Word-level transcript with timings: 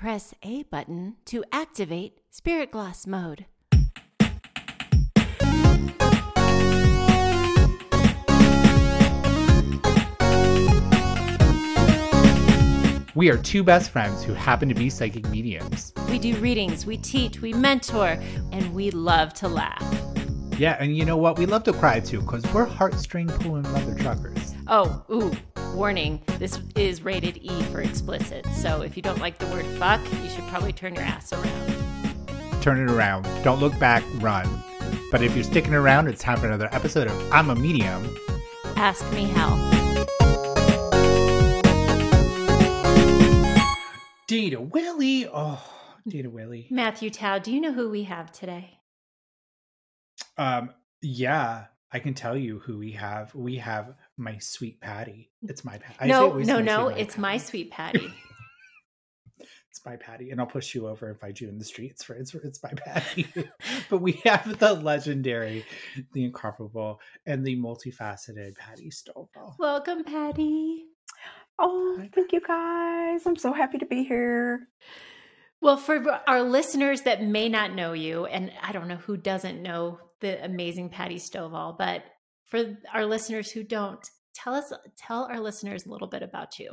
Press 0.00 0.32
A 0.44 0.62
button 0.62 1.16
to 1.24 1.42
activate 1.50 2.20
Spirit 2.30 2.70
Gloss 2.70 3.04
mode. 3.04 3.46
We 13.16 13.28
are 13.28 13.36
two 13.38 13.64
best 13.64 13.90
friends 13.90 14.22
who 14.22 14.34
happen 14.34 14.68
to 14.68 14.74
be 14.76 14.88
psychic 14.88 15.28
mediums. 15.30 15.92
We 16.08 16.20
do 16.20 16.36
readings, 16.36 16.86
we 16.86 16.96
teach, 16.98 17.40
we 17.40 17.52
mentor, 17.52 18.20
and 18.52 18.72
we 18.72 18.92
love 18.92 19.34
to 19.34 19.48
laugh. 19.48 19.82
Yeah, 20.56 20.76
and 20.78 20.96
you 20.96 21.04
know 21.04 21.16
what? 21.16 21.38
We 21.38 21.46
love 21.46 21.64
to 21.64 21.72
cry 21.72 21.98
too, 21.98 22.20
because 22.20 22.44
we're 22.52 22.68
heartstring 22.68 23.28
pulling 23.40 23.62
mother 23.72 23.96
truckers. 23.96 24.54
Oh, 24.68 25.04
ooh, 25.10 25.32
warning. 25.78 26.20
This 26.40 26.58
is 26.74 27.02
rated 27.02 27.36
E 27.36 27.62
for 27.70 27.80
explicit. 27.80 28.44
So 28.46 28.82
if 28.82 28.96
you 28.96 29.02
don't 29.02 29.20
like 29.20 29.38
the 29.38 29.46
word 29.46 29.64
fuck, 29.78 30.00
you 30.24 30.28
should 30.28 30.44
probably 30.48 30.72
turn 30.72 30.96
your 30.96 31.04
ass 31.04 31.32
around. 31.32 31.72
Turn 32.60 32.80
it 32.80 32.90
around. 32.90 33.22
Don't 33.44 33.60
look 33.60 33.78
back, 33.78 34.02
run. 34.16 34.48
But 35.12 35.22
if 35.22 35.36
you're 35.36 35.44
sticking 35.44 35.74
around, 35.74 36.08
it's 36.08 36.20
time 36.20 36.38
for 36.38 36.46
another 36.46 36.68
episode 36.72 37.06
of 37.06 37.32
I'm 37.32 37.48
a 37.50 37.54
Medium. 37.54 38.12
Ask 38.74 39.08
me 39.12 39.26
how. 39.26 39.54
Dana 44.26 44.60
Willey. 44.60 45.28
Oh, 45.32 45.64
Dana 46.08 46.28
Willey. 46.28 46.66
Mathew 46.70 47.08
Tow, 47.08 47.38
do 47.38 47.52
you 47.52 47.60
know 47.60 47.72
who 47.72 47.88
we 47.88 48.02
have 48.02 48.32
today? 48.32 48.80
Um, 50.36 50.70
yeah, 51.00 51.66
I 51.92 52.00
can 52.00 52.14
tell 52.14 52.36
you 52.36 52.58
who 52.58 52.78
we 52.78 52.92
have. 52.92 53.32
We 53.32 53.58
have 53.58 53.94
my 54.18 54.38
sweet 54.38 54.80
Patty. 54.80 55.30
It's 55.42 55.64
my 55.64 55.78
Patty. 55.78 56.08
No, 56.08 56.38
no, 56.38 56.60
no. 56.60 56.88
It's 56.88 57.14
Patty. 57.14 57.20
my 57.20 57.36
sweet 57.38 57.70
Patty. 57.72 58.12
it's 59.70 59.84
my 59.84 59.96
Patty, 59.96 60.30
and 60.30 60.40
I'll 60.40 60.46
push 60.46 60.74
you 60.74 60.88
over 60.88 61.08
and 61.08 61.18
find 61.18 61.40
you 61.40 61.48
in 61.48 61.58
the 61.58 61.64
streets 61.64 62.02
for 62.02 62.14
it's 62.14 62.34
it's 62.34 62.62
my 62.62 62.72
Patty. 62.76 63.26
but 63.88 63.98
we 63.98 64.12
have 64.24 64.58
the 64.58 64.74
legendary, 64.74 65.64
the 66.12 66.24
incomparable, 66.24 67.00
and 67.26 67.44
the 67.44 67.56
multifaceted 67.56 68.56
Patty 68.56 68.90
Stovall. 68.90 69.54
Welcome, 69.58 70.04
Patty. 70.04 70.84
Oh, 71.58 72.00
thank 72.14 72.32
you 72.32 72.40
guys. 72.40 73.26
I'm 73.26 73.36
so 73.36 73.52
happy 73.52 73.78
to 73.78 73.86
be 73.86 74.04
here. 74.04 74.68
Well, 75.60 75.76
for 75.76 76.00
our 76.28 76.42
listeners 76.42 77.02
that 77.02 77.22
may 77.24 77.48
not 77.48 77.74
know 77.74 77.92
you, 77.92 78.26
and 78.26 78.52
I 78.62 78.70
don't 78.70 78.86
know 78.86 78.96
who 78.96 79.16
doesn't 79.16 79.60
know 79.60 79.98
the 80.20 80.44
amazing 80.44 80.90
Patty 80.90 81.16
Stovall, 81.16 81.76
but 81.76 82.04
for 82.48 82.76
our 82.92 83.06
listeners 83.06 83.50
who 83.50 83.62
don't, 83.62 84.08
tell 84.34 84.54
us, 84.54 84.72
tell 84.96 85.24
our 85.24 85.40
listeners 85.40 85.86
a 85.86 85.90
little 85.90 86.08
bit 86.08 86.22
about 86.22 86.58
you. 86.58 86.72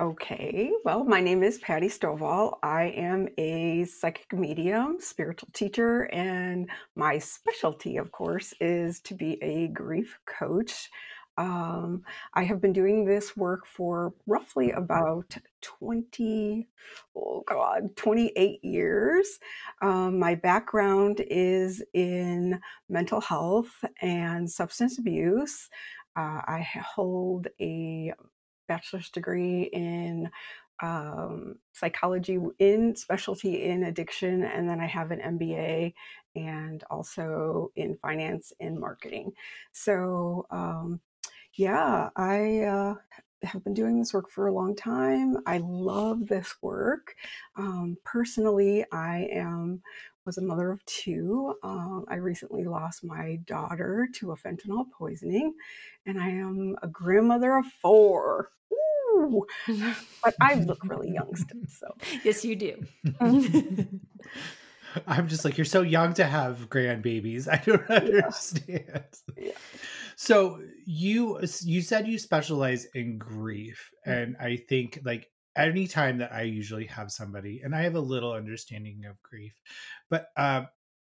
Okay, 0.00 0.72
well, 0.84 1.04
my 1.04 1.20
name 1.20 1.44
is 1.44 1.58
Patty 1.58 1.86
Stovall. 1.86 2.58
I 2.64 2.86
am 2.96 3.28
a 3.38 3.84
psychic 3.84 4.32
medium, 4.32 4.96
spiritual 4.98 5.50
teacher, 5.52 6.12
and 6.12 6.68
my 6.96 7.18
specialty, 7.18 7.96
of 7.96 8.10
course, 8.10 8.52
is 8.60 8.98
to 9.02 9.14
be 9.14 9.40
a 9.40 9.68
grief 9.68 10.18
coach. 10.26 10.90
Um, 11.36 12.02
I 12.34 12.44
have 12.44 12.60
been 12.60 12.72
doing 12.72 13.04
this 13.04 13.36
work 13.36 13.66
for 13.66 14.14
roughly 14.26 14.70
about 14.70 15.36
20, 15.62 16.68
oh 17.16 17.42
God, 17.46 17.96
28 17.96 18.62
years. 18.62 19.38
Um, 19.82 20.18
my 20.18 20.34
background 20.36 21.24
is 21.28 21.82
in 21.92 22.60
mental 22.88 23.20
health 23.20 23.84
and 24.00 24.48
substance 24.48 24.98
abuse. 24.98 25.68
Uh, 26.16 26.40
I 26.46 26.66
hold 26.94 27.48
a 27.60 28.12
bachelor's 28.68 29.10
degree 29.10 29.64
in 29.72 30.30
um, 30.82 31.56
psychology 31.72 32.38
in 32.58 32.96
specialty 32.96 33.64
in 33.64 33.84
addiction, 33.84 34.44
and 34.44 34.68
then 34.68 34.80
I 34.80 34.86
have 34.86 35.10
an 35.10 35.20
MBA 35.20 35.94
and 36.36 36.82
also 36.90 37.70
in 37.76 37.96
finance 37.96 38.52
and 38.60 38.78
marketing. 38.78 39.32
So, 39.72 40.46
um, 40.50 41.00
yeah, 41.56 42.10
I 42.16 42.62
uh, 42.62 42.94
have 43.42 43.64
been 43.64 43.74
doing 43.74 43.98
this 43.98 44.14
work 44.14 44.30
for 44.30 44.46
a 44.46 44.52
long 44.54 44.74
time. 44.74 45.38
I 45.46 45.58
love 45.58 46.26
this 46.26 46.54
work. 46.62 47.14
Um, 47.56 47.96
personally, 48.04 48.84
I 48.92 49.28
am 49.32 49.82
was 50.26 50.38
a 50.38 50.42
mother 50.42 50.70
of 50.70 50.84
two. 50.86 51.54
Um, 51.62 52.06
I 52.08 52.14
recently 52.16 52.64
lost 52.64 53.04
my 53.04 53.36
daughter 53.44 54.08
to 54.14 54.32
a 54.32 54.36
fentanyl 54.36 54.86
poisoning, 54.96 55.54
and 56.06 56.18
I 56.18 56.30
am 56.30 56.76
a 56.82 56.88
grandmother 56.88 57.56
of 57.56 57.66
four. 57.66 58.50
Ooh. 58.72 59.46
but 60.24 60.34
I 60.40 60.54
look 60.54 60.82
really 60.84 61.12
young 61.12 61.34
still. 61.36 61.60
So 61.68 61.94
yes, 62.24 62.44
you 62.44 62.56
do. 62.56 62.84
I'm 65.06 65.28
just 65.28 65.44
like 65.44 65.58
you're 65.58 65.64
so 65.64 65.82
young 65.82 66.14
to 66.14 66.24
have 66.24 66.68
grandbabies. 66.70 67.48
I 67.52 67.62
don't 67.64 67.88
understand. 67.90 69.04
Yeah. 69.36 69.52
So 70.16 70.60
you 70.86 71.40
you 71.62 71.82
said 71.82 72.06
you 72.06 72.18
specialize 72.18 72.86
in 72.94 73.18
grief, 73.18 73.90
mm. 74.06 74.12
and 74.12 74.36
I 74.38 74.56
think 74.56 75.00
like 75.04 75.30
anytime 75.56 76.18
that 76.18 76.32
I 76.32 76.42
usually 76.42 76.86
have 76.86 77.10
somebody, 77.10 77.60
and 77.64 77.74
I 77.74 77.82
have 77.82 77.94
a 77.94 78.00
little 78.00 78.32
understanding 78.32 79.04
of 79.08 79.22
grief, 79.22 79.60
but 80.10 80.28
uh, 80.36 80.64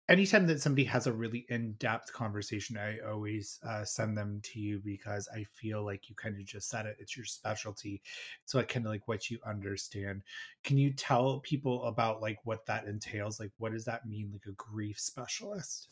anytime 0.08 0.46
that 0.46 0.60
somebody 0.60 0.84
has 0.84 1.06
a 1.06 1.12
really 1.12 1.46
in-depth 1.48 2.12
conversation 2.12 2.76
i 2.76 2.98
always 3.08 3.58
uh, 3.66 3.82
send 3.84 4.14
them 4.14 4.38
to 4.42 4.60
you 4.60 4.78
because 4.84 5.26
i 5.34 5.42
feel 5.54 5.82
like 5.82 6.10
you 6.10 6.14
kind 6.14 6.38
of 6.38 6.44
just 6.44 6.68
said 6.68 6.84
it 6.84 6.94
it's 6.98 7.16
your 7.16 7.24
specialty 7.24 8.02
so 8.44 8.58
like 8.58 8.68
kind 8.68 8.86
of 8.86 8.92
like 8.92 9.08
what 9.08 9.30
you 9.30 9.38
understand. 9.46 10.22
Can 10.62 10.78
you 10.78 10.92
tell 10.92 11.40
people 11.40 11.84
about 11.84 12.20
like 12.20 12.38
what 12.44 12.66
that 12.66 12.86
entails? 12.86 13.40
Like 13.40 13.52
what 13.58 13.72
does 13.72 13.84
that 13.86 14.06
mean 14.06 14.30
like 14.32 14.46
a 14.46 14.52
grief 14.52 14.98
specialist 14.98 15.88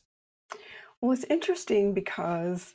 well 1.02 1.12
it's 1.12 1.24
interesting 1.24 1.92
because 1.92 2.72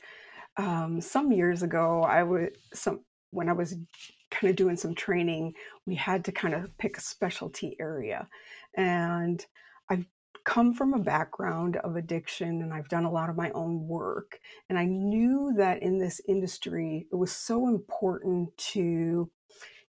um, 0.56 1.00
some 1.00 1.32
years 1.32 1.64
ago 1.64 2.02
i 2.02 2.22
was 2.22 2.50
some 2.72 3.00
when 3.30 3.48
i 3.48 3.52
was 3.52 3.76
kind 4.30 4.50
of 4.50 4.56
doing 4.56 4.76
some 4.76 4.94
training 4.94 5.52
we 5.86 5.96
had 5.96 6.24
to 6.24 6.30
kind 6.32 6.54
of 6.54 6.76
pick 6.78 6.96
a 6.96 7.00
specialty 7.00 7.76
area 7.80 8.28
and 8.76 9.44
I've 9.90 10.06
come 10.44 10.72
from 10.72 10.94
a 10.94 10.98
background 10.98 11.76
of 11.78 11.96
addiction 11.96 12.62
and 12.62 12.72
I've 12.72 12.88
done 12.88 13.04
a 13.04 13.10
lot 13.10 13.28
of 13.28 13.36
my 13.36 13.50
own 13.50 13.86
work. 13.86 14.38
And 14.68 14.78
I 14.78 14.84
knew 14.84 15.52
that 15.56 15.82
in 15.82 15.98
this 15.98 16.20
industry, 16.28 17.06
it 17.12 17.16
was 17.16 17.32
so 17.32 17.68
important 17.68 18.56
to 18.72 19.30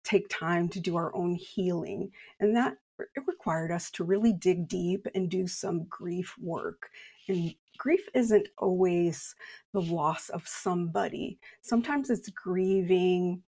take 0.03 0.27
time 0.29 0.67
to 0.69 0.79
do 0.79 0.95
our 0.95 1.15
own 1.15 1.35
healing. 1.35 2.11
And 2.39 2.55
that 2.55 2.77
it 2.99 3.23
required 3.27 3.71
us 3.71 3.91
to 3.91 4.03
really 4.03 4.33
dig 4.33 4.67
deep 4.67 5.07
and 5.15 5.29
do 5.29 5.47
some 5.47 5.85
grief 5.85 6.35
work. 6.41 6.89
And 7.27 7.53
grief 7.79 8.07
isn't 8.13 8.47
always 8.59 9.33
the 9.73 9.81
loss 9.81 10.29
of 10.29 10.47
somebody, 10.47 11.39
sometimes 11.61 12.11
it's 12.11 12.29
grieving 12.29 13.41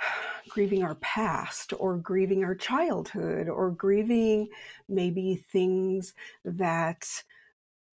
grieving 0.48 0.82
our 0.82 0.96
past 0.96 1.72
or 1.78 1.96
grieving 1.98 2.44
our 2.44 2.54
childhood 2.54 3.48
or 3.48 3.70
grieving 3.70 4.48
maybe 4.88 5.44
things 5.52 6.14
that 6.44 7.06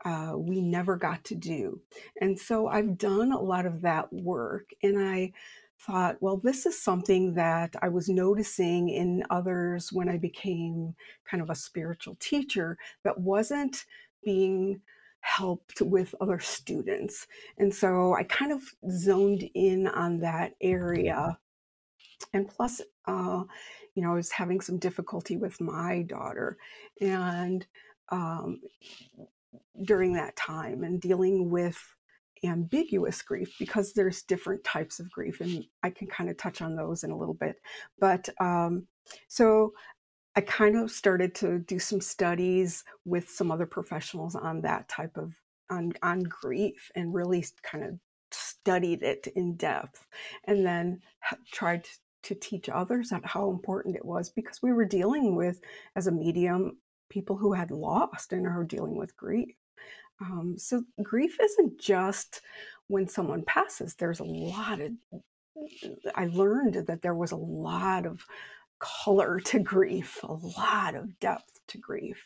uh, 0.06 0.34
we 0.36 0.62
never 0.62 0.96
got 0.96 1.24
to 1.26 1.36
do. 1.36 1.80
And 2.22 2.40
so 2.40 2.68
I've 2.68 2.98
done 2.98 3.32
a 3.32 3.42
lot 3.42 3.66
of 3.66 3.82
that 3.82 4.12
work 4.12 4.70
and 4.82 4.98
I 5.00 5.34
thought, 5.80 6.18
well, 6.20 6.38
this 6.38 6.66
is 6.66 6.82
something 6.82 7.34
that 7.36 7.74
I 7.82 7.90
was 7.90 8.10
noticing 8.10 8.90
in 8.90 9.24
others 9.30 9.92
when 9.92 10.10
I 10.10 10.18
became 10.18 10.96
kind 11.30 11.42
of 11.42 11.50
a 11.50 11.56
spiritual 11.56 12.18
teacher 12.20 12.78
that 13.04 13.20
wasn't 13.20 13.86
being 14.24 14.82
helped 15.22 15.82
with 15.82 16.16
other 16.22 16.40
students. 16.40 17.28
And 17.58 17.74
so 17.74 18.14
I 18.14 18.24
kind 18.24 18.52
of 18.52 18.62
zoned 18.92 19.50
in 19.54 19.88
on 19.88 20.20
that 20.20 20.54
area. 20.62 21.38
And 22.34 22.48
plus 22.48 22.82
uh, 23.06 23.44
you 23.96 24.04
know 24.04 24.12
i 24.12 24.16
was 24.16 24.32
having 24.32 24.62
some 24.62 24.78
difficulty 24.78 25.38
with 25.38 25.60
my 25.62 26.04
daughter. 26.04 26.58
And 27.02 27.66
um, 28.10 28.62
during 29.84 30.14
that 30.14 30.36
time 30.36 30.84
and 30.84 31.00
dealing 31.00 31.50
with 31.50 31.78
ambiguous 32.44 33.22
grief 33.22 33.54
because 33.60 33.94
there's 33.94 34.24
different 34.24 34.64
types 34.64 35.02
of 35.02 35.12
grief 35.12 35.42
and 35.42 35.66
i 35.84 35.90
can 35.90 36.08
kind 36.08 36.30
of 36.30 36.38
touch 36.38 36.62
on 36.62 36.74
those 36.74 37.04
in 37.04 37.12
a 37.12 37.18
little 37.18 37.34
bit. 37.34 37.58
But 38.00 38.30
um, 38.40 38.88
so 39.28 39.74
i 40.40 40.42
kind 40.42 40.78
of 40.78 40.90
started 40.90 41.36
to 41.36 41.60
do 41.60 41.78
some 41.78 42.00
studies 42.00 42.86
with 43.04 43.30
some 43.30 43.52
other 43.52 43.66
professionals 43.66 44.36
on 44.36 44.62
that 44.62 44.88
type 44.88 45.18
of 45.18 45.34
on, 45.70 45.92
on 46.02 46.24
grief 46.24 46.90
and 46.96 47.14
really 47.14 47.46
kind 47.62 47.84
of 47.84 48.00
studied 48.32 49.04
it 49.04 49.28
in 49.36 49.56
depth 49.56 50.06
and 50.46 50.66
then 50.66 51.02
tried 51.52 51.86
to 52.24 52.36
teach 52.36 52.70
others 52.70 53.12
how 53.24 53.50
important 53.50 53.98
it 53.98 54.06
was 54.06 54.30
because 54.30 54.62
we 54.62 54.72
were 54.72 54.86
dealing 54.86 55.36
with, 55.36 55.60
as 55.98 56.08
a 56.08 56.12
medium, 56.12 56.78
people 57.10 57.36
who 57.36 57.52
had 57.52 57.70
lost 57.70 58.32
and 58.32 58.48
are 58.48 58.64
dealing 58.64 58.96
with 58.96 59.18
grief. 59.18 59.56
Um, 60.22 60.56
so 60.58 60.84
grief 61.04 61.38
isn't 61.42 61.82
just 61.82 62.42
when 62.88 63.10
someone 63.10 63.44
passes. 63.44 63.96
There's 63.96 64.22
a 64.22 64.24
lot 64.24 64.80
of 64.80 64.92
I 66.16 66.28
learned 66.28 66.88
that 66.88 67.02
there 67.02 67.16
was 67.16 67.32
a 67.34 67.38
lot 67.38 68.06
of 68.06 68.26
color 68.80 69.40
to 69.40 69.60
grief, 69.60 70.20
a 70.24 70.34
lot 70.34 70.96
of 70.96 71.20
depth 71.20 71.60
to 71.70 71.78
grief. 71.78 72.22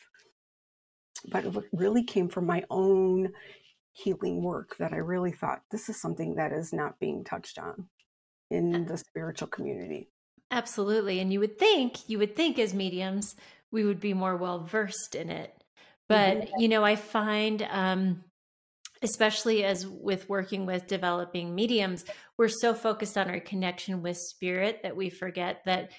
But 1.29 1.45
it 1.45 1.55
really 1.71 2.03
came 2.03 2.29
from 2.29 2.45
my 2.45 2.63
own 2.69 3.31
healing 3.93 4.43
work 4.43 4.75
that 4.77 4.91
I 4.91 4.97
really 4.97 5.31
thought 5.31 5.61
this 5.71 5.87
is 5.87 6.01
something 6.01 6.35
that 6.35 6.51
is 6.51 6.73
not 6.73 6.99
being 6.99 7.23
touched 7.23 7.59
on 7.59 7.87
in 8.49 8.85
the 8.85 8.97
spiritual 8.97 9.47
community. 9.47 10.09
Absolutely. 10.51 11.19
And 11.19 11.33
you 11.33 11.39
would 11.39 11.57
think, 11.57 12.07
you 12.07 12.19
would 12.19 12.35
think 12.35 12.59
as 12.59 12.73
mediums, 12.73 13.35
we 13.71 13.83
would 13.83 13.99
be 13.99 14.13
more 14.13 14.37
well 14.37 14.59
versed 14.59 15.15
in 15.15 15.29
it. 15.29 15.51
But, 16.07 16.37
mm-hmm. 16.37 16.59
you 16.59 16.67
know, 16.67 16.83
I 16.83 16.95
find, 16.95 17.65
um, 17.71 18.23
especially 19.01 19.63
as 19.63 19.87
with 19.87 20.29
working 20.29 20.65
with 20.65 20.87
developing 20.87 21.55
mediums, 21.55 22.05
we're 22.37 22.49
so 22.49 22.73
focused 22.73 23.17
on 23.17 23.29
our 23.29 23.39
connection 23.39 24.01
with 24.01 24.17
spirit 24.17 24.81
that 24.83 24.95
we 24.95 25.09
forget 25.09 25.61
that 25.65 25.91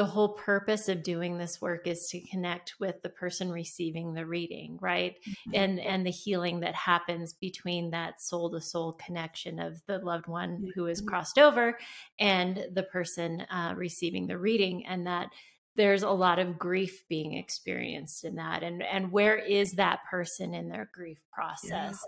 the 0.00 0.06
whole 0.06 0.30
purpose 0.30 0.88
of 0.88 1.02
doing 1.02 1.36
this 1.36 1.60
work 1.60 1.86
is 1.86 2.08
to 2.08 2.18
connect 2.22 2.80
with 2.80 3.02
the 3.02 3.10
person 3.10 3.50
receiving 3.50 4.14
the 4.14 4.24
reading 4.24 4.78
right 4.80 5.16
mm-hmm. 5.28 5.50
and 5.52 5.78
and 5.78 6.06
the 6.06 6.10
healing 6.10 6.60
that 6.60 6.74
happens 6.74 7.34
between 7.34 7.90
that 7.90 8.18
soul 8.18 8.50
to 8.50 8.62
soul 8.62 8.94
connection 8.94 9.58
of 9.58 9.82
the 9.88 9.98
loved 9.98 10.26
one 10.26 10.66
who 10.74 10.86
is 10.86 11.02
mm-hmm. 11.02 11.10
crossed 11.10 11.38
over 11.38 11.76
and 12.18 12.64
the 12.72 12.82
person 12.84 13.42
uh, 13.50 13.74
receiving 13.76 14.26
the 14.26 14.38
reading 14.38 14.86
and 14.86 15.06
that 15.06 15.28
there's 15.76 16.02
a 16.02 16.08
lot 16.08 16.38
of 16.38 16.58
grief 16.58 17.06
being 17.10 17.34
experienced 17.34 18.24
in 18.24 18.36
that 18.36 18.62
and 18.62 18.82
and 18.82 19.12
where 19.12 19.36
is 19.36 19.72
that 19.72 19.98
person 20.10 20.54
in 20.54 20.70
their 20.70 20.88
grief 20.94 21.20
process 21.30 22.02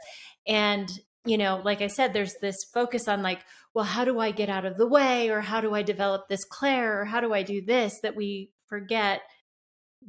yeah. 0.47 0.79
and 0.79 0.99
you 1.25 1.39
know, 1.39 1.61
like 1.65 1.81
I 1.81 1.87
said, 1.87 2.13
there's 2.13 2.35
this 2.41 2.65
focus 2.65 3.07
on 3.07 3.23
like, 3.23 3.41
well, 3.75 3.85
how 3.85 4.05
do 4.05 4.19
I 4.19 4.33
get 4.33 4.49
out 4.49 4.65
of 4.65 4.77
the 4.77 4.87
way? 4.87 5.29
Or 5.29 5.41
how 5.41 5.61
do 5.61 5.75
I 5.75 5.83
develop 5.83 6.29
this 6.29 6.45
clair 6.45 7.01
Or 7.01 7.05
how 7.05 7.21
do 7.21 7.33
I 7.33 7.43
do 7.43 7.65
this? 7.65 8.01
That 8.03 8.17
we 8.17 8.51
forget 8.67 9.23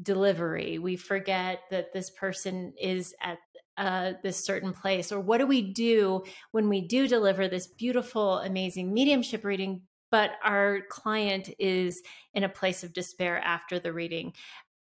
delivery. 0.02 0.80
We 0.80 0.96
forget 0.96 1.60
that 1.70 1.94
this 1.94 2.10
person 2.10 2.74
is 2.82 3.14
at 3.22 3.38
uh, 3.78 4.14
this 4.24 4.44
certain 4.44 4.74
place. 4.74 5.12
Or 5.12 5.20
what 5.20 5.38
do 5.38 5.46
we 5.46 5.62
do 5.62 6.24
when 6.52 6.68
we 6.68 6.82
do 6.82 7.08
deliver 7.08 7.48
this 7.48 7.68
beautiful, 7.68 8.40
amazing 8.40 8.94
mediumship 8.94 9.44
reading, 9.44 9.84
but 10.10 10.32
our 10.44 10.82
client 10.90 11.50
is 11.60 12.02
in 12.34 12.44
a 12.44 12.50
place 12.50 12.84
of 12.84 12.94
despair 12.94 13.40
after 13.40 13.80
the 13.80 13.94
reading, 13.94 14.34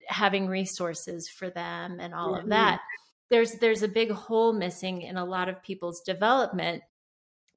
having 0.08 0.48
resources 0.48 1.30
for 1.30 1.50
them 1.50 2.00
and 2.00 2.14
all 2.14 2.36
of 2.36 2.50
that 2.50 2.82
there's 3.30 3.54
there's 3.56 3.84
a 3.84 3.88
big 3.88 4.12
hole 4.12 4.54
missing 4.54 5.02
in 5.02 5.18
a 5.18 5.26
lot 5.26 5.50
of 5.50 5.64
people's 5.64 6.02
development 6.02 6.84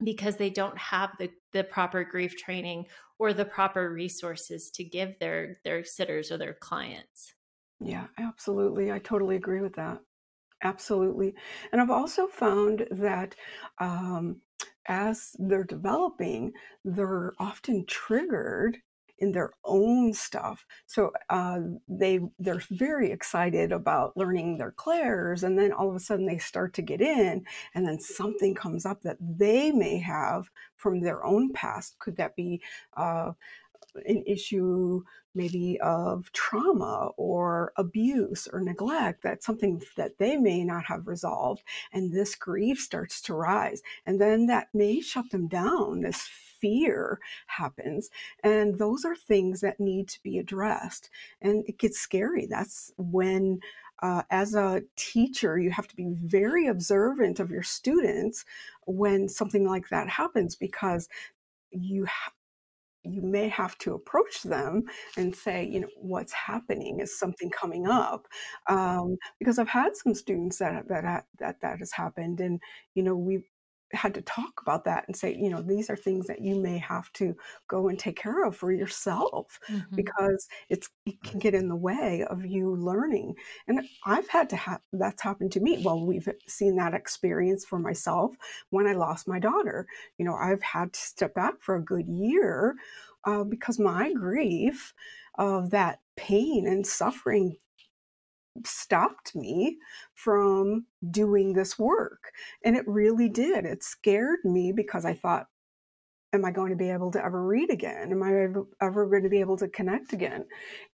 because 0.03 0.37
they 0.37 0.49
don't 0.49 0.77
have 0.77 1.11
the 1.19 1.29
the 1.53 1.63
proper 1.63 2.03
grief 2.03 2.37
training 2.37 2.85
or 3.19 3.33
the 3.33 3.45
proper 3.45 3.91
resources 3.91 4.71
to 4.71 4.83
give 4.83 5.17
their 5.19 5.59
their 5.63 5.83
sitters 5.83 6.31
or 6.31 6.37
their 6.37 6.53
clients. 6.53 7.33
Yeah, 7.79 8.07
absolutely. 8.17 8.91
I 8.91 8.99
totally 8.99 9.35
agree 9.35 9.61
with 9.61 9.73
that. 9.75 9.99
Absolutely. 10.63 11.33
And 11.71 11.81
I've 11.81 11.89
also 11.89 12.27
found 12.27 12.85
that 12.91 13.35
um, 13.79 14.41
as 14.87 15.35
they're 15.39 15.63
developing, 15.63 16.53
they're 16.85 17.33
often 17.39 17.85
triggered 17.87 18.77
in 19.21 19.31
their 19.31 19.51
own 19.63 20.13
stuff. 20.13 20.65
So 20.87 21.11
uh, 21.29 21.59
they 21.87 22.19
they're 22.39 22.63
very 22.71 23.11
excited 23.11 23.71
about 23.71 24.17
learning 24.17 24.57
their 24.57 24.71
clairs, 24.71 25.43
and 25.43 25.57
then 25.57 25.71
all 25.71 25.89
of 25.89 25.95
a 25.95 25.99
sudden 25.99 26.25
they 26.25 26.39
start 26.39 26.73
to 26.73 26.81
get 26.81 27.01
in, 27.01 27.45
and 27.73 27.87
then 27.87 27.99
something 27.99 28.55
comes 28.55 28.85
up 28.85 29.03
that 29.03 29.17
they 29.21 29.71
may 29.71 29.99
have 29.99 30.49
from 30.75 31.01
their 31.01 31.23
own 31.23 31.53
past. 31.53 31.99
Could 31.99 32.17
that 32.17 32.35
be 32.35 32.61
uh, 32.97 33.31
an 34.05 34.23
issue 34.25 35.03
maybe 35.33 35.79
of 35.81 36.31
trauma 36.33 37.11
or 37.15 37.71
abuse 37.77 38.47
or 38.51 38.59
neglect 38.59 39.23
that's 39.23 39.45
something 39.45 39.81
that 39.95 40.17
they 40.17 40.35
may 40.35 40.63
not 40.63 40.83
have 40.83 41.07
resolved 41.07 41.63
and 41.93 42.11
this 42.11 42.35
grief 42.35 42.79
starts 42.79 43.21
to 43.21 43.33
rise 43.33 43.81
and 44.05 44.19
then 44.19 44.45
that 44.45 44.67
may 44.73 44.99
shut 44.99 45.29
them 45.31 45.47
down 45.47 46.01
this 46.01 46.29
fear 46.61 47.19
happens. 47.47 48.09
And 48.43 48.77
those 48.77 49.03
are 49.05 49.15
things 49.15 49.61
that 49.61 49.79
need 49.79 50.07
to 50.09 50.23
be 50.23 50.37
addressed. 50.37 51.09
And 51.41 51.63
it 51.67 51.77
gets 51.79 51.99
scary. 51.99 52.45
That's 52.45 52.93
when 52.97 53.59
uh, 54.01 54.23
as 54.31 54.55
a 54.55 54.81
teacher, 54.95 55.59
you 55.59 55.69
have 55.69 55.87
to 55.87 55.95
be 55.95 56.07
very 56.23 56.67
observant 56.67 57.39
of 57.39 57.51
your 57.51 57.63
students 57.63 58.45
when 58.85 59.29
something 59.29 59.67
like 59.67 59.89
that 59.89 60.09
happens 60.09 60.55
because 60.55 61.07
you 61.71 62.07
you 63.03 63.21
may 63.21 63.47
have 63.47 63.77
to 63.79 63.95
approach 63.95 64.43
them 64.43 64.83
and 65.17 65.35
say, 65.35 65.65
you 65.65 65.79
know, 65.79 65.87
what's 65.97 66.33
happening? 66.33 66.99
Is 66.99 67.17
something 67.17 67.49
coming 67.49 67.87
up? 67.87 68.27
Um, 68.67 69.17
because 69.39 69.57
I've 69.57 69.67
had 69.67 69.95
some 69.95 70.13
students 70.13 70.57
that 70.59 70.87
that 70.87 71.25
that 71.39 71.61
that 71.61 71.79
has 71.79 71.91
happened, 71.91 72.39
and 72.41 72.59
you 72.93 73.03
know, 73.03 73.15
we 73.15 73.43
had 73.93 74.13
to 74.13 74.21
talk 74.21 74.61
about 74.61 74.85
that 74.85 75.05
and 75.07 75.15
say, 75.15 75.35
you 75.35 75.49
know, 75.49 75.61
these 75.61 75.89
are 75.89 75.95
things 75.95 76.27
that 76.27 76.41
you 76.41 76.55
may 76.55 76.77
have 76.77 77.11
to 77.13 77.35
go 77.67 77.87
and 77.87 77.97
take 77.97 78.17
care 78.17 78.45
of 78.45 78.55
for 78.55 78.71
yourself 78.71 79.59
mm-hmm. 79.69 79.95
because 79.95 80.47
it's 80.69 80.89
it 81.05 81.21
can 81.23 81.39
get 81.39 81.53
in 81.53 81.67
the 81.67 81.75
way 81.75 82.25
of 82.29 82.45
you 82.45 82.75
learning. 82.75 83.35
And 83.67 83.87
I've 84.05 84.27
had 84.27 84.49
to 84.51 84.55
have 84.55 84.81
that's 84.93 85.21
happened 85.21 85.51
to 85.53 85.59
me. 85.59 85.81
Well, 85.83 86.05
we've 86.05 86.27
seen 86.47 86.75
that 86.77 86.93
experience 86.93 87.65
for 87.65 87.79
myself 87.79 88.31
when 88.69 88.87
I 88.87 88.93
lost 88.93 89.27
my 89.27 89.39
daughter. 89.39 89.87
You 90.17 90.25
know, 90.25 90.35
I've 90.35 90.63
had 90.63 90.93
to 90.93 90.99
step 90.99 91.33
back 91.33 91.55
for 91.59 91.75
a 91.75 91.83
good 91.83 92.07
year 92.07 92.75
uh, 93.25 93.43
because 93.43 93.79
my 93.79 94.13
grief 94.13 94.93
of 95.35 95.69
that 95.71 95.99
pain 96.15 96.67
and 96.67 96.85
suffering 96.85 97.55
stopped 98.65 99.35
me 99.35 99.77
from 100.13 100.85
doing 101.09 101.53
this 101.53 101.79
work. 101.79 102.31
And 102.63 102.75
it 102.75 102.87
really 102.87 103.29
did. 103.29 103.65
It 103.65 103.83
scared 103.83 104.39
me 104.43 104.71
because 104.71 105.05
I 105.05 105.13
thought, 105.13 105.47
am 106.33 106.45
I 106.45 106.51
going 106.51 106.71
to 106.71 106.77
be 106.77 106.89
able 106.89 107.11
to 107.11 107.23
ever 107.23 107.45
read 107.45 107.69
again? 107.69 108.11
Am 108.11 108.23
I 108.23 108.33
ever, 108.81 109.05
going 109.07 109.23
to 109.23 109.29
be 109.29 109.39
able 109.39 109.57
to 109.57 109.67
connect 109.67 110.13
again? 110.13 110.45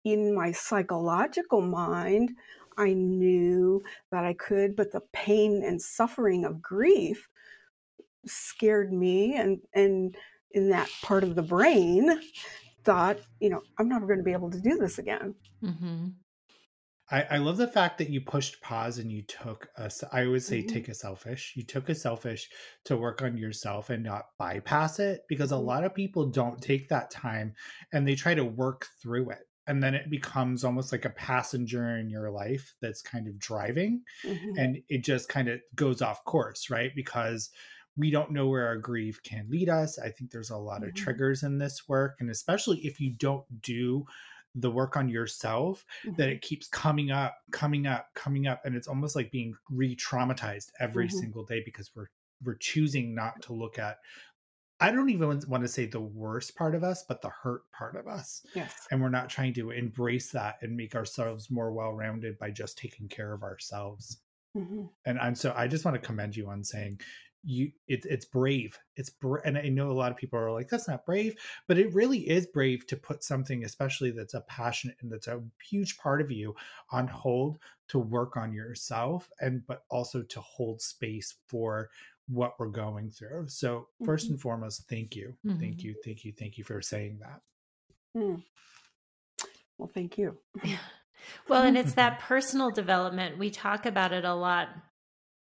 In 0.04 0.36
my 0.36 0.52
psychological 0.52 1.62
mind, 1.62 2.32
I 2.78 2.94
knew 2.94 3.82
that 4.12 4.26
I 4.26 4.34
could, 4.34 4.76
but 4.76 4.92
the 4.92 5.02
pain 5.12 5.64
and 5.66 5.82
suffering 5.82 6.46
of 6.46 6.62
grief 6.62 7.28
scared 8.26 8.94
me 8.94 9.36
and 9.36 9.60
and 9.74 10.16
in 10.52 10.70
that 10.70 10.90
part 11.02 11.24
of 11.24 11.36
the 11.36 11.42
brain 11.42 12.22
thought, 12.84 13.20
you 13.40 13.50
know, 13.50 13.62
I'm 13.78 13.90
never 13.90 14.06
going 14.06 14.20
to 14.20 14.24
be 14.24 14.34
able 14.34 14.52
to 14.52 14.60
do 14.60 14.78
this 14.78 15.00
again. 15.00 15.36
Mm-hmm. 15.64 16.08
I, 17.14 17.28
I 17.30 17.38
love 17.38 17.58
the 17.58 17.68
fact 17.68 18.00
that 18.00 18.10
you 18.10 18.22
pushed 18.22 18.60
pause 18.60 18.98
and 18.98 19.12
you 19.12 19.22
took 19.22 19.70
a, 19.78 19.92
I 20.12 20.26
would 20.26 20.42
say 20.42 20.60
mm-hmm. 20.60 20.74
take 20.74 20.88
a 20.88 20.96
selfish. 20.96 21.54
You 21.56 21.62
took 21.62 21.88
a 21.90 21.96
selfish 21.96 22.50
to 22.86 22.98
work 22.98 23.22
on 23.22 23.38
yourself 23.38 23.92
and 23.92 24.04
not 24.04 24.30
bypass 24.40 24.98
it 24.98 25.22
because 25.30 25.52
a 25.52 25.56
mm-hmm. 25.56 25.66
lot 25.66 25.84
of 25.84 25.94
people 25.94 26.26
don't 26.26 26.60
take 26.60 26.90
that 26.90 27.12
time 27.12 27.54
and 27.94 28.08
they 28.08 28.16
try 28.16 28.34
to 28.34 28.44
work 28.44 28.88
through 29.00 29.30
it. 29.30 29.48
And 29.68 29.82
then 29.82 29.94
it 29.94 30.10
becomes 30.10 30.64
almost 30.64 30.92
like 30.92 31.06
a 31.06 31.12
passenger 31.12 31.98
in 31.98 32.10
your 32.10 32.32
life 32.32 32.74
that's 32.82 33.04
kind 33.04 33.28
of 33.28 33.38
driving 33.38 34.02
mm-hmm. 34.26 34.58
and 34.58 34.78
it 34.90 35.04
just 35.04 35.30
kind 35.30 35.50
of 35.50 35.62
goes 35.76 36.02
off 36.02 36.26
course, 36.26 36.72
right? 36.72 36.92
Because 36.96 37.52
we 37.96 38.10
don't 38.10 38.32
know 38.32 38.48
where 38.48 38.66
our 38.66 38.78
grief 38.78 39.22
can 39.22 39.46
lead 39.52 39.70
us. 39.70 40.00
I 40.00 40.10
think 40.10 40.32
there's 40.32 40.50
a 40.50 40.58
lot 40.58 40.82
of 40.82 40.90
mm-hmm. 40.90 41.04
triggers 41.04 41.44
in 41.44 41.60
this 41.60 41.88
work. 41.88 42.16
And 42.20 42.32
especially 42.32 42.80
if 42.80 43.00
you 43.00 43.12
don't 43.12 43.46
do 43.62 44.08
the 44.56 44.70
work 44.70 44.96
on 44.96 45.10
yourself 45.10 45.86
mm-hmm. 46.06 46.16
that 46.16 46.30
it 46.30 46.42
keeps 46.42 46.68
coming 46.68 47.12
up 47.12 47.36
coming 47.52 47.88
up 47.88 48.08
coming 48.14 48.48
up 48.48 48.62
and 48.66 48.76
it's 48.76 48.88
almost 48.88 49.16
like 49.16 49.32
being 49.32 49.56
re-traumatized 49.70 50.70
every 50.80 51.08
mm-hmm. 51.08 51.18
single 51.18 51.44
day 51.44 51.62
because 51.66 51.92
we're 51.96 52.10
we're 52.44 52.56
choosing 52.56 53.16
not 53.16 53.42
to 53.42 53.54
look 53.54 53.80
at 53.80 53.98
I 54.80 54.92
don't 54.92 55.10
even 55.10 55.42
want 55.48 55.64
to 55.64 55.68
say 55.70 55.86
the 55.86 56.02
worst 56.02 56.58
part 56.58 56.76
of 56.76 56.84
us, 56.84 57.06
but 57.08 57.22
the 57.22 57.30
hurt 57.30 57.62
part 57.72 57.96
of 57.96 58.06
us. 58.06 58.46
Yes. 58.54 58.86
And 58.92 59.02
we're 59.02 59.08
not 59.08 59.30
trying 59.30 59.54
to 59.54 59.70
embrace 59.70 60.30
that 60.32 60.58
and 60.62 60.76
make 60.76 60.94
ourselves 60.94 61.50
more 61.50 61.72
well 61.72 61.94
rounded 61.94 62.38
by 62.38 62.52
just 62.52 62.78
taking 62.78 63.08
care 63.08 63.32
of 63.32 63.44
ourselves. 63.44 64.20
Mm-hmm. 64.58 64.86
And 65.06 65.20
I'm 65.20 65.36
so 65.36 65.54
I 65.56 65.68
just 65.68 65.86
want 65.86 65.96
to 65.96 66.06
commend 66.06 66.36
you 66.36 66.50
on 66.50 66.66
saying 66.66 67.00
you 67.44 67.72
it, 67.88 68.06
it's 68.06 68.26
brave 68.26 68.78
it's 68.96 69.10
bra- 69.10 69.42
and 69.44 69.58
i 69.58 69.68
know 69.68 69.92
a 69.92 69.94
lot 69.94 70.12
of 70.12 70.18
people 70.18 70.40
are 70.40 70.52
like 70.52 70.70
that's 70.70 70.88
not 70.88 71.06
brave 71.06 71.36
but 71.68 71.78
it 71.78 71.94
really 71.94 72.20
is 72.20 72.48
brave 72.48 72.88
to 72.88 72.96
put 72.96 73.24
something 73.24 73.66
especially 73.66 74.12
that's 74.12 74.34
a 74.34 74.42
passion 74.42 74.94
and 75.02 75.12
that's 75.12 75.28
a 75.28 75.42
huge 75.62 75.98
part 75.98 76.22
of 76.22 76.32
you 76.32 76.56
on 76.92 77.08
hold 77.08 77.60
to 77.90 78.00
work 78.00 78.38
on 78.38 78.54
yourself 78.54 79.30
and 79.42 79.66
but 79.68 79.84
also 79.90 80.22
to 80.24 80.40
hold 80.40 80.82
space 80.82 81.36
for 81.48 81.90
what 82.30 82.54
we're 82.58 82.68
going 82.68 83.10
through 83.10 83.46
so 83.48 83.88
1st 84.02 84.08
mm-hmm. 84.08 84.32
and 84.32 84.42
foremost 84.42 84.84
thank 84.90 85.16
you 85.16 85.36
mm-hmm. 85.46 85.60
thank 85.60 85.84
you 85.84 85.94
thank 86.04 86.24
you 86.24 86.32
thank 86.32 86.58
you 86.58 86.64
for 86.64 86.82
saying 86.82 87.20
that 87.20 87.42
mm. 88.18 88.42
well 89.78 89.92
thank 89.94 90.18
you 90.18 90.38
well 91.50 91.64
and 91.64 91.78
it's 91.78 91.96
that 91.96 92.20
personal 92.20 92.72
development 92.72 93.38
we 93.38 93.50
talk 93.50 93.86
about 93.86 94.14
it 94.14 94.24
a 94.24 94.34
lot 94.34 94.70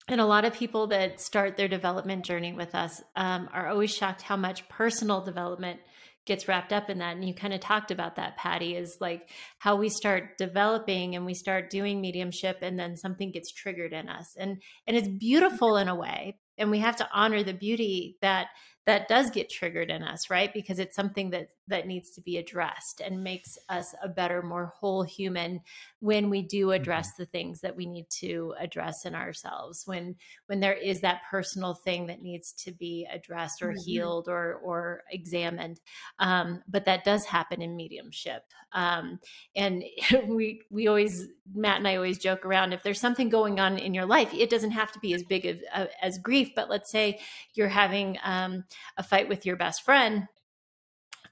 and 0.07 0.19
a 0.19 0.25
lot 0.25 0.45
of 0.45 0.53
people 0.53 0.87
that 0.87 1.21
start 1.21 1.57
their 1.57 1.67
development 1.67 2.25
journey 2.25 2.53
with 2.53 2.73
us 2.75 3.01
um, 3.15 3.49
are 3.53 3.67
always 3.67 3.93
shocked 3.93 4.21
how 4.21 4.35
much 4.35 4.67
personal 4.67 5.21
development 5.21 5.79
gets 6.25 6.47
wrapped 6.47 6.71
up 6.71 6.89
in 6.89 6.99
that. 6.99 7.15
And 7.15 7.27
you 7.27 7.33
kind 7.33 7.53
of 7.53 7.59
talked 7.59 7.91
about 7.91 8.15
that 8.15 8.37
patty 8.37 8.75
is 8.75 8.97
like 8.99 9.29
how 9.57 9.75
we 9.75 9.89
start 9.89 10.37
developing 10.37 11.15
and 11.15 11.25
we 11.25 11.33
start 11.33 11.69
doing 11.69 11.99
mediumship 11.99 12.59
and 12.61 12.79
then 12.79 12.95
something 12.95 13.31
gets 13.31 13.51
triggered 13.51 13.93
in 13.93 14.07
us. 14.07 14.35
And 14.37 14.61
and 14.85 14.95
it's 14.95 15.07
beautiful 15.07 15.77
in 15.77 15.87
a 15.87 15.95
way. 15.95 16.37
And 16.57 16.69
we 16.69 16.79
have 16.79 16.97
to 16.97 17.09
honor 17.11 17.43
the 17.43 17.53
beauty 17.53 18.17
that 18.21 18.47
that 18.85 19.07
does 19.07 19.29
get 19.29 19.49
triggered 19.49 19.91
in 19.91 20.01
us 20.01 20.29
right 20.29 20.53
because 20.53 20.79
it's 20.79 20.95
something 20.95 21.29
that 21.29 21.49
that 21.67 21.87
needs 21.87 22.09
to 22.11 22.21
be 22.21 22.37
addressed 22.37 22.99
and 22.99 23.23
makes 23.23 23.57
us 23.69 23.93
a 24.03 24.09
better 24.09 24.41
more 24.41 24.65
whole 24.65 25.03
human 25.03 25.61
when 25.99 26.29
we 26.29 26.41
do 26.41 26.67
mm-hmm. 26.67 26.81
address 26.81 27.07
mm-hmm. 27.09 27.23
the 27.23 27.25
things 27.27 27.61
that 27.61 27.75
we 27.75 27.85
need 27.85 28.09
to 28.09 28.53
address 28.59 29.05
in 29.05 29.13
ourselves 29.13 29.83
when 29.85 30.15
when 30.47 30.59
there 30.59 30.73
is 30.73 31.01
that 31.01 31.21
personal 31.29 31.75
thing 31.75 32.07
that 32.07 32.21
needs 32.21 32.51
to 32.53 32.71
be 32.71 33.07
addressed 33.11 33.61
or 33.61 33.69
mm-hmm. 33.69 33.83
healed 33.85 34.27
or 34.27 34.55
or 34.63 35.03
examined 35.11 35.79
um, 36.19 36.61
but 36.67 36.85
that 36.85 37.03
does 37.03 37.25
happen 37.25 37.61
in 37.61 37.75
mediumship 37.75 38.43
um, 38.73 39.19
and 39.55 39.83
we 40.27 40.61
we 40.71 40.87
always 40.87 41.27
matt 41.53 41.77
and 41.77 41.87
i 41.87 41.95
always 41.95 42.17
joke 42.17 42.45
around 42.45 42.73
if 42.73 42.81
there's 42.81 42.99
something 42.99 43.29
going 43.29 43.59
on 43.59 43.77
in 43.77 43.93
your 43.93 44.05
life 44.05 44.33
it 44.33 44.49
doesn't 44.49 44.71
have 44.71 44.91
to 44.91 44.99
be 44.99 45.13
as 45.13 45.23
big 45.23 45.45
of, 45.45 45.59
uh, 45.73 45.85
as 46.01 46.17
grief 46.17 46.49
but 46.55 46.69
let's 46.69 46.91
say 46.91 47.19
you're 47.53 47.67
having 47.67 48.17
um, 48.23 48.63
a 48.97 49.03
fight 49.03 49.29
with 49.29 49.45
your 49.45 49.55
best 49.55 49.83
friend 49.83 50.27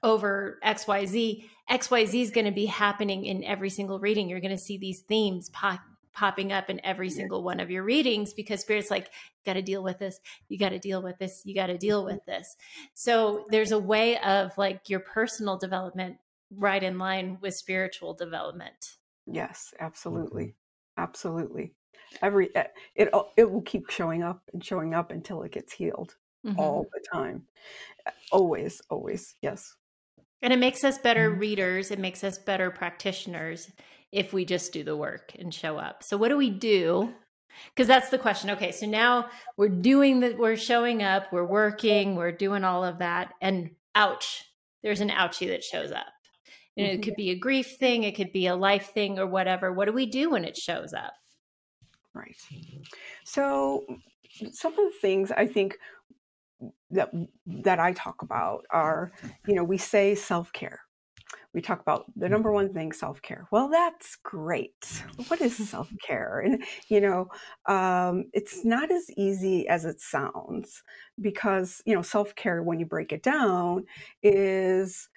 over 0.02 0.58
xyz 0.64 1.44
xyz 1.70 2.22
is 2.22 2.30
going 2.30 2.46
to 2.46 2.52
be 2.52 2.66
happening 2.66 3.24
in 3.24 3.44
every 3.44 3.70
single 3.70 4.00
reading. 4.00 4.28
You're 4.28 4.40
going 4.40 4.56
to 4.56 4.58
see 4.58 4.76
these 4.76 5.00
themes 5.02 5.48
pop, 5.50 5.80
popping 6.12 6.52
up 6.52 6.68
in 6.68 6.84
every 6.84 7.10
single 7.10 7.42
one 7.42 7.60
of 7.60 7.70
your 7.70 7.84
readings 7.84 8.34
because 8.34 8.60
spirit's 8.60 8.90
like 8.90 9.08
got 9.46 9.52
to 9.54 9.62
deal 9.62 9.82
with 9.82 9.98
this. 9.98 10.18
You 10.48 10.58
got 10.58 10.70
to 10.70 10.78
deal 10.78 11.02
with 11.02 11.18
this. 11.18 11.42
You 11.44 11.54
got 11.54 11.68
to 11.68 11.78
deal 11.78 12.04
with 12.04 12.24
this. 12.26 12.56
So 12.94 13.46
there's 13.50 13.72
a 13.72 13.78
way 13.78 14.18
of 14.18 14.56
like 14.58 14.88
your 14.88 15.00
personal 15.00 15.56
development 15.58 16.16
right 16.50 16.82
in 16.82 16.98
line 16.98 17.38
with 17.40 17.54
spiritual 17.54 18.14
development. 18.14 18.96
Yes 19.26 19.72
absolutely. 19.78 20.44
Mm-hmm. 20.44 21.02
absolutely. 21.02 21.74
Every 22.20 22.54
eh, 22.56 22.64
it 22.96 23.10
it 23.36 23.48
will 23.48 23.62
keep 23.62 23.90
showing 23.90 24.24
up 24.24 24.42
and 24.52 24.64
showing 24.64 24.94
up 24.94 25.12
until 25.12 25.42
it 25.42 25.52
gets 25.52 25.72
healed 25.72 26.16
mm-hmm. 26.46 26.58
all 26.58 26.86
the 26.92 27.00
time 27.12 27.42
always 28.32 28.80
always 28.90 29.34
yes 29.42 29.74
and 30.42 30.52
it 30.52 30.58
makes 30.58 30.84
us 30.84 30.98
better 30.98 31.30
mm-hmm. 31.30 31.40
readers 31.40 31.90
it 31.90 31.98
makes 31.98 32.24
us 32.24 32.38
better 32.38 32.70
practitioners 32.70 33.70
if 34.12 34.32
we 34.32 34.44
just 34.44 34.72
do 34.72 34.82
the 34.82 34.96
work 34.96 35.32
and 35.38 35.54
show 35.54 35.76
up 35.76 36.02
so 36.02 36.16
what 36.16 36.28
do 36.28 36.36
we 36.36 36.50
do 36.50 37.12
because 37.74 37.86
that's 37.86 38.10
the 38.10 38.18
question 38.18 38.50
okay 38.50 38.72
so 38.72 38.86
now 38.86 39.26
we're 39.56 39.68
doing 39.68 40.20
that 40.20 40.38
we're 40.38 40.56
showing 40.56 41.02
up 41.02 41.32
we're 41.32 41.44
working 41.44 42.16
we're 42.16 42.32
doing 42.32 42.64
all 42.64 42.84
of 42.84 42.98
that 42.98 43.32
and 43.40 43.70
ouch 43.94 44.44
there's 44.82 45.00
an 45.00 45.10
ouchie 45.10 45.48
that 45.48 45.64
shows 45.64 45.92
up 45.92 46.06
you 46.76 46.86
know, 46.86 46.92
it 46.92 47.02
could 47.02 47.14
mm-hmm. 47.14 47.22
be 47.22 47.30
a 47.30 47.38
grief 47.38 47.76
thing 47.78 48.04
it 48.04 48.16
could 48.16 48.32
be 48.32 48.46
a 48.46 48.56
life 48.56 48.92
thing 48.94 49.18
or 49.18 49.26
whatever 49.26 49.72
what 49.72 49.86
do 49.86 49.92
we 49.92 50.06
do 50.06 50.30
when 50.30 50.44
it 50.44 50.56
shows 50.56 50.94
up 50.94 51.12
Right. 52.14 52.36
So 53.24 53.84
some 54.52 54.72
of 54.72 54.78
the 54.78 54.98
things 55.00 55.30
I 55.30 55.46
think 55.46 55.78
that 56.90 57.10
that 57.46 57.78
I 57.78 57.92
talk 57.92 58.22
about 58.22 58.64
are, 58.70 59.12
you 59.46 59.54
know, 59.54 59.64
we 59.64 59.78
say 59.78 60.14
self-care. 60.14 60.80
We 61.52 61.60
talk 61.60 61.80
about 61.80 62.04
the 62.16 62.28
number 62.28 62.52
one 62.52 62.72
thing, 62.72 62.92
self-care. 62.92 63.48
Well, 63.50 63.68
that's 63.68 64.16
great. 64.22 65.02
What 65.28 65.40
is 65.40 65.56
self-care? 65.68 66.40
And 66.40 66.64
you 66.88 67.00
know, 67.00 67.28
um, 67.66 68.24
it's 68.32 68.64
not 68.64 68.90
as 68.90 69.10
easy 69.16 69.68
as 69.68 69.84
it 69.84 70.00
sounds 70.00 70.82
because 71.20 71.82
you 71.84 71.94
know, 71.94 72.02
self-care 72.02 72.62
when 72.62 72.80
you 72.80 72.86
break 72.86 73.12
it 73.12 73.22
down 73.22 73.84
is 74.22 75.08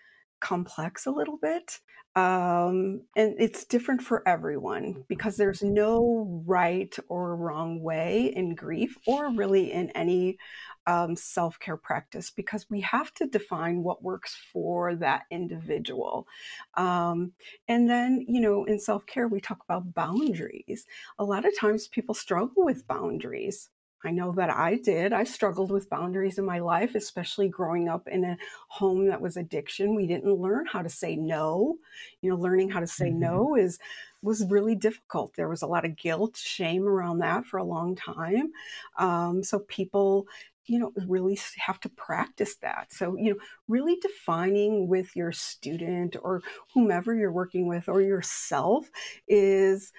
complex 0.44 1.06
a 1.06 1.12
little 1.12 1.38
bit 1.38 1.80
um, 2.16 3.02
and 3.16 3.36
it's 3.40 3.66
different 3.66 4.04
for 4.04 4.28
everyone 4.28 5.04
because 5.08 5.36
there's 5.36 5.64
no 5.64 6.44
right 6.46 6.96
or 7.08 7.36
wrong 7.36 7.82
way 7.82 8.32
in 8.36 8.54
grief 8.54 8.96
or 9.08 9.32
really 9.34 9.72
in 9.72 9.90
any 9.92 10.38
um, 10.86 11.16
self 11.16 11.58
care 11.60 11.78
practice 11.78 12.30
because 12.30 12.68
we 12.70 12.82
have 12.82 13.12
to 13.16 13.26
define 13.26 13.82
what 13.82 14.04
works 14.04 14.38
for 14.52 14.94
that 14.96 15.24
individual. 15.32 16.28
Um, 16.76 17.32
and 17.68 17.90
then, 17.90 18.24
you 18.28 18.42
know, 18.42 18.66
in 18.66 18.80
self 18.80 19.08
care, 19.08 19.28
we 19.28 19.42
talk 19.42 19.64
about 19.64 19.96
boundaries. 19.96 20.86
A 21.18 21.24
lot 21.24 21.46
of 21.46 21.58
times 21.60 21.88
people 21.88 22.14
struggle 22.14 22.64
with 22.64 22.88
boundaries. 22.88 23.70
I 24.04 24.12
know 24.12 24.32
that 24.34 24.50
I 24.50 24.76
did. 24.76 25.14
I 25.14 25.24
struggled 25.24 25.72
with 25.72 25.90
boundaries 25.90 26.38
in 26.38 26.46
my 26.46 26.60
life, 26.60 26.96
especially 26.96 27.48
growing 27.48 27.88
up 27.88 28.08
in 28.08 28.24
a 28.24 28.38
home 28.68 29.08
that 29.08 29.22
was 29.22 29.38
addiction. 29.38 29.96
We 29.96 30.08
didn't 30.08 30.34
learn 30.34 30.66
how 30.66 30.82
to 30.82 30.90
say 30.90 31.16
no. 31.16 31.78
You 32.22 32.32
know, 32.32 32.36
learning 32.36 32.70
how 32.70 32.82
to 32.82 32.88
say 32.88 33.10
mm-hmm. 33.10 33.20
no 33.20 33.56
is 33.56 33.80
was 34.22 34.46
really 34.50 34.76
difficult. 34.76 35.36
There 35.36 35.50
was 35.50 35.62
a 35.62 35.68
lot 35.68 35.86
of 35.86 35.98
guilt, 35.98 36.38
shame 36.38 36.88
around 36.88 37.20
that 37.20 37.46
for 37.46 37.58
a 37.58 37.64
long 37.64 37.96
time. 37.96 38.52
Um, 38.98 39.44
so 39.44 39.60
people 39.60 40.28
you 40.66 40.80
know 40.80 40.94
really 41.08 41.38
have 41.58 41.78
to 41.82 41.90
practice 41.90 42.56
that 42.62 42.88
so 42.90 43.18
you 43.18 43.32
know 43.32 43.40
really 43.68 43.98
defining 43.98 44.88
with 44.88 45.14
your 45.14 45.34
student 45.34 46.16
or 46.22 46.42
whomever 46.74 47.14
you're 47.14 47.34
working 47.34 47.68
with 47.68 47.90
or 47.90 48.02
yourself 48.02 48.90
is 49.28 49.92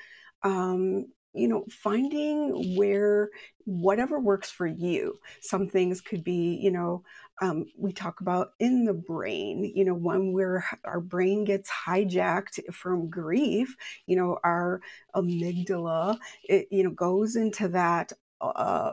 um, 0.43 1.07
you 1.35 1.49
know, 1.49 1.65
finding 1.71 2.77
where 2.77 3.31
whatever 3.65 4.21
works 4.21 4.51
for 4.51 4.67
you. 4.67 5.19
Some 5.41 5.69
things 5.69 6.01
could 6.01 6.23
be, 6.23 6.59
you 6.63 6.71
know, 6.71 7.03
um, 7.41 7.67
we 7.77 7.93
talk 7.93 8.21
about 8.21 8.53
in 8.61 8.85
the 8.85 8.95
brain, 8.95 9.73
you 9.75 9.85
know, 9.85 9.95
when 9.95 10.33
we're 10.33 10.65
our 10.85 11.01
brain 11.01 11.45
gets 11.45 11.71
hijacked 11.71 12.61
from 12.73 13.11
grief, 13.11 13.77
you 14.07 14.17
know, 14.17 14.39
our 14.45 14.81
amygdala, 15.17 16.19
it, 16.45 16.69
you 16.71 16.85
know, 16.85 16.91
goes 16.91 17.37
into 17.37 17.69
that 17.69 18.13
uh, 18.41 18.93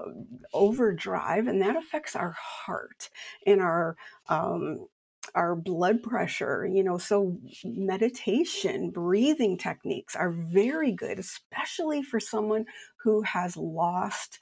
overdrive, 0.53 1.47
and 1.47 1.61
that 1.61 1.75
affects 1.75 2.15
our 2.15 2.35
heart 2.37 3.09
and 3.45 3.61
our 3.61 3.95
um, 4.29 4.87
our 5.35 5.55
blood 5.55 6.03
pressure, 6.03 6.65
you 6.65 6.83
know, 6.83 6.97
so 6.97 7.37
meditation, 7.63 8.89
breathing 8.89 9.57
techniques 9.57 10.15
are 10.15 10.31
very 10.31 10.91
good, 10.91 11.19
especially 11.19 12.03
for 12.03 12.19
someone 12.19 12.65
who 12.97 13.21
has 13.21 13.55
lost, 13.55 14.39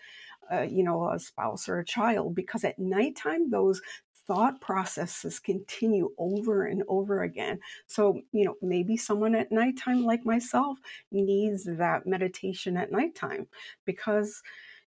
uh, 0.51 0.61
you 0.61 0.83
know, 0.83 1.09
a 1.11 1.19
spouse 1.19 1.69
or 1.69 1.79
a 1.79 1.85
child, 1.85 2.35
because 2.35 2.63
at 2.63 2.79
nighttime, 2.79 3.49
those 3.49 3.81
thought 4.25 4.61
processes 4.61 5.39
continue 5.39 6.11
over 6.19 6.65
and 6.65 6.83
over 6.87 7.23
again. 7.23 7.59
So, 7.87 8.21
you 8.31 8.45
know, 8.45 8.55
maybe 8.61 8.95
someone 8.95 9.33
at 9.35 9.51
nighttime, 9.51 10.03
like 10.03 10.23
myself, 10.23 10.77
needs 11.11 11.63
that 11.65 12.05
meditation 12.05 12.77
at 12.77 12.91
nighttime 12.91 13.47
because 13.85 14.41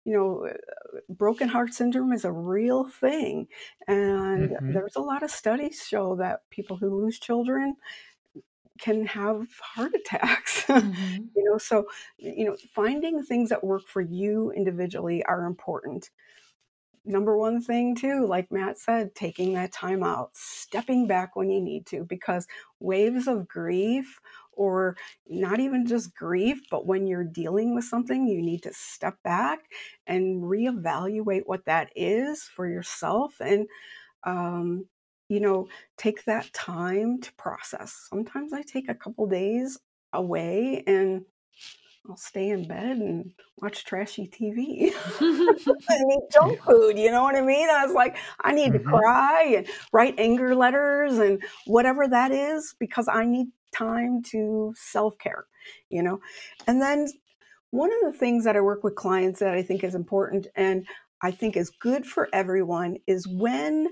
you 0.04 0.14
know, 0.14 0.50
broken 1.08 1.48
heart 1.48 1.74
syndrome 1.74 2.12
is 2.12 2.24
a 2.24 2.32
real 2.32 2.84
thing. 2.84 3.48
And 3.86 4.50
mm-hmm. 4.50 4.72
there's 4.72 4.96
a 4.96 5.00
lot 5.00 5.22
of 5.22 5.30
studies 5.30 5.86
show 5.86 6.16
that 6.16 6.40
people 6.50 6.76
who 6.76 7.02
lose 7.02 7.18
children 7.18 7.76
can 8.80 9.06
have 9.06 9.46
heart 9.60 9.92
attacks. 9.94 10.64
Mm-hmm. 10.64 11.24
you 11.36 11.44
know, 11.44 11.58
so, 11.58 11.86
you 12.18 12.46
know, 12.46 12.56
finding 12.74 13.22
things 13.22 13.50
that 13.50 13.64
work 13.64 13.86
for 13.86 14.00
you 14.00 14.52
individually 14.52 15.22
are 15.24 15.44
important. 15.44 16.10
Number 17.04 17.36
one 17.36 17.62
thing, 17.62 17.96
too, 17.96 18.26
like 18.26 18.52
Mat 18.52 18.78
said, 18.78 19.14
taking 19.14 19.54
that 19.54 19.72
time 19.72 20.02
out, 20.02 20.30
stepping 20.34 21.06
back 21.06 21.34
when 21.34 21.48
you 21.50 21.60
need 21.60 21.86
to, 21.86 22.04
because 22.04 22.46
waves 22.78 23.26
of 23.26 23.48
grief 23.48 24.20
or 24.60 24.94
not 25.26 25.58
even 25.58 25.86
just 25.86 26.14
grief, 26.14 26.60
but 26.70 26.86
when 26.86 27.06
you're 27.06 27.24
dealing 27.24 27.74
with 27.74 27.84
something, 27.84 28.28
you 28.28 28.42
need 28.42 28.62
to 28.62 28.74
step 28.74 29.16
back 29.24 29.60
and 30.06 30.42
reevaluate 30.42 31.44
what 31.46 31.64
that 31.64 31.88
is 31.96 32.42
for 32.42 32.68
yourself 32.68 33.40
and, 33.40 33.66
um, 34.24 34.84
you 35.30 35.40
know, 35.40 35.66
take 35.96 36.26
that 36.26 36.52
time 36.52 37.22
to 37.22 37.32
process. 37.38 38.06
Sometimes 38.10 38.52
I 38.52 38.60
take 38.60 38.90
a 38.90 38.94
couple 38.94 39.26
days 39.26 39.78
away 40.12 40.84
and 40.86 41.24
I'll 42.06 42.18
stay 42.18 42.50
in 42.50 42.68
bed 42.68 42.98
and 42.98 43.32
watch 43.62 43.86
trashy 43.86 44.28
TV 44.28 44.92
and 45.20 46.12
eat 46.12 46.30
junk 46.32 46.60
food. 46.62 46.98
You 46.98 47.10
know 47.10 47.22
what 47.22 47.36
I 47.36 47.40
mean? 47.40 47.70
I 47.70 47.86
was 47.86 47.94
like, 47.94 48.18
I 48.42 48.52
need 48.52 48.72
mm-hmm. 48.72 48.90
to 48.90 48.98
cry 48.98 49.54
and 49.56 49.66
write 49.90 50.16
anger 50.18 50.54
letters 50.54 51.16
and 51.16 51.42
whatever 51.66 52.06
that 52.08 52.30
is 52.30 52.74
because 52.78 53.08
I 53.08 53.24
need 53.24 53.48
time 53.72 54.22
to 54.30 54.74
self 54.76 55.18
care, 55.18 55.46
you 55.88 56.02
know? 56.02 56.20
And 56.66 56.80
then 56.80 57.08
one 57.70 57.90
of 57.92 58.12
the 58.12 58.18
things 58.18 58.44
that 58.44 58.56
I 58.56 58.60
work 58.60 58.82
with 58.82 58.94
clients 58.94 59.40
that 59.40 59.54
I 59.54 59.62
think 59.62 59.84
is 59.84 59.94
important 59.94 60.48
and 60.56 60.86
I 61.22 61.30
think 61.30 61.56
is 61.56 61.70
good 61.70 62.06
for 62.06 62.28
everyone 62.32 62.96
is 63.06 63.28
when, 63.28 63.88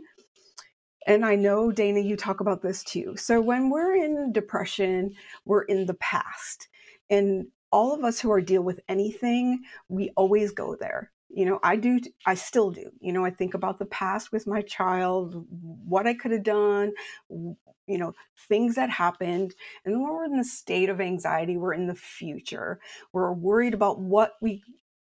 and 1.07 1.25
I 1.25 1.35
know, 1.35 1.71
Dana, 1.71 2.01
you 2.01 2.17
talk 2.17 2.41
about 2.41 2.63
this 2.63 2.83
too. 2.83 3.17
So 3.17 3.41
when 3.41 3.71
we're 3.71 3.95
in 3.95 4.33
depression, 4.33 5.15
we're 5.45 5.63
in 5.63 5.87
the 5.87 5.95
past. 5.95 6.69
And 7.11 7.47
all 7.71 7.95
of 7.95 8.03
us 8.03 8.19
who 8.19 8.33
are 8.33 8.41
deal 8.41 8.63
with 8.63 8.81
anything, 8.89 9.63
we 9.89 10.11
always 10.17 10.53
go 10.53 10.75
there. 10.75 11.13
You 11.29 11.45
know 11.45 11.59
i 11.63 11.77
do 11.77 12.01
i 12.27 12.35
still 12.35 12.71
do 12.71 12.91
you 13.01 13.13
know 13.13 13.25
i 13.25 13.31
think 13.31 13.55
about 13.55 13.79
the 13.79 13.87
past 13.87 14.33
with 14.33 14.47
my 14.47 14.63
child 14.63 15.45
what 15.51 16.07
i 16.07 16.15
could 16.15 16.33
have 16.33 16.43
done 16.43 16.93
you 17.31 17.99
know 17.99 18.13
things 18.49 18.75
that 18.77 18.91
happened 18.91 19.55
and 19.85 20.01
when 20.01 20.11
we're 20.11 20.25
in 20.25 20.37
the 20.37 20.45
state 20.45 20.89
of 20.89 21.01
anxiety 21.01 21.57
we're 21.57 21.75
in 21.75 21.87
the 21.87 21.95
future 21.95 22.79
we're 23.13 23.33
worried 23.33 23.75
about 23.75 24.01
what 24.01 24.33
we 24.41 24.63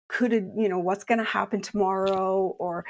could 0.07 0.31
have 0.31 0.43
you 0.57 0.67
know 0.67 0.79
what's 0.79 1.05
going 1.05 1.17
to 1.17 1.23
happen 1.23 1.61
tomorrow 1.61 2.55
or 2.59 2.85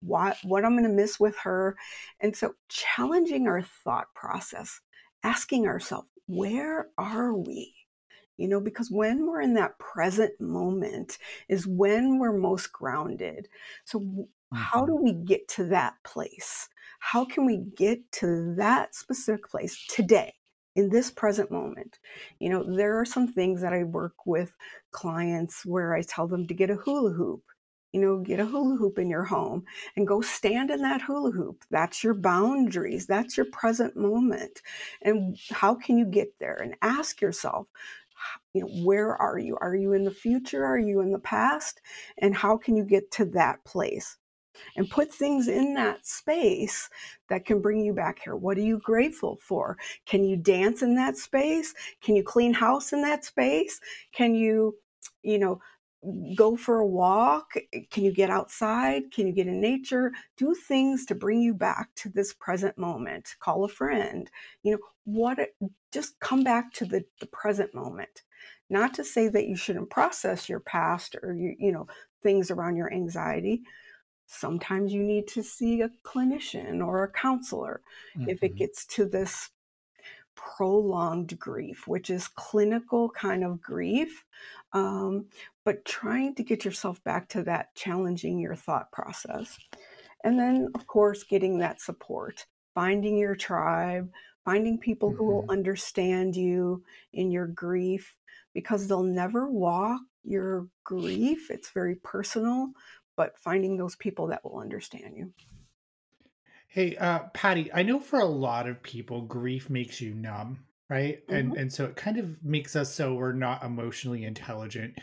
what 0.00 0.36
what 0.44 0.64
i'm 0.64 0.72
going 0.72 0.88
to 0.88 0.88
miss 0.88 1.18
with 1.18 1.36
her 1.38 1.76
and 2.20 2.36
so 2.36 2.54
challenging 2.68 3.48
our 3.48 3.62
thought 3.62 4.06
process 4.14 4.80
asking 5.24 5.66
ourselves 5.66 6.06
where 6.26 6.88
are 6.96 7.34
we 7.34 7.74
you 8.42 8.48
know, 8.48 8.60
because 8.60 8.90
when 8.90 9.26
we're 9.26 9.40
in 9.40 9.54
that 9.54 9.78
present 9.78 10.38
moment 10.40 11.18
is 11.48 11.64
when 11.66 12.18
we're 12.18 12.36
most 12.36 12.72
grounded. 12.72 13.48
So, 13.84 14.00
mm-hmm. 14.00 14.24
how 14.56 14.84
do 14.84 14.96
we 14.96 15.12
get 15.12 15.46
to 15.50 15.64
that 15.66 15.94
place? 16.04 16.68
How 16.98 17.24
can 17.24 17.46
we 17.46 17.58
get 17.76 18.00
to 18.12 18.54
that 18.56 18.94
specific 18.94 19.48
place 19.48 19.86
today? 19.88 20.34
in 20.74 20.88
this 20.88 21.10
present 21.10 21.50
moment. 21.50 21.98
You 22.38 22.48
know, 22.48 22.64
there 22.64 22.98
are 22.98 23.04
some 23.04 23.28
things 23.28 23.60
that 23.60 23.72
I 23.72 23.84
work 23.84 24.14
with 24.24 24.54
clients 24.90 25.66
where 25.66 25.94
I 25.94 26.02
tell 26.02 26.26
them 26.26 26.46
to 26.46 26.54
get 26.54 26.70
a 26.70 26.76
hula 26.76 27.12
hoop. 27.12 27.42
You 27.92 28.00
know, 28.00 28.20
get 28.20 28.40
a 28.40 28.46
hula 28.46 28.76
hoop 28.76 28.98
in 28.98 29.10
your 29.10 29.24
home 29.24 29.64
and 29.96 30.06
go 30.06 30.22
stand 30.22 30.70
in 30.70 30.80
that 30.80 31.02
hula 31.02 31.30
hoop. 31.30 31.62
That's 31.70 32.02
your 32.02 32.14
boundaries. 32.14 33.06
That's 33.06 33.36
your 33.36 33.44
present 33.52 33.96
moment. 33.96 34.62
And 35.02 35.36
how 35.50 35.74
can 35.74 35.98
you 35.98 36.06
get 36.06 36.32
there? 36.40 36.54
And 36.54 36.74
ask 36.80 37.20
yourself, 37.20 37.66
you 38.54 38.62
know 38.62 38.84
where 38.84 39.16
are 39.16 39.38
you? 39.38 39.56
Are 39.60 39.74
you 39.74 39.92
in 39.92 40.04
the 40.04 40.10
future? 40.10 40.64
Are 40.64 40.78
you 40.78 41.00
in 41.00 41.12
the 41.12 41.18
past? 41.18 41.80
And 42.18 42.34
how 42.34 42.56
can 42.56 42.76
you 42.76 42.84
get 42.84 43.10
to 43.12 43.24
that 43.26 43.64
place? 43.64 44.18
And 44.76 44.88
put 44.90 45.12
things 45.12 45.48
in 45.48 45.74
that 45.74 46.06
space 46.06 46.90
that 47.28 47.46
can 47.46 47.60
bring 47.60 47.80
you 47.80 47.94
back 47.94 48.20
here. 48.22 48.36
What 48.36 48.58
are 48.58 48.62
you 48.62 48.78
grateful 48.78 49.38
for? 49.42 49.78
Can 50.06 50.24
you 50.24 50.36
dance 50.36 50.82
in 50.82 50.94
that 50.96 51.16
space? 51.16 51.74
Can 52.02 52.16
you 52.16 52.22
clean 52.22 52.54
house 52.54 52.92
in 52.92 53.02
that 53.02 53.24
space? 53.24 53.80
Can 54.12 54.34
you 54.34 54.76
you 55.22 55.38
know 55.38 55.60
go 56.34 56.56
for 56.56 56.78
a 56.78 56.86
walk 56.86 57.52
can 57.90 58.04
you 58.04 58.12
get 58.12 58.30
outside? 58.30 59.12
Can 59.12 59.26
you 59.26 59.32
get 59.32 59.46
in 59.46 59.60
nature? 59.60 60.12
Do 60.36 60.54
things 60.54 61.06
to 61.06 61.14
bring 61.14 61.40
you 61.40 61.54
back 61.54 61.94
to 61.96 62.08
this 62.08 62.32
present 62.32 62.76
moment. 62.76 63.36
Call 63.38 63.64
a 63.64 63.68
friend. 63.68 64.28
You 64.62 64.72
know 64.72 64.78
what 65.04 65.38
just 65.92 66.18
come 66.20 66.42
back 66.42 66.72
to 66.74 66.84
the, 66.84 67.04
the 67.20 67.26
present 67.26 67.74
moment. 67.74 68.22
Not 68.68 68.94
to 68.94 69.04
say 69.04 69.28
that 69.28 69.46
you 69.46 69.56
shouldn't 69.56 69.90
process 69.90 70.48
your 70.48 70.60
past 70.60 71.16
or 71.22 71.34
you, 71.34 71.54
you 71.58 71.72
know 71.72 71.86
things 72.22 72.50
around 72.50 72.76
your 72.76 72.92
anxiety. 72.92 73.62
Sometimes 74.26 74.92
you 74.92 75.02
need 75.02 75.28
to 75.28 75.42
see 75.42 75.82
a 75.82 75.90
clinician 76.04 76.84
or 76.84 77.04
a 77.04 77.12
counselor. 77.12 77.80
Mm-hmm. 78.16 78.30
if 78.30 78.42
it 78.42 78.52
mm-hmm. 78.52 78.58
gets 78.58 78.86
to 78.86 79.04
this 79.04 79.50
prolonged 80.34 81.38
grief 81.38 81.86
which 81.86 82.08
is 82.08 82.26
clinical 82.26 83.10
kind 83.10 83.44
of 83.44 83.60
grief 83.60 84.24
um, 84.72 85.26
but 85.64 85.84
trying 85.84 86.34
to 86.34 86.42
get 86.42 86.64
yourself 86.64 87.02
back 87.04 87.28
to 87.28 87.42
that 87.42 87.74
challenging 87.74 88.38
your 88.38 88.54
thought 88.54 88.90
process 88.92 89.58
and 90.24 90.38
then 90.38 90.68
of 90.74 90.86
course 90.86 91.24
getting 91.24 91.58
that 91.58 91.80
support 91.80 92.46
finding 92.74 93.16
your 93.16 93.34
tribe 93.34 94.10
finding 94.44 94.78
people 94.78 95.10
mm-hmm. 95.10 95.18
who 95.18 95.24
will 95.26 95.42
mm-hmm. 95.42 95.50
understand 95.50 96.36
you 96.36 96.82
in 97.12 97.30
your 97.30 97.46
grief 97.46 98.14
because 98.54 98.86
they'll 98.86 99.02
never 99.02 99.50
walk 99.50 100.00
your 100.24 100.68
grief. 100.84 101.50
It's 101.50 101.70
very 101.70 101.96
personal, 101.96 102.70
but 103.16 103.38
finding 103.38 103.76
those 103.76 103.96
people 103.96 104.28
that 104.28 104.44
will 104.44 104.60
understand 104.60 105.16
you. 105.16 105.32
Hey, 106.68 106.96
uh, 106.96 107.20
Patty, 107.34 107.70
I 107.72 107.82
know 107.82 108.00
for 108.00 108.20
a 108.20 108.24
lot 108.24 108.66
of 108.66 108.82
people, 108.82 109.22
grief 109.22 109.68
makes 109.68 110.00
you 110.00 110.14
numb, 110.14 110.64
right? 110.88 111.26
Mm-hmm. 111.26 111.34
And 111.34 111.56
and 111.56 111.72
so 111.72 111.84
it 111.84 111.96
kind 111.96 112.18
of 112.18 112.42
makes 112.42 112.76
us 112.76 112.94
so 112.94 113.14
we're 113.14 113.32
not 113.32 113.62
emotionally 113.62 114.24
intelligent 114.24 114.98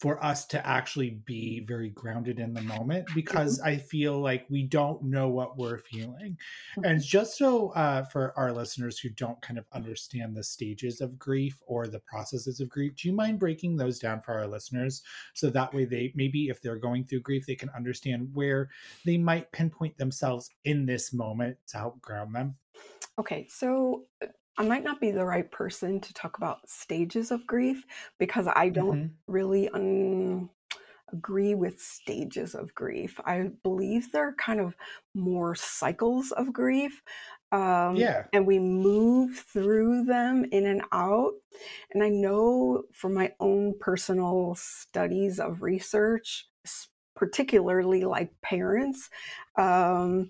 for 0.00 0.22
us 0.24 0.46
to 0.46 0.66
actually 0.66 1.20
be 1.26 1.60
very 1.60 1.90
grounded 1.90 2.38
in 2.38 2.54
the 2.54 2.62
moment 2.62 3.06
because 3.14 3.58
mm-hmm. 3.58 3.68
I 3.68 3.76
feel 3.76 4.18
like 4.18 4.46
we 4.48 4.62
don't 4.62 5.02
know 5.02 5.28
what 5.28 5.58
we're 5.58 5.78
feeling. 5.78 6.38
Mm-hmm. 6.78 6.84
And 6.84 7.02
just 7.02 7.36
so 7.36 7.68
uh, 7.72 8.04
for 8.04 8.32
our 8.36 8.50
listeners 8.50 8.98
who 8.98 9.10
don't 9.10 9.40
kind 9.42 9.58
of 9.58 9.66
understand 9.74 10.34
the 10.34 10.42
stages 10.42 11.02
of 11.02 11.18
grief 11.18 11.60
or 11.66 11.86
the 11.86 12.00
processes 12.00 12.60
of 12.60 12.70
grief, 12.70 12.96
do 12.96 13.08
you 13.08 13.14
mind 13.14 13.38
breaking 13.38 13.76
those 13.76 13.98
down 13.98 14.22
for 14.22 14.38
our 14.38 14.46
listeners 14.46 15.02
so 15.34 15.50
that 15.50 15.74
way 15.74 15.84
they 15.84 16.12
maybe 16.14 16.48
if 16.48 16.62
they're 16.62 16.76
going 16.76 17.04
through 17.04 17.20
grief, 17.20 17.44
they 17.46 17.54
can 17.54 17.70
understand 17.76 18.30
where 18.32 18.70
they 19.04 19.18
might 19.18 19.52
pinpoint 19.52 19.98
themselves 19.98 20.48
in 20.64 20.86
this 20.86 21.12
moment 21.12 21.58
to 21.68 21.76
help 21.76 22.00
ground 22.00 22.34
them? 22.34 22.56
Okay, 23.18 23.46
so 23.50 24.04
uh, 24.22 24.28
I 24.60 24.62
might 24.62 24.84
not 24.84 25.00
be 25.00 25.10
the 25.10 25.24
right 25.24 25.50
person 25.50 26.00
to 26.00 26.12
talk 26.12 26.36
about 26.36 26.68
stages 26.68 27.30
of 27.30 27.46
grief 27.46 27.82
because 28.18 28.46
I 28.46 28.68
don't 28.68 28.98
mm-hmm. 28.98 29.32
really 29.32 29.70
un- 29.70 30.50
agree 31.10 31.54
with 31.54 31.80
stages 31.80 32.54
of 32.54 32.74
grief. 32.74 33.18
I 33.24 33.52
believe 33.62 34.12
they're 34.12 34.34
kind 34.34 34.60
of 34.60 34.76
more 35.14 35.54
cycles 35.54 36.30
of 36.32 36.52
grief. 36.52 37.02
Um, 37.52 37.96
yeah. 37.96 38.24
And 38.34 38.46
we 38.46 38.58
move 38.58 39.38
through 39.50 40.04
them 40.04 40.44
in 40.52 40.66
and 40.66 40.82
out. 40.92 41.32
And 41.94 42.04
I 42.04 42.10
know 42.10 42.82
from 42.92 43.14
my 43.14 43.32
own 43.40 43.76
personal 43.80 44.56
studies 44.56 45.40
of 45.40 45.62
research, 45.62 46.46
particularly 47.16 48.04
like 48.04 48.30
parents, 48.42 49.08
um, 49.56 50.28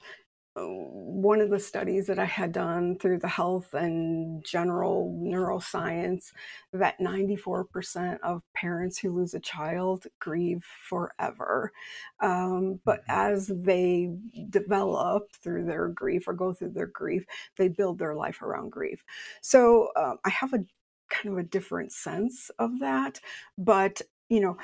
one 0.56 1.40
of 1.40 1.50
the 1.50 1.60
studies 1.60 2.06
that 2.08 2.18
I 2.18 2.24
had 2.24 2.52
done 2.52 2.98
through 2.98 3.18
the 3.18 3.28
health 3.28 3.72
and 3.72 4.44
general 4.44 5.16
neuroscience 5.22 6.32
that 6.72 6.98
94% 6.98 8.18
of 8.22 8.42
parents 8.54 8.98
who 8.98 9.12
lose 9.12 9.34
a 9.34 9.40
child 9.40 10.06
grieve 10.18 10.64
forever. 10.88 11.72
Um, 12.20 12.80
but 12.84 13.02
mm-hmm. 13.02 13.34
as 13.34 13.46
they 13.46 14.10
develop 14.48 15.30
through 15.32 15.66
their 15.66 15.88
grief 15.88 16.26
or 16.26 16.32
go 16.32 16.52
through 16.52 16.72
their 16.72 16.88
grief, 16.88 17.24
they 17.56 17.68
build 17.68 17.98
their 17.98 18.16
life 18.16 18.42
around 18.42 18.70
grief. 18.70 19.04
So 19.40 19.90
um, 19.96 20.18
I 20.24 20.30
have 20.30 20.52
a 20.52 20.64
kind 21.10 21.32
of 21.32 21.38
a 21.38 21.48
different 21.48 21.92
sense 21.92 22.50
of 22.58 22.80
that. 22.80 23.20
But, 23.56 24.02
you 24.28 24.40
know, 24.40 24.56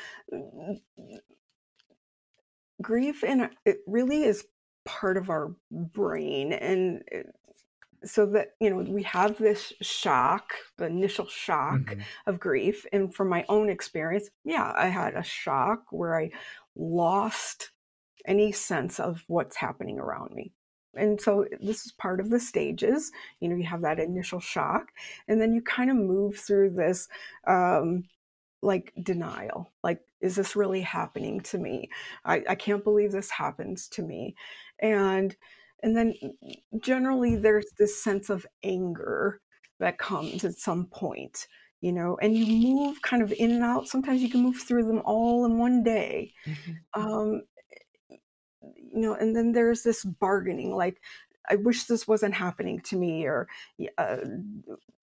grief 2.82 3.22
and 3.24 3.50
it 3.64 3.78
really 3.86 4.24
is 4.24 4.44
part 4.86 5.16
of 5.16 5.28
our 5.28 5.54
brain 5.70 6.52
and 6.52 7.02
eh, 7.12 7.22
so 8.04 8.24
that 8.24 8.52
you 8.60 8.70
know 8.70 8.76
we 8.90 9.02
have 9.02 9.36
this 9.36 9.72
shock 9.82 10.52
the 10.78 10.86
initial 10.86 11.26
shock 11.26 11.80
mm-hmm. 11.80 12.00
of 12.26 12.38
grief 12.38 12.86
and 12.92 13.14
from 13.14 13.28
my 13.28 13.44
own 13.48 13.68
experience 13.68 14.30
yeah 14.44 14.72
i 14.76 14.86
had 14.86 15.14
a 15.14 15.22
shock 15.22 15.84
where 15.90 16.18
i 16.18 16.30
lost 16.76 17.70
any 18.26 18.52
sense 18.52 19.00
of 19.00 19.24
what's 19.28 19.56
happening 19.56 19.98
around 19.98 20.34
me. 20.34 20.52
And 20.94 21.20
so 21.20 21.46
this 21.60 21.84
is 21.84 21.92
part 21.92 22.20
of 22.20 22.30
the 22.30 22.40
stages 22.40 23.12
you 23.40 23.48
know 23.48 23.56
you 23.56 23.64
have 23.64 23.82
that 23.82 24.00
initial 24.00 24.40
shock 24.40 24.88
and 25.28 25.40
then 25.40 25.52
you 25.52 25.60
kind 25.60 25.90
of 25.90 25.96
move 25.96 26.38
through 26.38 26.70
this 26.70 27.06
um, 27.46 28.04
like 28.62 28.94
denial 29.02 29.70
like 29.84 30.00
is 30.22 30.34
this 30.34 30.56
really 30.56 30.80
happening 30.80 31.40
to 31.40 31.58
me? 31.58 31.90
I, 32.24 32.42
I 32.48 32.54
can't 32.54 32.82
believe 32.82 33.12
this 33.12 33.30
happens 33.30 33.88
to 33.88 34.02
me 34.02 34.34
and 34.80 35.36
and 35.82 35.96
then 35.96 36.14
generally 36.80 37.36
there's 37.36 37.70
this 37.78 38.02
sense 38.02 38.30
of 38.30 38.46
anger 38.62 39.40
that 39.78 39.98
comes 39.98 40.44
at 40.44 40.54
some 40.54 40.86
point 40.86 41.46
you 41.80 41.92
know 41.92 42.16
and 42.22 42.36
you 42.36 42.46
move 42.46 43.00
kind 43.02 43.22
of 43.22 43.32
in 43.32 43.50
and 43.50 43.62
out 43.62 43.88
sometimes 43.88 44.22
you 44.22 44.30
can 44.30 44.42
move 44.42 44.56
through 44.56 44.84
them 44.84 45.02
all 45.04 45.44
in 45.44 45.58
one 45.58 45.82
day 45.82 46.32
mm-hmm. 46.46 47.00
um 47.00 47.42
you 48.10 49.00
know 49.00 49.14
and 49.14 49.36
then 49.36 49.52
there's 49.52 49.82
this 49.82 50.04
bargaining 50.04 50.74
like 50.74 51.00
i 51.48 51.56
wish 51.56 51.84
this 51.84 52.08
wasn't 52.08 52.34
happening 52.34 52.80
to 52.80 52.96
me 52.96 53.26
or 53.26 53.46
uh, 53.98 54.16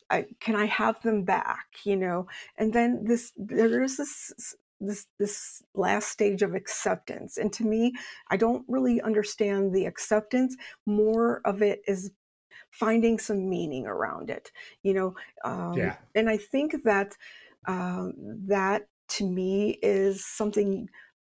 I, 0.10 0.28
can 0.40 0.56
I 0.56 0.66
have 0.66 1.02
them 1.02 1.24
back? 1.24 1.66
You 1.86 1.96
know, 1.96 2.28
and 2.58 2.72
then 2.72 3.04
this 3.04 3.32
there 3.36 3.82
is 3.82 3.98
this 3.98 4.56
this 4.88 5.08
this 5.20 5.64
last 5.74 6.10
stage 6.10 6.42
of 6.42 6.56
acceptance, 6.56 7.38
and 7.38 7.52
to 7.54 7.66
me, 7.66 7.94
I 8.30 8.38
don't 8.38 8.66
really 8.68 9.02
understand 9.02 9.74
the 9.74 9.86
acceptance. 9.86 10.56
More 10.86 11.42
of 11.46 11.62
it 11.62 11.82
is 11.88 12.12
finding 12.72 13.20
some 13.20 13.50
meaning 13.50 13.86
around 13.86 14.30
it. 14.30 14.52
You 14.82 14.94
know, 14.94 15.16
um, 15.46 15.74
yeah. 15.74 15.96
And 16.16 16.30
I 16.30 16.38
think 16.38 16.84
that 16.84 17.16
um, 17.68 18.14
that 18.48 18.88
to 19.10 19.30
me 19.30 19.80
is 19.82 20.26
something 20.26 20.90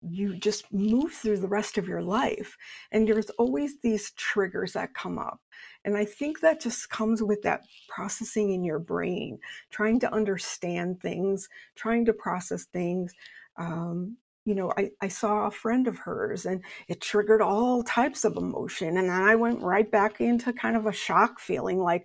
you 0.08 0.36
just 0.36 0.72
move 0.72 1.12
through 1.12 1.38
the 1.38 1.48
rest 1.48 1.78
of 1.78 1.88
your 1.88 2.02
life. 2.02 2.56
And 2.92 3.06
there's 3.06 3.30
always 3.30 3.80
these 3.80 4.12
triggers 4.12 4.72
that 4.74 4.94
come 4.94 5.18
up. 5.18 5.40
And 5.84 5.96
I 5.96 6.04
think 6.04 6.40
that 6.40 6.60
just 6.60 6.90
comes 6.90 7.22
with 7.22 7.42
that 7.42 7.62
processing 7.88 8.52
in 8.52 8.64
your 8.64 8.78
brain, 8.78 9.38
trying 9.70 10.00
to 10.00 10.12
understand 10.12 11.00
things, 11.00 11.48
trying 11.76 12.04
to 12.06 12.12
process 12.12 12.64
things. 12.64 13.14
Um, 13.56 14.16
you 14.44 14.54
know, 14.54 14.72
I, 14.76 14.90
I 15.00 15.08
saw 15.08 15.46
a 15.46 15.50
friend 15.50 15.88
of 15.88 15.96
hers 15.96 16.44
and 16.44 16.62
it 16.88 17.00
triggered 17.00 17.40
all 17.40 17.82
types 17.82 18.24
of 18.24 18.36
emotion. 18.36 18.98
And 18.98 19.08
then 19.08 19.22
I 19.22 19.36
went 19.36 19.62
right 19.62 19.90
back 19.90 20.20
into 20.20 20.52
kind 20.52 20.76
of 20.76 20.86
a 20.86 20.92
shock 20.92 21.40
feeling 21.40 21.78
like 21.78 22.04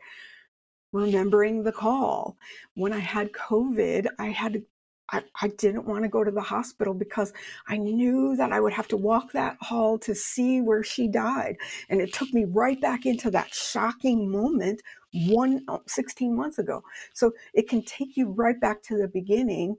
remembering 0.93 1.63
the 1.63 1.71
call. 1.71 2.37
When 2.75 2.93
I 2.93 2.99
had 2.99 3.33
COVID, 3.33 4.07
I 4.17 4.27
had 4.27 4.53
to 4.53 4.63
I, 5.11 5.23
I, 5.41 5.47
didn't 5.49 5.85
want 5.85 6.03
to 6.03 6.09
go 6.09 6.23
to 6.23 6.31
the 6.31 6.41
hospital 6.41 6.93
because 6.93 7.33
I 7.67 7.77
knew 7.77 8.35
that 8.35 8.51
I 8.51 8.59
would 8.59 8.73
have 8.73 8.87
to 8.89 8.97
walk 8.97 9.31
that 9.31 9.57
hall 9.59 9.97
to 9.99 10.13
see 10.13 10.61
where 10.61 10.83
she 10.83 11.07
died. 11.07 11.57
And 11.89 12.01
it 12.01 12.13
took 12.13 12.33
me 12.33 12.45
right 12.45 12.79
back 12.79 13.05
into 13.05 13.31
that 13.31 13.53
shocking 13.53 14.31
moment 14.31 14.81
one 15.13 15.63
uh, 15.67 15.79
16 15.87 16.35
months 16.35 16.59
ago. 16.59 16.83
So 17.13 17.31
it 17.53 17.67
can 17.67 17.83
take 17.83 18.15
you 18.15 18.29
right 18.29 18.59
back 18.59 18.83
to 18.83 18.97
the 18.97 19.07
beginning 19.07 19.75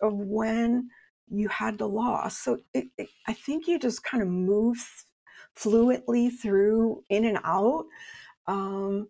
of 0.00 0.14
when 0.14 0.88
you 1.28 1.48
had 1.48 1.78
the 1.78 1.88
loss. 1.88 2.38
So 2.38 2.58
it, 2.74 2.86
it, 2.98 3.08
I 3.26 3.32
think 3.32 3.66
you 3.66 3.78
just 3.78 4.04
kind 4.04 4.22
of 4.22 4.28
move 4.28 4.76
fluently 5.54 6.30
through 6.30 7.02
in 7.08 7.24
and 7.24 7.38
out. 7.44 7.84
Um, 8.46 9.08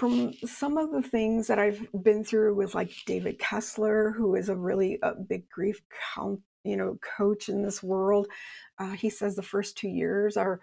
from 0.00 0.32
some 0.46 0.78
of 0.78 0.92
the 0.92 1.02
things 1.02 1.46
that 1.46 1.58
I've 1.58 1.86
been 2.02 2.24
through 2.24 2.54
with 2.54 2.74
like 2.74 2.90
David 3.04 3.38
Kessler, 3.38 4.12
who 4.12 4.34
is 4.34 4.48
a 4.48 4.56
really 4.56 4.98
a 5.02 5.14
big 5.14 5.46
grief 5.50 5.82
count, 6.14 6.40
you 6.64 6.78
know, 6.78 6.98
coach 7.18 7.50
in 7.50 7.62
this 7.62 7.82
world, 7.82 8.26
uh, 8.78 8.92
he 8.92 9.10
says 9.10 9.36
the 9.36 9.42
first 9.42 9.76
two 9.76 9.90
years 9.90 10.38
are 10.38 10.58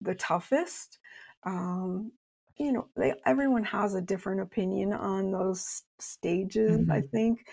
the 0.00 0.16
toughest. 0.16 0.98
Um, 1.44 2.10
you 2.58 2.72
know, 2.72 2.88
they, 2.96 3.14
everyone 3.24 3.62
has 3.62 3.94
a 3.94 4.02
different 4.02 4.40
opinion 4.40 4.92
on 4.92 5.30
those 5.30 5.84
stages. 6.00 6.80
Mm-hmm. 6.80 6.90
I 6.90 7.02
think 7.02 7.46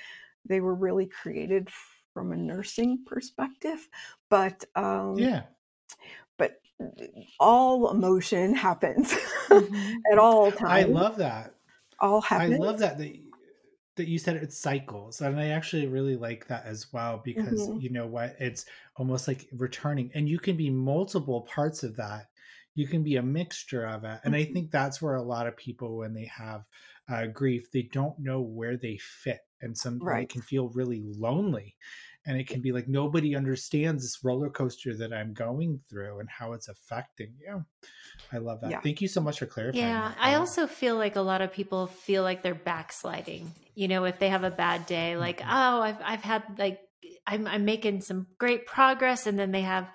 they 0.49 0.61
were 0.61 0.73
really 0.73 1.05
created 1.05 1.69
from 2.15 2.31
a 2.31 2.37
nursing 2.37 3.03
perspective, 3.05 3.87
but 4.31 4.65
um, 4.75 5.19
yeah, 5.19 5.43
all 7.39 7.91
emotion 7.91 8.55
happens 8.55 9.11
mm-hmm. 9.47 9.93
at 10.11 10.17
all 10.17 10.51
times. 10.51 10.71
I 10.71 10.83
love 10.83 11.17
that. 11.17 11.55
All 11.99 12.21
happens. 12.21 12.55
I 12.55 12.57
love 12.57 12.79
that 12.79 12.97
that 12.97 13.15
that 13.95 14.07
you 14.07 14.17
said 14.17 14.37
it's 14.37 14.57
cycles, 14.57 15.21
and 15.21 15.39
I 15.39 15.49
actually 15.49 15.87
really 15.87 16.15
like 16.15 16.47
that 16.47 16.65
as 16.65 16.91
well 16.91 17.21
because 17.23 17.61
mm-hmm. 17.61 17.79
you 17.79 17.91
know 17.91 18.07
what, 18.07 18.35
it's 18.39 18.65
almost 18.95 19.27
like 19.27 19.47
returning, 19.53 20.11
and 20.13 20.27
you 20.27 20.39
can 20.39 20.57
be 20.57 20.69
multiple 20.69 21.41
parts 21.41 21.83
of 21.83 21.95
that. 21.97 22.27
You 22.75 22.87
can 22.87 23.03
be 23.03 23.17
a 23.17 23.21
mixture 23.21 23.85
of 23.85 24.03
it, 24.03 24.19
and 24.23 24.33
mm-hmm. 24.33 24.49
I 24.49 24.53
think 24.53 24.71
that's 24.71 25.01
where 25.01 25.15
a 25.15 25.21
lot 25.21 25.47
of 25.47 25.55
people, 25.55 25.97
when 25.97 26.13
they 26.13 26.29
have 26.35 26.63
uh, 27.07 27.27
grief, 27.27 27.71
they 27.71 27.83
don't 27.83 28.17
know 28.17 28.41
where 28.41 28.77
they 28.77 28.97
fit, 28.97 29.41
and 29.61 29.77
some 29.77 29.99
right. 29.99 30.27
can 30.27 30.41
feel 30.41 30.69
really 30.69 31.01
lonely 31.03 31.75
and 32.25 32.37
it 32.37 32.47
can 32.47 32.61
be 32.61 32.71
like 32.71 32.87
nobody 32.87 33.35
understands 33.35 34.03
this 34.03 34.23
roller 34.23 34.49
coaster 34.49 34.95
that 34.95 35.13
I'm 35.13 35.33
going 35.33 35.79
through 35.89 36.19
and 36.19 36.29
how 36.29 36.53
it's 36.53 36.69
affecting 36.69 37.33
you. 37.45 37.65
I 38.31 38.37
love 38.37 38.61
that. 38.61 38.71
Yeah. 38.71 38.79
Thank 38.81 39.01
you 39.01 39.07
so 39.07 39.21
much 39.21 39.39
for 39.39 39.45
clarifying. 39.45 39.85
Yeah. 39.85 40.13
I 40.19 40.35
also 40.35 40.67
feel 40.67 40.95
like 40.95 41.15
a 41.15 41.21
lot 41.21 41.41
of 41.41 41.51
people 41.51 41.87
feel 41.87 42.23
like 42.23 42.41
they're 42.41 42.55
backsliding. 42.55 43.51
You 43.75 43.87
know, 43.87 44.05
if 44.05 44.19
they 44.19 44.29
have 44.29 44.43
a 44.43 44.51
bad 44.51 44.85
day, 44.85 45.17
like 45.17 45.39
mm-hmm. 45.39 45.49
oh, 45.49 45.81
I've 45.81 45.97
I've 46.03 46.23
had 46.23 46.43
like 46.57 46.79
I'm 47.27 47.47
I'm 47.47 47.65
making 47.65 48.01
some 48.01 48.27
great 48.37 48.65
progress, 48.65 49.27
and 49.27 49.37
then 49.37 49.51
they 49.51 49.61
have 49.61 49.89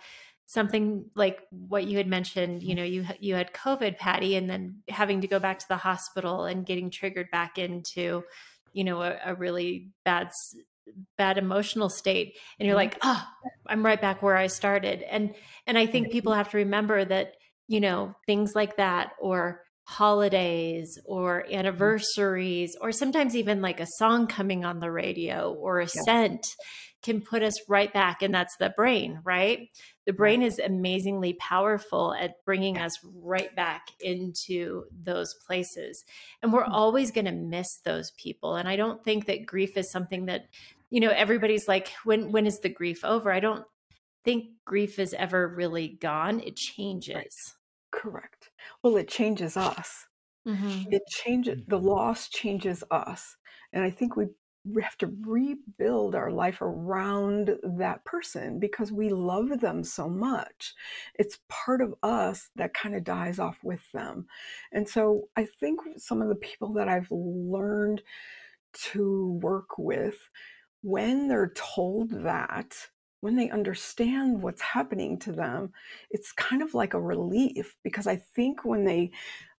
something 0.47 1.05
like 1.15 1.41
what 1.51 1.85
you 1.85 1.99
had 1.99 2.07
mentioned 2.07 2.63
you 2.63 2.75
know 2.75 2.83
you 2.83 3.05
you 3.21 3.35
had 3.35 3.53
covid 3.53 3.99
patty 3.99 4.35
and 4.35 4.49
then 4.49 4.77
having 4.89 5.21
to 5.21 5.29
go 5.29 5.39
back 5.39 5.59
to 5.59 5.69
the 5.69 5.77
hospital 5.77 6.47
and 6.47 6.65
getting 6.65 6.89
triggered 6.89 7.31
back 7.31 7.59
into 7.59 8.25
you 8.73 8.83
know 8.83 9.03
a, 9.03 9.19
a 9.27 9.35
really 9.35 9.91
bad 10.07 10.31
bad 11.17 11.39
emotional 11.39 11.89
state 11.89 12.37
and 12.59 12.67
you're 12.67 12.77
like 12.77 12.99
oh 13.03 13.25
i'm 13.67 13.85
right 13.85 14.01
back 14.01 14.23
where 14.23 14.37
i 14.37 14.47
started 14.47 15.03
and 15.03 15.35
and 15.67 15.79
i 15.79 15.87
think 15.87 16.11
people 16.11 16.33
have 16.33 16.51
to 16.51 16.59
remember 16.59 17.05
that 17.05 17.35
you 17.69 17.81
know 17.81 18.15
things 18.27 18.53
like 18.55 18.77
that 18.77 19.13
or 19.21 19.63
holidays 19.89 20.99
or 21.07 21.45
mm-hmm. 21.47 21.55
anniversaries 21.55 22.77
or 22.81 22.93
sometimes 22.93 23.35
even 23.35 23.63
like 23.63 23.81
a 23.81 23.87
song 23.97 24.27
coming 24.27 24.63
on 24.63 24.81
the 24.81 24.91
radio 24.91 25.53
or 25.53 25.81
a 25.81 25.89
yeah. 25.95 26.03
scent 26.03 26.47
can 27.03 27.23
put 27.23 27.43
us 27.43 27.55
right 27.69 27.93
back 27.93 28.21
and 28.23 28.35
that's 28.35 28.57
the 28.59 28.71
brain 28.77 29.21
right 29.25 29.71
the 30.05 30.13
brain 30.13 30.43
is 30.43 30.59
amazingly 30.59 31.33
powerful 31.35 32.15
at 32.21 32.45
bringing 32.45 32.77
us 32.77 32.93
right 33.23 33.55
back 33.57 33.87
into 34.01 34.85
those 35.05 35.35
places 35.47 36.05
and 36.43 36.53
we're 36.53 36.65
mm-hmm. 36.65 36.73
always 36.73 37.11
going 37.11 37.25
to 37.25 37.33
miss 37.33 37.79
those 37.85 38.11
people 38.23 38.57
and 38.57 38.69
i 38.69 38.77
don't 38.77 39.03
think 39.05 39.25
that 39.25 39.47
grief 39.47 39.75
is 39.77 39.91
something 39.91 40.27
that 40.27 40.49
you 40.91 41.01
know 41.01 41.11
everybody's 41.11 41.69
like 41.69 41.93
when 42.05 42.33
when 42.33 42.47
is 42.47 42.61
the 42.61 42.69
grief 42.69 43.05
over 43.05 43.33
i 43.33 43.41
don't 43.41 43.65
think 44.25 44.47
grief 44.65 44.99
is 44.99 45.15
ever 45.15 45.49
really 45.49 45.99
gone 46.01 46.41
it 46.41 46.57
changes 46.57 47.15
right. 47.17 47.33
correct 47.93 48.51
well 48.83 48.97
it 48.97 49.09
changes 49.09 49.57
us 49.57 50.07
mm-hmm. 50.47 50.83
it 50.91 51.03
changes 51.09 51.59
the 51.69 51.77
mm-hmm. 51.77 51.87
loss 51.87 52.29
changes 52.29 52.83
us 52.91 53.37
and 53.73 53.85
i 53.85 53.91
think 53.91 54.17
we 54.17 54.27
we 54.65 54.83
have 54.83 54.99
to 54.99 55.13
rebuild 55.27 56.15
our 56.15 56.31
life 56.31 56.61
around 56.61 57.57
that 57.63 58.05
person 58.05 58.59
because 58.59 58.93
we 58.93 59.09
love 59.09 59.61
them 59.61 59.83
so 59.83 60.09
much. 60.09 60.75
It's 61.15 61.39
part 61.49 61.81
of 61.81 61.95
us 62.03 62.51
that 62.57 62.75
kind 62.75 62.95
of 62.95 63.05
dies 63.05 63.39
off 63.39 63.59
with 63.63 63.81
them. 63.93 64.27
And 64.73 64.89
so 64.89 65.29
I 65.37 65.47
think 65.61 65.81
some 65.97 66.21
of 66.21 66.29
the 66.29 66.35
people 66.35 66.73
that 66.75 66.89
I've 66.89 67.11
learned 67.11 68.03
to 68.93 69.39
work 69.43 69.79
with 69.79 70.17
when 70.83 71.29
they're 71.29 71.53
told 71.55 72.11
that, 72.11 72.75
when 73.21 73.35
they 73.35 73.51
understand 73.51 74.43
what's 74.43 74.63
happening 74.63 75.19
to 75.19 75.33
them, 75.33 75.73
it's 76.11 76.33
kind 76.33 76.63
of 76.63 76.75
like 76.75 76.95
a 76.95 77.01
relief 77.01 77.77
because 77.83 78.07
I 78.07 78.17
think 78.17 78.65
when 78.65 78.85
they 78.85 79.11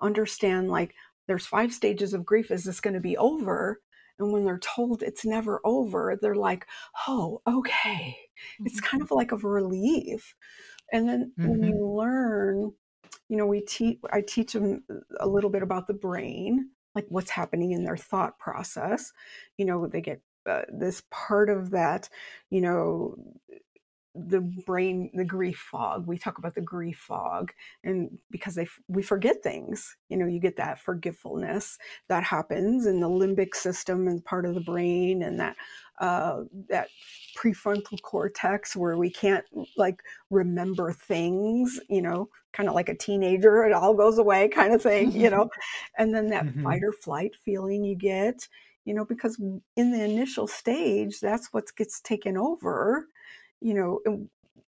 understand, 0.01 0.71
like, 0.71 0.95
there's 1.27 1.47
five 1.47 1.73
stages 1.73 2.15
of 2.15 2.25
grief, 2.25 2.51
is 2.51 2.65
this 2.65 2.81
going 2.81 2.95
to 2.95 3.01
be 3.01 3.17
over? 3.17 3.81
And 4.19 4.33
when 4.33 4.45
they're 4.45 4.59
told 4.59 5.03
it's 5.03 5.25
never 5.25 5.61
over, 5.65 6.19
they're 6.21 6.35
like, 6.35 6.67
oh, 7.07 7.41
okay. 7.47 8.17
Mm-hmm. 8.55 8.67
It's 8.67 8.81
kind 8.81 9.03
of 9.03 9.11
like 9.11 9.33
a 9.33 9.37
relief. 9.37 10.35
And 10.93 11.09
then 11.09 11.33
mm-hmm. 11.39 11.51
when 11.51 11.63
you 11.63 11.87
learn, 11.87 12.73
you 13.29 13.37
know, 13.37 13.47
we 13.47 13.61
teach, 13.61 13.99
I 14.13 14.23
teach 14.23 14.53
them 14.53 14.83
a 15.21 15.27
little 15.29 15.51
bit 15.51 15.63
about 15.63 15.87
the 15.87 15.95
brain, 15.95 16.71
like 16.95 17.07
what's 17.09 17.31
happening 17.31 17.73
in 17.73 17.85
their 17.85 17.97
thought 17.97 18.39
process. 18.39 19.13
You 19.57 19.67
know, 19.67 19.87
they 19.87 20.01
get 20.01 20.23
uh, 20.49 20.63
this 20.69 21.03
part 21.11 21.51
of 21.51 21.71
that, 21.71 22.09
you 22.51 22.61
know, 22.61 23.17
the 24.27 24.41
brain 24.41 25.11
the 25.15 25.25
grief 25.25 25.69
fog 25.71 26.07
we 26.07 26.19
talk 26.19 26.39
about 26.39 26.55
the 26.55 26.61
grief 26.61 26.99
fog 26.99 27.53
and 27.85 28.19
because 28.31 28.55
they 28.55 28.67
we 28.89 29.03
forget 29.03 29.43
things 29.43 29.97
you 30.09 30.17
know 30.17 30.27
you 30.27 30.41
get 30.41 30.57
that 30.57 30.81
forgetfulness 30.81 31.79
that 32.09 32.25
happens 32.25 32.87
in 32.87 33.01
the 33.01 33.09
limbic 33.09 33.55
system 33.55 34.09
and 34.09 34.25
part 34.25 34.45
of 34.45 34.55
the 34.55 34.61
brain 34.63 35.23
and 35.23 35.39
that 35.39 35.55
uh, 36.01 36.43
that 36.69 36.89
prefrontal 37.37 38.01
cortex 38.03 38.77
where 38.77 38.97
we 38.97 39.11
can't 39.11 39.45
like 39.77 40.01
remember 40.31 40.93
things 40.93 41.79
you 41.89 42.03
know 42.03 42.29
kind 42.53 42.69
of 42.69 42.75
like 42.75 42.89
a 42.89 42.97
teenager 42.97 43.65
it 43.65 43.73
all 43.73 43.95
goes 43.95 44.19
away 44.19 44.49
kind 44.49 44.73
of 44.73 44.83
thing 44.83 45.13
you 45.13 45.31
know 45.31 45.49
and 45.97 46.15
then 46.15 46.29
that 46.29 46.45
mm-hmm. 46.45 46.65
fight 46.65 46.83
or 46.83 46.93
flight 46.93 47.33
feeling 47.45 47.85
you 47.85 47.95
get 47.95 48.49
you 48.89 48.95
know, 48.95 49.05
because 49.05 49.39
in 49.77 49.93
the 49.93 50.03
initial 50.03 50.47
stage, 50.47 51.21
that's 51.21 51.53
what 51.53 51.77
gets 51.77 52.01
taken 52.01 52.39
over, 52.39 53.07
you 53.61 53.75
know, 53.75 54.01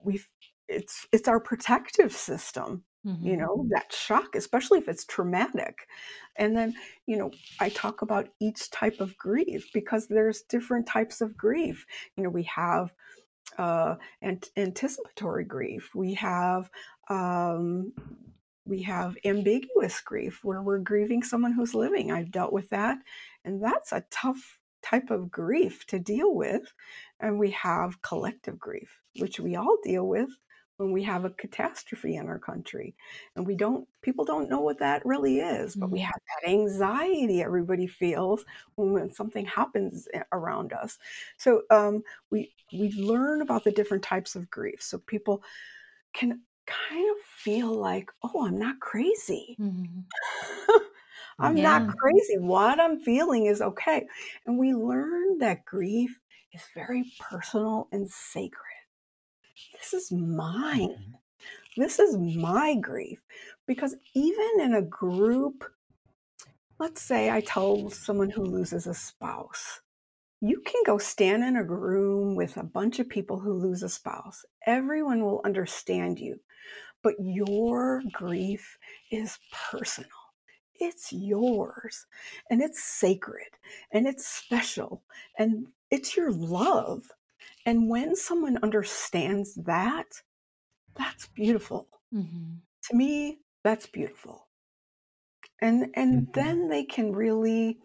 we 0.05 0.20
it's 0.68 1.07
it's 1.12 1.29
our 1.29 1.40
protective 1.40 2.12
system 2.12 2.85
mm-hmm. 3.07 3.27
you 3.27 3.37
know 3.37 3.66
that 3.70 3.92
shock 3.92 4.35
especially 4.35 4.79
if 4.79 4.88
it's 4.88 5.05
traumatic. 5.05 5.87
And 6.37 6.57
then 6.57 6.75
you 7.07 7.16
know 7.16 7.31
i 7.61 7.68
talk 7.68 8.03
about 8.03 8.29
each 8.40 8.70
type 8.70 9.01
of 9.01 9.16
grief 9.16 9.68
because 9.75 10.07
there's 10.07 10.42
different 10.42 10.87
types 10.87 11.20
of 11.20 11.37
grief. 11.37 11.87
You 12.16 12.25
know 12.25 12.31
we 12.31 12.44
have 12.44 12.92
uh 13.59 13.96
ant- 14.22 14.51
anticipatory 14.57 15.44
grief. 15.44 15.90
We 15.94 16.14
have 16.14 16.70
um 17.09 17.92
we 18.64 18.83
have 18.83 19.16
ambiguous 19.25 20.01
grief 20.01 20.40
where 20.42 20.62
we're 20.62 20.79
grieving 20.79 21.22
someone 21.22 21.53
who's 21.53 21.75
living 21.75 22.11
i've 22.11 22.31
dealt 22.31 22.53
with 22.53 22.68
that 22.70 22.98
and 23.44 23.62
that's 23.62 23.92
a 23.92 24.05
tough 24.11 24.59
type 24.83 25.11
of 25.11 25.31
grief 25.31 25.87
to 25.87 25.98
deal 25.98 26.35
with. 26.35 26.75
And 27.20 27.38
we 27.38 27.51
have 27.53 28.03
collective 28.03 28.59
grief, 28.59 29.01
which 29.18 29.40
we 29.40 29.57
all 29.57 29.79
deal 29.83 30.07
with 30.07 30.29
when 30.79 30.90
we 30.90 31.05
have 31.05 31.25
a 31.25 31.31
catastrophe 31.31 32.16
in 32.16 32.27
our 32.27 32.38
country. 32.38 32.96
And 33.37 33.46
we 33.46 33.55
don't, 33.55 33.87
people 34.01 34.25
don't 34.25 34.51
know 34.51 34.61
what 34.61 34.81
that 34.81 35.07
really 35.07 35.38
is, 35.38 35.77
but 35.77 35.90
we 35.90 36.01
mm-hmm. 36.01 36.07
have 36.07 36.20
that 36.42 36.51
anxiety 36.51 37.42
everybody 37.42 37.87
feels 37.87 38.44
when, 38.75 38.92
when 38.92 39.12
something 39.12 39.46
happens 39.46 40.09
around 40.33 40.72
us. 40.72 40.98
So 41.37 41.62
um, 41.70 42.03
we, 42.31 42.53
we 42.72 42.90
learn 42.92 43.42
about 43.42 43.64
the 43.64 43.70
different 43.70 44.03
types 44.03 44.35
of 44.35 44.51
grief. 44.51 44.83
So 44.83 44.98
people 44.98 45.42
can 46.12 46.40
kind 46.66 47.11
of 47.11 47.16
feel 47.42 47.74
like, 47.74 48.11
oh, 48.22 48.46
I'm 48.46 48.59
not 48.59 48.81
crazy. 48.81 49.57
Mm-hmm. 49.61 50.00
I'm 51.38 51.57
yeah. 51.57 51.62
not 51.62 51.96
crazy. 51.96 52.38
What 52.38 52.81
I'm 52.81 53.00
feeling 53.00 53.46
is 53.46 53.61
okay. 53.61 54.07
And 54.46 54.59
we 54.59 54.74
learn 54.74 55.38
that 55.38 55.64
grief 55.64 56.18
is 56.52 56.62
very 56.74 57.05
personal 57.18 57.88
and 57.92 58.09
sacred. 58.09 58.59
This 59.74 59.92
is 59.92 60.12
mine. 60.12 60.90
Mhm. 60.90 61.18
This 61.76 61.98
is 61.98 62.16
my 62.16 62.76
grief. 62.76 63.20
Because 63.66 63.96
even 64.14 64.61
in 64.61 64.74
a 64.74 64.83
group, 64.83 65.64
let's 66.78 67.02
say 67.02 67.31
I 67.31 67.40
tell 67.40 67.90
someone 67.90 68.31
who 68.31 68.44
loses 68.44 68.87
a 68.87 68.94
spouse, 68.94 69.81
you 70.40 70.61
can 70.61 70.83
go 70.85 70.98
stand 70.98 71.44
in 71.44 71.57
a 71.57 71.62
room 71.62 72.35
with 72.35 72.57
a 72.57 72.64
bunch 72.64 72.98
of 72.98 73.09
people 73.09 73.38
who 73.38 73.52
lose 73.52 73.83
a 73.83 73.88
spouse. 73.88 74.44
Everyone 74.66 75.22
will 75.22 75.40
understand 75.44 76.18
you, 76.18 76.40
but 77.02 77.14
your 77.20 78.02
grief 78.12 78.78
is 79.10 79.38
personal. 79.52 80.10
It's 80.74 81.12
yours 81.12 82.06
and 82.50 82.60
it's 82.62 82.82
sacred 82.82 83.58
and 83.92 84.06
it's 84.06 84.26
special 84.26 85.04
and 85.38 85.68
it's 85.90 86.16
your 86.16 86.32
love. 86.32 87.10
And 87.66 87.88
when 87.88 88.16
someone 88.16 88.58
understands 88.62 89.54
that, 89.56 90.22
that's 90.96 91.28
beautiful. 91.28 91.88
Mhm. 92.12 92.62
To 92.84 92.96
me, 92.96 93.40
that's 93.64 93.86
beautiful. 93.86 94.48
And 95.60 95.90
and 95.94 96.26
Mhm. 96.26 96.32
then 96.34 96.68
they 96.68 96.84
can 96.84 97.12
really 97.12 97.78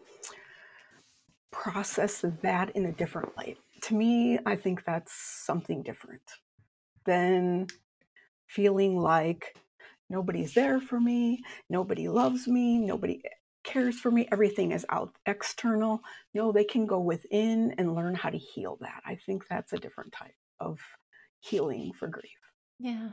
process 1.51 2.23
that 2.41 2.69
in 2.75 2.85
a 2.85 2.91
different 2.91 3.35
light. 3.37 3.57
To 3.83 3.95
me, 3.95 4.39
I 4.45 4.55
think 4.55 4.83
that's 4.85 5.13
something 5.13 5.83
different 5.83 6.23
than 7.05 7.67
feeling 8.47 8.97
like 8.97 9.55
nobody's 10.09 10.53
there 10.53 10.79
for 10.79 10.99
me, 10.99 11.43
nobody 11.69 12.07
loves 12.09 12.47
me, 12.47 12.79
nobody 12.79 13.21
cares 13.63 13.99
for 13.99 14.11
me, 14.11 14.27
everything 14.31 14.71
is 14.71 14.85
out 14.89 15.15
external. 15.25 16.01
No, 16.33 16.51
they 16.51 16.63
can 16.63 16.85
go 16.85 16.99
within 17.01 17.75
and 17.77 17.95
learn 17.95 18.15
how 18.15 18.29
to 18.29 18.37
heal 18.37 18.77
that. 18.81 19.01
I 19.05 19.15
think 19.15 19.47
that's 19.47 19.73
a 19.73 19.77
different 19.77 20.13
type 20.13 20.35
of 20.59 20.79
healing 21.39 21.93
for 21.93 22.07
grief. 22.07 22.39
Yeah. 22.79 23.11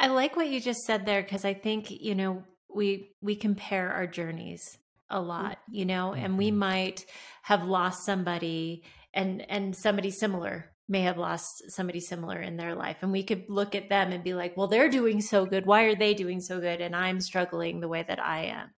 I 0.00 0.08
like 0.08 0.36
what 0.36 0.48
you 0.48 0.60
just 0.60 0.82
said 0.82 1.06
there 1.06 1.22
because 1.22 1.46
I 1.46 1.54
think, 1.54 1.90
you 1.90 2.16
know, 2.16 2.44
we 2.74 3.12
we 3.22 3.36
compare 3.36 3.92
our 3.92 4.08
journeys 4.08 4.78
a 5.10 5.20
lot, 5.20 5.58
you 5.70 5.86
know, 5.86 6.14
and 6.14 6.38
we 6.38 6.50
Mhm. 6.50 6.52
might 6.52 7.06
have 7.44 7.64
lost 7.66 8.06
somebody 8.06 8.84
and 9.14 9.42
and 9.50 9.76
somebody 9.76 10.12
similar 10.12 10.75
may 10.88 11.02
have 11.02 11.18
lost 11.18 11.70
somebody 11.70 12.00
similar 12.00 12.40
in 12.40 12.56
their 12.56 12.74
life 12.74 12.98
and 13.02 13.10
we 13.10 13.22
could 13.22 13.44
look 13.48 13.74
at 13.74 13.88
them 13.88 14.12
and 14.12 14.22
be 14.22 14.34
like, 14.34 14.56
well, 14.56 14.68
they're 14.68 14.88
doing 14.88 15.20
so 15.20 15.44
good. 15.44 15.66
Why 15.66 15.82
are 15.84 15.96
they 15.96 16.14
doing 16.14 16.40
so 16.40 16.60
good 16.60 16.80
and 16.80 16.94
I'm 16.94 17.20
struggling 17.20 17.80
the 17.80 17.88
way 17.88 18.04
that 18.06 18.22
I 18.22 18.44
am? 18.44 18.70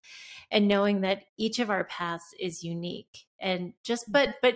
And 0.51 0.67
knowing 0.67 1.01
that 1.01 1.25
each 1.37 1.59
of 1.59 1.69
our 1.69 1.83
paths 1.83 2.33
is 2.39 2.63
unique 2.63 3.27
and 3.39 3.73
just 3.83 4.11
but 4.11 4.35
but 4.41 4.55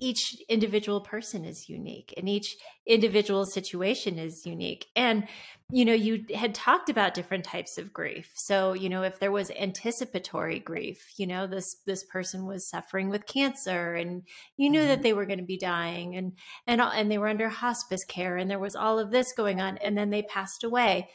each 0.00 0.36
individual 0.48 1.00
person 1.00 1.44
is 1.44 1.68
unique 1.68 2.12
and 2.16 2.28
each 2.28 2.56
individual 2.86 3.46
situation 3.46 4.18
is 4.18 4.44
unique. 4.46 4.86
And 4.96 5.26
you 5.70 5.84
know 5.84 5.94
you 5.94 6.26
had 6.34 6.54
talked 6.54 6.90
about 6.90 7.14
different 7.14 7.44
types 7.44 7.78
of 7.78 7.92
grief. 7.92 8.30
So 8.34 8.74
you 8.74 8.88
know 8.90 9.02
if 9.02 9.18
there 9.18 9.32
was 9.32 9.50
anticipatory 9.52 10.58
grief 10.60 11.12
you 11.16 11.26
know 11.26 11.46
this 11.46 11.76
this 11.86 12.04
person 12.04 12.44
was 12.46 12.68
suffering 12.68 13.08
with 13.08 13.26
cancer 13.26 13.94
and 13.94 14.22
you 14.56 14.68
knew 14.70 14.86
that 14.86 14.98
Mhm. 15.00 15.02
they 15.02 15.12
were 15.14 15.26
going 15.26 15.38
to 15.38 15.44
be 15.44 15.56
dying 15.58 16.16
and 16.16 16.32
and 16.66 16.80
all- 16.80 16.90
and 16.92 17.10
they 17.10 17.18
were 17.18 17.28
under 17.28 17.48
hospice 17.48 18.04
care 18.04 18.36
and 18.36 18.50
there 18.50 18.58
was 18.58 18.76
all 18.76 18.98
of 18.98 19.10
this 19.10 19.32
going 19.32 19.60
on 19.60 19.78
and 19.78 19.96
then 19.96 20.10
they 20.10 20.22
passed 20.22 20.64
away 20.64 21.08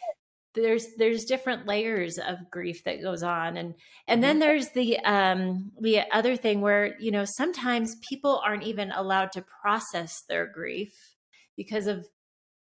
there's 0.55 0.87
there's 0.97 1.25
different 1.25 1.67
layers 1.67 2.17
of 2.17 2.37
grief 2.49 2.83
that 2.83 3.01
goes 3.01 3.21
on 3.23 3.55
and 3.57 3.75
and 4.07 4.23
then 4.23 4.39
there's 4.39 4.69
the 4.69 4.97
um 4.99 5.71
the 5.79 6.01
other 6.11 6.35
thing 6.35 6.61
where 6.61 6.99
you 6.99 7.11
know 7.11 7.25
sometimes 7.25 7.95
people 8.07 8.41
aren't 8.43 8.63
even 8.63 8.91
allowed 8.91 9.31
to 9.31 9.45
process 9.61 10.23
their 10.27 10.47
grief 10.47 11.15
because 11.55 11.87
of 11.87 12.07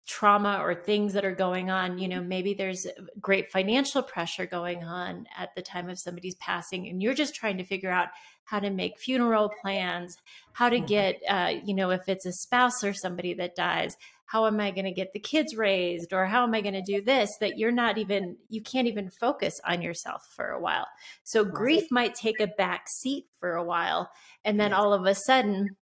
trauma 0.08 0.58
or 0.62 0.74
things 0.74 1.14
that 1.14 1.24
are 1.24 1.36
going 1.36 1.70
on 1.70 2.00
you 2.00 2.08
know 2.08 2.22
maybe 2.22 2.54
there's 2.56 2.88
great 3.22 3.52
financial 3.52 4.02
pressure 4.02 4.46
going 4.48 4.84
on 4.84 5.26
at 5.38 5.50
the 5.56 5.62
time 5.62 5.88
of 5.88 6.00
somebody's 6.00 6.36
passing 6.36 6.88
and 6.88 7.02
you're 7.02 7.14
just 7.14 7.36
trying 7.36 7.58
to 7.58 7.64
figure 7.64 7.92
out 7.92 8.08
how 8.46 8.60
to 8.60 8.72
make 8.72 9.00
funeral 9.00 9.52
plans 9.62 10.18
how 10.54 10.68
to 10.68 10.80
Mhm. 10.80 10.88
get 10.88 11.16
uh, 11.30 11.54
you 11.64 11.76
know 11.76 11.92
if 11.92 12.10
it's 12.10 12.26
a 12.26 12.34
spouse 12.34 12.84
or 12.84 12.92
somebody 12.94 13.36
that 13.36 13.56
dies 13.56 13.96
how 14.32 14.46
am 14.46 14.60
i 14.60 14.70
going 14.72 14.86
to 14.86 14.92
get 14.92 15.12
the 15.14 15.20
kids 15.20 15.56
raised 15.56 16.14
or 16.14 16.26
how 16.26 16.44
am 16.44 16.54
i 16.54 16.62
going 16.62 16.74
to 16.74 16.82
do 16.82 17.02
this 17.02 17.36
that 17.40 17.58
you're 17.58 17.72
not 17.72 17.98
even 17.98 18.38
you 18.50 18.62
can't 18.62 18.88
even 18.88 19.10
focus 19.10 19.60
on 19.66 19.82
yourself 19.82 20.28
for 20.36 20.50
a 20.52 20.60
while 20.60 20.88
so 21.24 21.44
Right. 21.44 21.54
grief 21.54 21.84
might 21.92 22.14
take 22.16 22.40
a 22.40 22.48
back 22.48 22.88
seat 22.88 23.26
for 23.40 23.54
a 23.56 23.64
while 23.64 24.10
and 24.46 24.60
then 24.60 24.74
all 24.74 24.94
of 24.94 25.06
a 25.06 25.16
sudden 25.16 25.76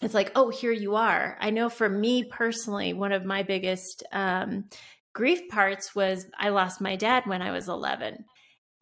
it's 0.00 0.14
like 0.14 0.32
oh 0.34 0.50
here 0.50 0.72
you 0.72 0.94
are 0.96 1.36
i 1.40 1.50
know 1.50 1.68
for 1.68 1.88
me 1.88 2.24
personally 2.24 2.92
one 2.92 3.12
of 3.12 3.24
my 3.24 3.42
biggest 3.42 4.02
um, 4.12 4.64
grief 5.12 5.40
parts 5.48 5.94
was 5.94 6.26
i 6.38 6.48
lost 6.48 6.80
my 6.80 6.96
dad 6.96 7.24
when 7.26 7.42
i 7.42 7.50
was 7.52 7.68
11 7.68 8.24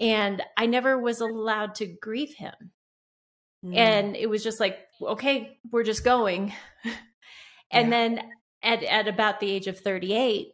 and 0.01 0.43
i 0.57 0.67
never 0.67 0.99
was 0.99 1.21
allowed 1.21 1.75
to 1.75 1.87
grieve 2.01 2.35
him 2.35 2.55
Mm. 3.65 3.77
and 3.77 4.17
it 4.17 4.29
was 4.29 4.43
just 4.43 4.59
like 4.59 4.77
okay 5.01 5.57
we're 5.71 5.85
just 5.85 6.03
going 6.03 6.53
and 7.71 7.87
Yeah. 7.87 7.91
then 7.91 8.21
at, 8.63 8.83
at 8.83 9.09
about 9.09 9.41
the 9.41 9.51
age 9.51 9.67
of 9.67 9.79
38 9.81 10.49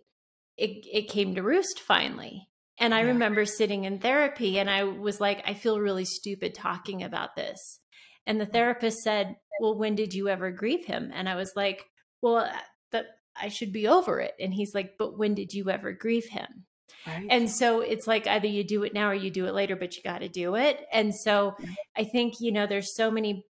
it, 0.57 0.87
it 0.93 1.09
came 1.09 1.35
to 1.37 1.43
roost 1.43 1.79
finally. 1.81 2.49
And 2.81 2.93
i 2.95 3.01
Yeah. 3.01 3.07
remember 3.09 3.45
sitting 3.45 3.85
in 3.85 3.99
therapy 3.99 4.59
and 4.59 4.69
i 4.71 4.85
was 4.85 5.21
like 5.21 5.43
i 5.47 5.55
feel 5.55 5.79
really 5.81 6.05
stupid 6.05 6.55
talking 6.55 7.03
about 7.03 7.37
this. 7.37 7.81
And 8.27 8.41
the 8.41 8.47
therapist 8.47 8.99
said 8.99 9.37
well 9.61 9.77
when 9.79 9.95
did 9.95 10.15
you 10.15 10.29
ever 10.29 10.51
grieve 10.51 10.85
him? 10.85 11.11
And 11.15 11.29
i 11.29 11.35
was 11.37 11.53
like 11.57 11.85
well 12.23 12.37
uh, 12.39 12.53
that 12.93 13.07
i 13.41 13.49
should 13.49 13.73
be 13.73 13.87
over 13.89 14.21
it. 14.21 14.35
And 14.41 14.53
he's 14.53 14.75
like 14.75 14.95
but 14.99 15.19
when 15.19 15.35
did 15.35 15.53
you 15.53 15.71
ever 15.71 15.93
grieve 15.93 16.27
him? 16.29 16.65
Right? 17.07 17.27
and 17.31 17.51
so 17.51 17.81
it's 17.81 18.07
like 18.07 18.27
either 18.27 18.49
you 18.49 18.65
do 18.65 18.83
it 18.83 18.93
now 18.95 19.11
or 19.11 19.15
you 19.15 19.31
do 19.31 19.47
it 19.47 19.55
later, 19.55 19.77
but 19.77 19.97
you 19.97 20.03
got 20.03 20.19
to 20.19 20.29
do 20.29 20.57
it. 20.57 20.85
And 20.93 21.15
so 21.15 21.55
I 21.97 22.05
think, 22.05 22.35
you 22.41 22.51
know, 22.51 22.67
there's 22.67 22.95
so 22.97 23.11
many, 23.11 23.45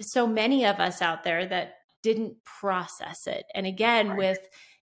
so 0.00 0.26
many 0.26 0.64
of 0.64 0.80
us 0.80 1.02
out 1.02 1.22
there 1.22 1.44
that 1.46 1.74
didn't 2.02 2.36
process 2.44 3.26
it. 3.26 3.44
And 3.54 3.66
again, 3.66 4.10
Right. 4.10 4.18
with 4.18 4.38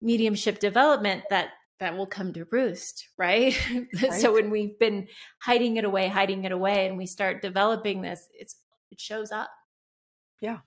mediumship 0.01 0.59
development, 0.59 1.23
that 1.29 1.49
that 1.79 1.97
will 1.97 2.07
come 2.07 2.31
to 2.33 2.45
roost, 2.51 3.09
right? 3.17 3.53
so 4.19 4.33
when 4.33 4.49
we've 4.49 4.79
been 4.79 5.07
hiding 5.39 5.75
it 5.77 5.83
away, 5.83 6.07
hiding 6.07 6.45
it 6.45 6.51
away, 6.51 6.87
and 6.87 6.97
we 6.97 7.05
start 7.05 7.41
developing 7.41 8.01
this, 8.01 8.29
it's 8.33 8.55
it 8.91 8.99
shows 8.99 9.31
up. 9.31 9.49
Yeah, 10.41 10.59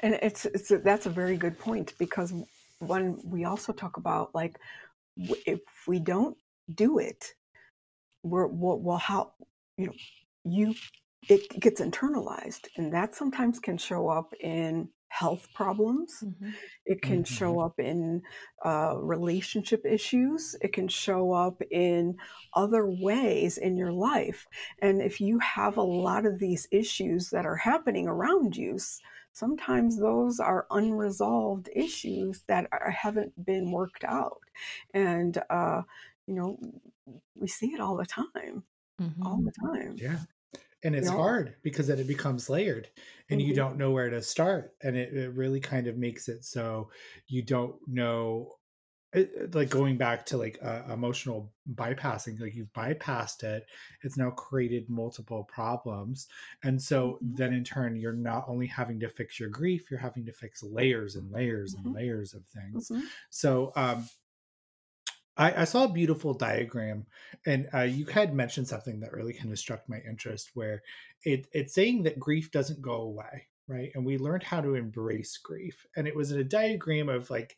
and 0.00 0.14
it's 0.22 0.46
it's 0.46 0.70
a, 0.70 0.78
that's 0.78 1.06
a 1.06 1.10
very 1.10 1.36
good 1.36 1.58
point 1.58 1.94
because 1.98 2.32
when 2.80 3.20
we 3.24 3.44
also 3.44 3.72
talk 3.72 3.96
about 3.96 4.34
like 4.34 4.58
if 5.16 5.60
we 5.86 5.98
don't 5.98 6.36
do 6.74 6.98
it, 6.98 7.34
we're 8.22 8.46
well, 8.46 8.78
well 8.78 8.98
how 8.98 9.32
you 9.76 9.86
know 9.86 9.92
you 10.44 10.74
it 11.28 11.60
gets 11.60 11.80
internalized, 11.80 12.68
and 12.76 12.92
that 12.92 13.14
sometimes 13.14 13.58
can 13.58 13.76
show 13.78 14.08
up 14.08 14.32
in 14.40 14.88
health 15.08 15.48
problems. 15.54 16.22
It 16.84 17.02
can 17.02 17.24
show 17.24 17.60
up 17.60 17.78
in 17.78 18.22
uh, 18.64 18.96
relationship 18.98 19.84
issues. 19.84 20.54
It 20.60 20.72
can 20.72 20.88
show 20.88 21.32
up 21.32 21.60
in 21.70 22.16
other 22.54 22.86
ways 22.86 23.58
in 23.58 23.76
your 23.76 23.92
life. 23.92 24.46
And 24.80 25.02
if 25.02 25.20
you 25.20 25.38
have 25.40 25.76
a 25.76 25.82
lot 25.82 26.26
of 26.26 26.38
these 26.38 26.68
issues 26.70 27.30
that 27.30 27.46
are 27.46 27.56
happening 27.56 28.06
around 28.06 28.56
you, 28.56 28.78
sometimes 29.32 29.98
those 29.98 30.40
are 30.40 30.66
unresolved 30.70 31.68
issues 31.74 32.42
that 32.48 32.66
are, 32.72 32.90
haven't 32.90 33.44
been 33.44 33.70
worked 33.70 34.04
out. 34.04 34.40
And, 34.92 35.38
uh, 35.50 35.82
you 36.26 36.34
know, 36.34 36.58
we 37.34 37.48
see 37.48 37.68
it 37.68 37.80
all 37.80 37.96
the 37.96 38.06
time, 38.06 38.64
all 39.24 39.40
the 39.42 39.52
time. 39.52 39.96
Yeah. 39.96 40.18
And 40.84 40.94
it's 40.94 41.08
Yeah. 41.08 41.10
hard 41.10 41.56
because 41.62 41.88
then 41.88 41.98
it 41.98 42.06
becomes 42.06 42.48
layered 42.48 42.88
and 43.30 43.42
you 43.42 43.52
Mhm. 43.52 43.54
don't 43.54 43.78
know 43.78 43.90
where 43.90 44.10
to 44.10 44.22
start. 44.22 44.76
And 44.82 44.96
it, 44.96 45.12
it 45.12 45.30
really 45.30 45.60
kind 45.60 45.86
of 45.88 45.96
makes 45.96 46.28
it 46.28 46.44
so 46.44 46.90
you 47.26 47.42
don't 47.42 47.76
know. 47.88 48.54
it- 49.14 49.32
it- 49.34 49.54
like 49.54 49.70
going 49.70 49.96
back 49.96 50.26
to 50.26 50.36
like 50.36 50.58
uh, 50.62 50.82
emotional 50.92 51.54
bypassing, 51.74 52.38
like 52.40 52.54
you've 52.54 52.72
bypassed 52.74 53.42
it, 53.42 53.66
it's 54.02 54.18
now 54.18 54.30
created 54.30 54.90
multiple 54.90 55.44
problems. 55.44 56.28
And 56.62 56.82
so 56.82 57.18
Mhm. 57.20 57.38
then 57.38 57.54
in 57.54 57.64
turn, 57.64 57.96
you're 57.96 58.12
not 58.12 58.44
only 58.48 58.66
having 58.66 59.00
to 59.00 59.08
fix 59.08 59.40
your 59.40 59.48
grief, 59.48 59.90
you're 59.90 60.00
having 60.00 60.26
to 60.26 60.32
fix 60.32 60.62
layers 60.62 61.16
and 61.16 61.30
layers 61.30 61.74
and 61.74 61.84
Mhm. 61.84 61.94
layers 61.94 62.34
of 62.34 62.46
things. 62.48 62.90
Mhm. 62.90 63.10
So, 63.30 63.72
um, 63.76 64.08
I, 65.38 65.62
I 65.62 65.64
saw 65.64 65.84
a 65.84 65.92
beautiful 65.92 66.34
diagram, 66.34 67.06
and 67.46 67.68
uh, 67.72 67.82
you 67.82 68.06
had 68.06 68.34
mentioned 68.34 68.68
something 68.68 69.00
that 69.00 69.12
really 69.12 69.32
kind 69.32 69.52
of 69.52 69.58
struck 69.58 69.88
my 69.88 70.00
interest, 70.06 70.50
where 70.54 70.82
it 71.24 71.46
it's 71.52 71.74
saying 71.74 72.02
that 72.02 72.18
grief 72.18 72.50
doesn't 72.50 72.82
go 72.82 72.94
away, 73.02 73.46
right? 73.68 73.90
And 73.94 74.04
we 74.04 74.18
learned 74.18 74.42
how 74.42 74.60
to 74.60 74.74
embrace 74.74 75.38
grief, 75.38 75.86
and 75.96 76.06
it 76.08 76.16
was 76.16 76.32
in 76.32 76.40
a 76.40 76.44
diagram 76.44 77.08
of 77.08 77.30
like 77.30 77.56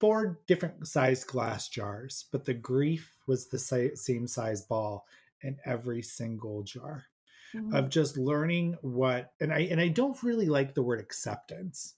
four 0.00 0.40
different 0.46 0.86
sized 0.86 1.26
glass 1.28 1.68
jars, 1.68 2.26
but 2.32 2.44
the 2.44 2.54
grief 2.54 3.16
was 3.26 3.46
the 3.48 3.58
si- 3.58 3.96
same 3.96 4.26
size 4.26 4.62
ball 4.62 5.06
in 5.42 5.56
every 5.64 6.02
single 6.02 6.62
jar 6.64 7.06
Mhm. 7.54 7.74
of 7.74 7.88
just 7.88 8.18
learning 8.18 8.76
what 8.82 9.32
and 9.40 9.50
i 9.52 9.60
and 9.60 9.80
i 9.80 9.88
don't 9.88 10.22
really 10.22 10.46
like 10.46 10.74
the 10.74 10.82
word 10.82 11.00
acceptance 11.00 11.94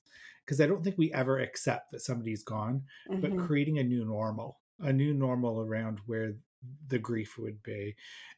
because 0.50 0.60
I 0.60 0.66
don't 0.66 0.82
think 0.82 0.98
we 0.98 1.12
ever 1.12 1.38
accept 1.38 1.92
that 1.92 2.00
somebody's 2.00 2.42
gone, 2.42 2.82
mm-hmm. 3.08 3.20
but 3.20 3.46
creating 3.46 3.78
a 3.78 3.84
new 3.84 4.04
normal, 4.04 4.58
a 4.82 4.92
new 4.92 5.14
normal 5.14 5.60
around 5.60 5.98
where 6.06 6.34
the 6.88 6.98
grief 6.98 7.38
would 7.38 7.62
be. 7.62 7.94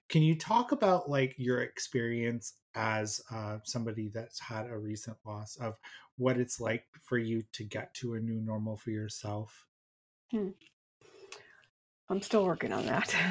Can 0.08 0.22
you 0.22 0.36
talk 0.36 0.72
about 0.72 1.08
like 1.08 1.34
your 1.38 1.62
experience 1.62 2.54
as 2.74 3.20
uh, 3.30 3.58
somebody 3.64 4.08
that's 4.08 4.40
had 4.40 4.66
a 4.66 4.78
recent 4.78 5.16
loss 5.26 5.56
of 5.56 5.74
what 6.16 6.38
it's 6.38 6.60
like 6.60 6.84
for 7.02 7.18
you 7.18 7.42
to 7.52 7.64
get 7.64 7.92
to 7.94 8.14
a 8.14 8.20
new 8.20 8.40
normal 8.40 8.76
for 8.76 8.90
yourself? 8.90 9.66
Hmm. 10.30 10.50
I'm 12.08 12.22
still 12.22 12.44
working 12.44 12.72
on 12.72 12.86
that. 12.86 13.14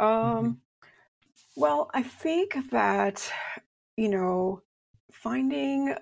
Mm-hmm. 0.00 0.06
um, 0.06 0.44
mm-hmm. 0.44 0.50
Well, 1.56 1.90
I 1.92 2.02
think 2.02 2.56
that, 2.70 3.30
you 3.96 4.08
know, 4.08 4.62
finding 5.12 5.94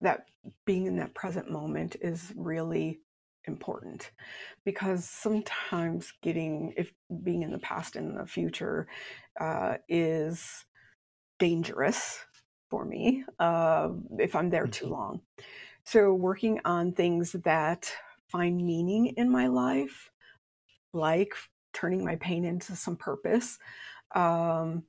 that 0.00 0.26
being 0.64 0.86
in 0.86 0.96
that 0.96 1.14
present 1.14 1.50
moment 1.50 1.96
is 2.00 2.32
really 2.34 3.00
important 3.46 4.10
because 4.64 5.08
sometimes 5.08 6.12
getting 6.22 6.72
if 6.76 6.92
being 7.22 7.42
in 7.42 7.52
the 7.52 7.58
past 7.58 7.96
and 7.96 8.18
the 8.18 8.26
future 8.26 8.86
uh, 9.40 9.76
is 9.88 10.64
dangerous 11.38 12.18
for 12.70 12.84
me 12.84 13.24
uh, 13.38 13.88
if 14.18 14.34
i'm 14.34 14.50
there 14.50 14.66
too 14.66 14.86
mm-hmm. 14.86 14.94
long 14.94 15.20
so 15.84 16.14
working 16.14 16.60
on 16.64 16.92
things 16.92 17.32
that 17.44 17.92
find 18.28 18.56
meaning 18.56 19.06
in 19.16 19.30
my 19.30 19.46
life 19.46 20.10
like 20.92 21.34
turning 21.72 22.04
my 22.04 22.16
pain 22.16 22.44
into 22.44 22.74
some 22.74 22.96
purpose 22.96 23.58
um, 24.14 24.84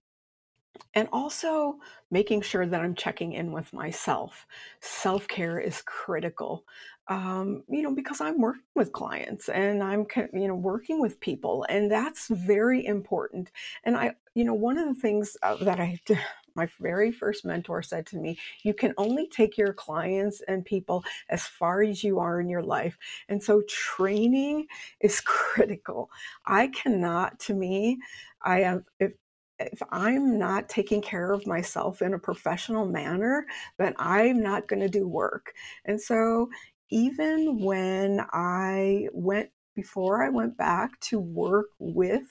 and 0.94 1.08
also 1.12 1.78
making 2.12 2.41
sure 2.41 2.65
that 2.65 2.82
I'm 2.82 2.96
checking 2.96 3.34
in 3.34 3.52
with 3.52 3.74
myself. 3.74 4.46
Self 4.82 5.28
care 5.28 5.60
is 5.60 5.82
critical, 5.86 6.65
um, 7.08 7.63
you 7.70 7.82
know, 7.82 7.94
because 7.94 8.20
I'm 8.20 8.39
working 8.39 8.63
with 8.74 8.91
clients 8.91 9.50
and 9.50 9.84
I'm, 9.84 10.06
you 10.34 10.48
know, 10.48 10.56
working 10.56 11.00
with 11.00 11.20
people, 11.20 11.65
and 11.70 11.91
that's 11.91 12.28
very 12.30 12.86
important. 12.86 13.52
And 13.84 13.96
I, 13.96 14.15
you 14.34 14.44
know, 14.44 14.54
one 14.54 14.78
of 14.78 14.88
the 14.88 15.00
things 15.00 15.38
uh, 15.44 15.56
that 15.62 15.80
I, 15.80 16.00
my 16.56 16.68
very 16.80 17.12
first 17.12 17.46
mentor 17.46 17.84
said 17.84 18.06
to 18.08 18.18
me, 18.18 18.39
you 18.63 18.74
can 18.74 18.94
only 18.98 19.28
take 19.28 19.58
your 19.58 19.74
clients 19.74 20.41
and 20.48 20.65
people 20.65 21.04
as 21.30 21.46
far 21.46 21.84
as 21.84 22.04
you 22.04 22.20
are 22.20 22.39
in 22.39 22.50
your 22.50 22.63
life. 22.63 22.98
And 23.30 23.44
so 23.44 23.62
training 23.68 24.68
is 25.02 25.22
critical. 25.26 26.10
I 26.46 26.68
cannot, 26.68 27.39
to 27.41 27.54
me, 27.54 28.00
I 28.41 28.62
am, 28.62 28.86
if 29.00 29.13
if 29.60 29.82
I'm 29.89 30.38
not 30.38 30.68
taking 30.68 31.02
care 31.02 31.32
of 31.32 31.48
myself 31.48 32.02
in 32.02 32.13
a 32.13 32.20
professional 32.20 32.86
manner, 32.86 33.46
then 33.78 33.94
I'm 33.98 34.41
not 34.41 34.68
going 34.68 34.82
to 34.82 34.89
do 34.89 35.08
work. 35.08 35.54
And 35.86 36.00
so, 36.00 36.50
even 36.89 37.60
when 37.60 38.21
I 38.32 39.08
went, 39.13 39.50
before 39.76 40.24
I 40.24 40.30
went 40.30 40.58
back 40.58 41.00
to 41.02 41.19
work 41.19 41.67
with 41.80 42.28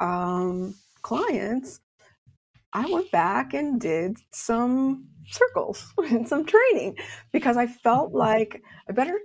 um, 0.00 0.74
clients, 1.02 1.80
I 2.72 2.86
went 2.90 3.10
back 3.10 3.52
and 3.54 3.80
did 3.80 4.18
some 4.32 5.06
circles 5.28 5.92
and 5.98 6.28
some 6.28 6.44
training 6.46 6.96
because 7.32 7.56
I 7.56 7.66
felt 7.66 8.08
mm-hmm. 8.08 8.18
like 8.18 8.62
I 8.88 8.92
better 8.92 9.18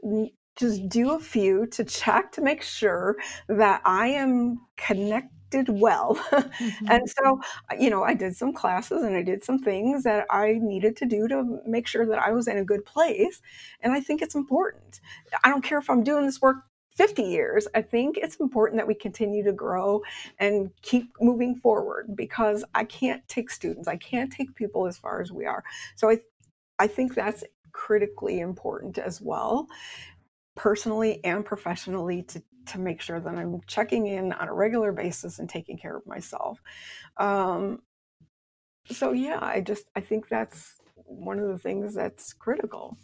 just 0.56 0.88
do 0.88 1.12
a 1.12 1.20
few 1.20 1.68
to 1.68 1.84
check 1.84 2.32
to 2.34 2.42
make 2.42 2.62
sure 2.62 3.18
that 3.50 3.82
I 3.84 4.08
am 4.08 4.58
connected 4.78 5.35
did 5.56 5.70
well. 5.70 6.16
Mm-hmm. 6.56 6.88
and 6.90 7.10
so, 7.10 7.42
you 7.80 7.90
know, 7.90 8.04
I 8.04 8.14
did 8.14 8.36
some 8.36 8.54
classes 8.54 9.04
and 9.04 9.16
I 9.16 9.22
did 9.22 9.44
some 9.44 9.60
things 9.60 10.04
that 10.04 10.26
I 10.30 10.58
needed 10.62 10.96
to 10.98 11.06
do 11.06 11.28
to 11.28 11.60
make 11.66 11.86
sure 11.86 12.06
that 12.06 12.20
I 12.20 12.32
was 12.32 12.48
in 12.48 12.58
a 12.58 12.64
good 12.64 12.86
place. 12.86 13.42
And 13.82 13.94
I 13.94 14.00
think 14.00 14.22
it's 14.22 14.36
important. 14.36 15.02
I 15.44 15.50
don't 15.50 15.64
care 15.64 15.80
if 15.80 15.90
I'm 15.90 16.04
doing 16.04 16.26
this 16.26 16.42
work 16.42 16.58
50 16.96 17.24
years, 17.24 17.68
I 17.76 17.82
think 17.82 18.18
it's 18.18 18.38
important 18.38 18.80
that 18.80 18.88
we 18.88 18.96
continue 18.96 19.44
to 19.44 19.52
grow 19.52 20.02
and 20.40 20.72
keep 20.82 21.12
moving 21.20 21.56
forward 21.56 22.16
because 22.16 22.64
I 22.74 22.86
can't 22.86 23.28
take 23.28 23.50
students, 23.50 23.88
I 23.88 23.98
can't 23.98 24.32
take 24.32 24.56
people 24.56 24.88
as 24.88 24.98
far 24.98 25.22
as 25.22 25.32
we 25.32 25.46
are. 25.46 25.64
So 25.96 26.10
I, 26.10 26.20
I 26.80 26.88
think 26.88 27.14
that's 27.14 27.44
critically 27.74 28.40
important 28.40 28.98
as 28.98 29.22
well 29.22 29.68
personally 30.56 31.24
and 31.26 31.46
professionally 31.46 32.24
to 32.24 32.42
to 32.68 32.80
make 32.80 33.02
sure 33.02 33.20
that 33.20 33.36
I'm 33.36 33.62
checking 33.68 34.08
in 34.08 34.34
on 34.34 34.48
a 34.48 34.54
regular 34.54 34.92
basis 34.92 35.40
and 35.40 35.50
taking 35.50 35.78
care 35.78 35.96
of 35.96 36.06
myself. 36.06 36.62
Um, 37.18 37.82
so 38.92 39.12
yeah, 39.12 39.40
I 39.42 39.62
just 39.62 39.86
I 39.96 40.02
think 40.02 40.28
that's 40.28 40.76
one 41.06 41.40
of 41.40 41.48
the 41.48 41.58
things 41.58 41.94
that's 41.94 42.34
critical. 42.34 42.98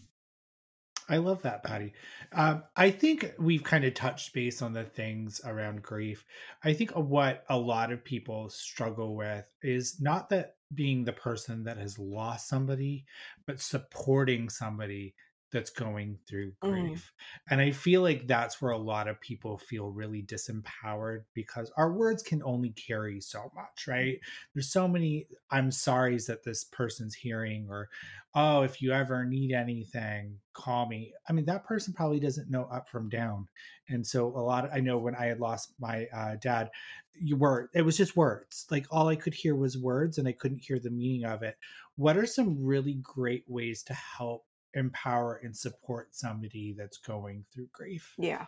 I 1.10 1.17
love 1.17 1.41
that, 1.41 1.63
Patty. 1.63 1.93
Um, 2.32 2.63
I 2.76 2.89
think 2.89 3.34
we've 3.38 3.63
kind 3.63 3.84
of 3.84 3.93
touched 3.93 4.34
base 4.34 4.62
on 4.62 4.71
the 4.71 4.86
things 4.86 5.41
around 5.43 5.82
grief. 5.82 6.24
I 6.63 6.74
think 6.74 6.91
what 6.91 7.43
a 7.50 7.58
lot 7.58 7.91
of 7.91 8.04
people 8.04 8.50
struggle 8.50 9.15
with 9.15 9.45
is 9.62 10.00
not 10.00 10.30
that 10.30 10.56
being 10.74 11.04
the 11.04 11.12
person 11.12 11.65
that 11.65 11.78
has 11.78 12.00
lost 12.00 12.47
somebody, 12.47 13.04
but 13.45 13.60
supporting 13.60 14.47
somebody 14.47 15.13
that's 15.52 15.70
going 15.70 16.18
through 16.28 16.54
mm. 16.64 16.72
grief. 16.72 17.12
Mm. 17.12 17.52
And 17.52 17.62
I 17.62 17.72
feel 17.72 18.02
like 18.02 18.28
that's 18.28 18.62
where 18.62 18.72
a 18.72 18.78
lot 18.78 19.08
of 19.08 19.20
people 19.22 19.58
feel 19.58 19.90
really 19.90 20.24
disempowered 20.24 21.24
because 21.34 21.72
our 21.78 21.92
words 21.92 22.24
can 22.24 22.42
only 22.44 22.70
carry 22.72 23.20
so 23.22 23.52
much, 23.56 23.88
right? 23.88 24.20
There's 24.54 24.72
so 24.72 24.88
many 24.88 25.28
I'm 25.52 25.72
sorry's 25.72 26.26
that 26.28 26.44
this 26.44 26.64
person's 26.64 27.16
hearing, 27.16 27.68
or 27.70 27.90
oh, 28.34 28.62
if 28.62 28.82
you 28.82 28.94
ever 28.94 29.26
need 29.26 29.52
anything, 29.52 30.38
call 30.54 30.88
me. 30.88 31.14
I 31.28 31.34
mean, 31.34 31.46
that 31.46 31.66
person 31.66 31.94
probably 31.94 32.20
doesn't 32.20 32.50
know 32.50 32.64
up 32.72 32.90
from 32.90 33.10
down. 33.10 33.48
And 33.90 34.06
so 34.08 34.28
a 34.28 34.40
lot 34.40 34.66
of, 34.66 34.72
I 34.74 34.80
know 34.80 34.98
when 34.98 35.16
I 35.16 35.26
had 35.26 35.40
lost 35.40 35.74
my 35.80 36.08
uh, 36.16 36.38
dad, 36.42 36.70
you 37.14 37.36
were, 37.36 37.70
it 37.74 37.82
was 37.82 37.98
just 37.98 38.16
words. 38.16 38.66
Like 38.72 38.86
all 38.90 39.10
I 39.10 39.18
could 39.18 39.34
hear 39.34 39.56
was 39.56 39.78
words 39.78 40.18
and 40.18 40.28
I 40.28 40.32
couldn't 40.32 40.64
hear 40.64 40.80
the 40.80 40.90
meaning 40.90 41.26
of 41.26 41.44
it. 41.44 41.58
What 41.98 42.16
are 42.16 42.26
some 42.26 42.64
really 42.64 43.00
great 43.02 43.44
ways 43.48 43.84
to 43.84 43.94
help 43.94 44.46
empower 44.74 45.42
and 45.44 45.56
support 45.56 46.10
somebody 46.16 46.74
that's 46.78 46.98
going 46.98 47.46
through 47.54 47.68
grief. 47.72 48.14
Yeah. 48.18 48.46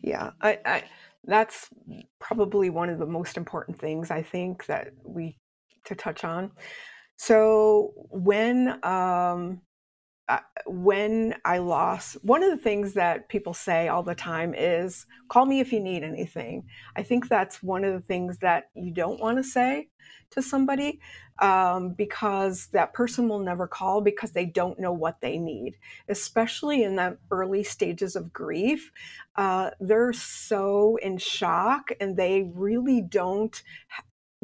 Yeah. 0.00 0.30
I, 0.40 0.58
I 0.64 0.84
that's 1.24 1.68
probably 2.18 2.70
one 2.70 2.88
of 2.88 2.98
the 2.98 3.06
most 3.06 3.36
important 3.36 3.78
things 3.78 4.10
I 4.10 4.22
think 4.22 4.66
that 4.66 4.92
we 5.04 5.38
to 5.84 5.94
touch 5.94 6.24
on. 6.24 6.50
So 7.16 7.92
when 8.10 8.84
um 8.84 9.60
when 10.66 11.34
I 11.44 11.58
lost, 11.58 12.16
one 12.22 12.42
of 12.42 12.50
the 12.50 12.62
things 12.62 12.94
that 12.94 13.28
people 13.28 13.54
say 13.54 13.88
all 13.88 14.02
the 14.02 14.14
time 14.14 14.54
is, 14.56 15.06
call 15.28 15.46
me 15.46 15.60
if 15.60 15.72
you 15.72 15.80
need 15.80 16.02
anything. 16.04 16.64
I 16.96 17.02
think 17.02 17.28
that's 17.28 17.62
one 17.62 17.84
of 17.84 17.92
the 17.92 18.00
things 18.00 18.38
that 18.38 18.70
you 18.74 18.92
don't 18.92 19.20
want 19.20 19.38
to 19.38 19.44
say 19.44 19.88
to 20.30 20.42
somebody 20.42 21.00
um, 21.40 21.92
because 21.92 22.68
that 22.68 22.94
person 22.94 23.28
will 23.28 23.40
never 23.40 23.66
call 23.66 24.00
because 24.00 24.32
they 24.32 24.46
don't 24.46 24.78
know 24.78 24.92
what 24.92 25.20
they 25.20 25.38
need, 25.38 25.76
especially 26.08 26.84
in 26.84 26.96
the 26.96 27.18
early 27.30 27.64
stages 27.64 28.16
of 28.16 28.32
grief. 28.32 28.92
Uh, 29.36 29.70
they're 29.80 30.12
so 30.12 30.96
in 31.02 31.18
shock 31.18 31.90
and 32.00 32.16
they 32.16 32.50
really 32.54 33.00
don't 33.00 33.62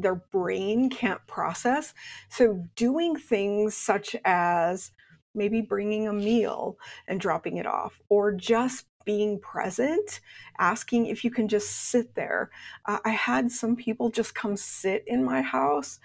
their 0.00 0.14
brain 0.14 0.88
can't 0.88 1.26
process. 1.26 1.92
So, 2.30 2.68
doing 2.76 3.16
things 3.16 3.76
such 3.76 4.14
as 4.24 4.92
maybe 5.34 5.60
bringing 5.60 6.08
a 6.08 6.12
meal 6.12 6.78
and 7.06 7.20
dropping 7.20 7.56
it 7.56 7.66
off, 7.66 8.00
or 8.08 8.32
just 8.32 8.86
being 9.04 9.40
present, 9.40 10.20
asking 10.58 11.06
if 11.06 11.24
you 11.24 11.30
can 11.30 11.48
just 11.48 11.70
sit 11.70 12.14
there. 12.14 12.50
Uh, 12.84 12.98
I 13.04 13.10
had 13.10 13.50
some 13.50 13.74
people 13.74 14.10
just 14.10 14.34
come 14.34 14.56
sit 14.56 15.02
in 15.06 15.24
my 15.24 15.40
house 15.40 15.98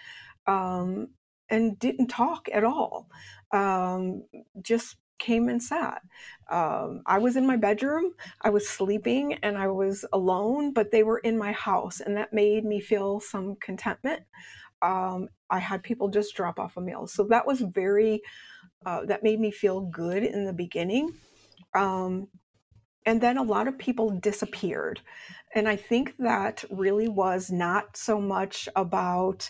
um, 0.48 1.10
and 1.50 1.78
didn't 1.80 2.08
talk 2.08 2.48
at 2.54 2.64
all, 2.64 3.10
um, 3.52 4.24
just 4.62 4.96
came 5.20 5.48
and 5.48 5.62
sat. 5.62 6.02
Um, 6.50 7.02
I 7.06 7.18
was 7.18 7.36
in 7.36 7.48
my 7.48 7.56
bedroom, 7.56 8.14
I 8.42 8.50
was 8.50 8.68
sleeping, 8.68 9.36
and 9.36 9.58
I 9.58 9.68
was 9.68 10.06
alone, 10.12 10.74
but 10.74 10.92
they 10.92 11.04
were 11.04 11.20
in 11.20 11.38
my 11.38 11.52
house, 11.52 12.00
and 12.00 12.16
that 12.18 12.34
made 12.34 12.66
me 12.66 12.80
feel 12.80 13.20
some 13.20 13.56
contentment. 13.62 14.24
Um, 14.84 15.30
I 15.50 15.60
had 15.60 15.82
people 15.84 16.10
just 16.10 16.36
drop 16.36 16.60
off 16.60 16.78
a 16.78 16.82
meal. 16.82 17.08
So 17.08 17.24
that 17.26 17.48
was 17.48 17.62
very 17.62 18.22
uh, 18.86 19.06
that 19.06 19.24
made 19.24 19.40
me 19.40 19.52
feel 19.52 19.82
good 19.82 20.24
in 20.24 20.46
the 20.46 20.54
beginning. 20.54 21.14
Um, 21.74 22.28
and 23.06 23.20
then 23.22 23.38
a 23.38 23.44
lot 23.44 23.68
of 23.68 23.78
people 23.78 24.10
disappeared. 24.20 25.02
And 25.56 25.68
I 25.68 25.76
think 25.76 26.16
that 26.20 26.64
really 26.70 27.08
was 27.08 27.52
not 27.52 27.96
so 27.98 28.20
much 28.20 28.68
about 28.76 29.50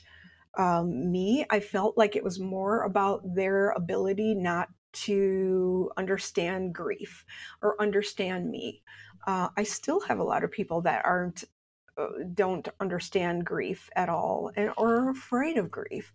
um, 0.57 1.11
me. 1.11 1.45
I 1.49 1.59
felt 1.59 1.97
like 1.97 2.15
it 2.15 2.23
was 2.23 2.39
more 2.39 2.83
about 2.83 3.21
their 3.35 3.71
ability 3.71 4.35
not 4.35 4.69
to 4.93 5.89
understand 5.97 6.73
grief 6.73 7.25
or 7.61 7.81
understand 7.81 8.49
me. 8.49 8.83
Uh, 9.25 9.49
I 9.57 9.63
still 9.63 10.01
have 10.01 10.19
a 10.19 10.23
lot 10.23 10.43
of 10.43 10.51
people 10.51 10.81
that 10.81 11.05
aren't 11.05 11.43
don't 12.33 12.67
understand 12.79 13.45
grief 13.45 13.89
at 13.95 14.09
all 14.09 14.51
and 14.55 14.71
or 14.77 14.95
are 14.95 15.09
afraid 15.09 15.57
of 15.57 15.69
grief 15.69 16.11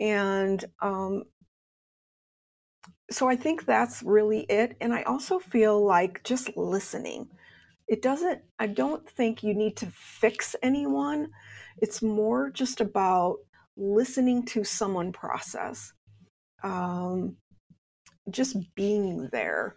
and 0.00 0.64
um, 0.80 1.24
so 3.10 3.28
I 3.28 3.36
think 3.36 3.66
that's 3.66 4.02
really 4.02 4.40
it. 4.42 4.76
And 4.80 4.94
I 4.94 5.02
also 5.02 5.38
feel 5.38 5.84
like 5.84 6.22
just 6.22 6.56
listening. 6.56 7.28
It 7.88 8.02
doesn't, 8.02 8.40
I 8.58 8.68
don't 8.68 9.08
think 9.08 9.42
you 9.42 9.52
need 9.52 9.76
to 9.78 9.86
fix 9.86 10.54
anyone. 10.62 11.28
It's 11.78 12.02
more 12.02 12.50
just 12.50 12.80
about 12.80 13.38
listening 13.76 14.44
to 14.46 14.62
someone 14.62 15.12
process, 15.12 15.92
um, 16.62 17.36
just 18.30 18.56
being 18.76 19.28
there, 19.32 19.74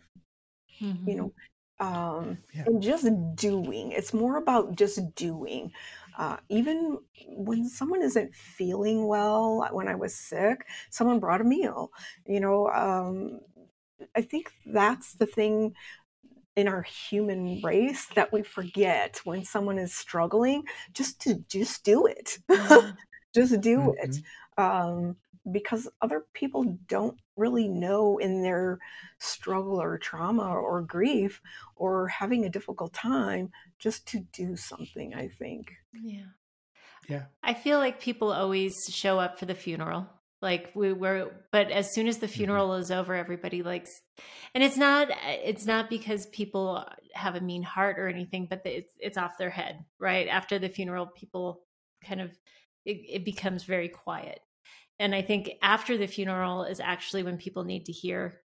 mm-hmm. 0.79 1.09
you 1.09 1.15
know, 1.15 1.33
um, 1.79 2.37
yeah. 2.53 2.63
and 2.65 2.81
just 2.81 3.07
doing. 3.35 3.91
It's 3.91 4.13
more 4.13 4.37
about 4.37 4.75
just 4.75 5.15
doing. 5.15 5.71
Uh, 6.17 6.37
even 6.49 6.99
when 7.27 7.67
someone 7.67 8.01
isn't 8.03 8.35
feeling 8.35 9.07
well, 9.07 9.67
when 9.71 9.87
I 9.87 9.95
was 9.95 10.13
sick, 10.13 10.65
someone 10.89 11.19
brought 11.19 11.41
a 11.41 11.45
meal. 11.45 11.91
You 12.27 12.39
know, 12.39 12.69
um, 12.69 13.39
I 14.15 14.21
think 14.21 14.51
that's 14.65 15.13
the 15.13 15.25
thing 15.25 15.73
in 16.55 16.67
our 16.67 16.83
human 16.83 17.61
race 17.63 18.05
that 18.15 18.31
we 18.31 18.43
forget 18.43 19.19
when 19.23 19.43
someone 19.43 19.79
is 19.79 19.93
struggling 19.93 20.63
just 20.93 21.19
to 21.21 21.35
just 21.47 21.83
do 21.83 22.05
it 22.05 22.37
mm-hmm. 22.49 22.91
just 23.33 23.59
do 23.61 23.77
mm-hmm. 23.79 24.11
it 24.11 24.17
um, 24.57 25.15
because 25.51 25.89
other 26.01 26.25
people 26.33 26.77
don't 26.87 27.17
really 27.35 27.67
know 27.67 28.17
in 28.17 28.41
their 28.41 28.79
struggle 29.19 29.81
or 29.81 29.97
trauma 29.97 30.53
or 30.53 30.81
grief 30.81 31.41
or 31.75 32.07
having 32.07 32.45
a 32.45 32.49
difficult 32.49 32.93
time 32.93 33.51
just 33.79 34.07
to 34.07 34.19
do 34.31 34.55
something 34.55 35.13
i 35.13 35.27
think. 35.27 35.73
Yeah. 35.93 36.25
Yeah. 37.07 37.23
I 37.41 37.53
feel 37.53 37.79
like 37.79 38.01
people 38.01 38.31
always 38.31 38.73
show 38.89 39.19
up 39.19 39.39
for 39.39 39.45
the 39.45 39.55
funeral. 39.55 40.07
Like 40.41 40.71
we 40.75 40.91
were 40.91 41.31
but 41.51 41.71
as 41.71 41.93
soon 41.93 42.07
as 42.07 42.17
the 42.17 42.27
mm-hmm. 42.27 42.35
funeral 42.35 42.69
mm-hmm. 42.69 42.81
is 42.81 42.91
over 42.91 43.15
everybody 43.15 43.63
likes 43.63 44.01
and 44.53 44.61
it's 44.61 44.75
not 44.75 45.07
it's 45.25 45.65
not 45.65 45.89
because 45.89 46.25
people 46.27 46.85
have 47.13 47.35
a 47.35 47.41
mean 47.41 47.63
heart 47.63 47.97
or 47.97 48.09
anything 48.09 48.47
but 48.49 48.61
it's 48.65 48.93
it's 48.99 49.17
off 49.17 49.37
their 49.37 49.49
head 49.49 49.85
right? 49.99 50.27
After 50.27 50.59
the 50.59 50.67
funeral 50.67 51.05
people 51.05 51.61
kind 52.03 52.19
of 52.19 52.31
it, 52.83 52.97
it 53.07 53.25
becomes 53.25 53.63
very 53.63 53.87
quiet 53.87 54.41
and 54.99 55.13
i 55.13 55.21
think 55.21 55.51
after 55.61 55.97
the 55.97 56.07
funeral 56.07 56.63
is 56.63 56.79
actually 56.79 57.23
when 57.23 57.37
people 57.37 57.63
need 57.63 57.85
to 57.85 57.91
hear 57.91 58.41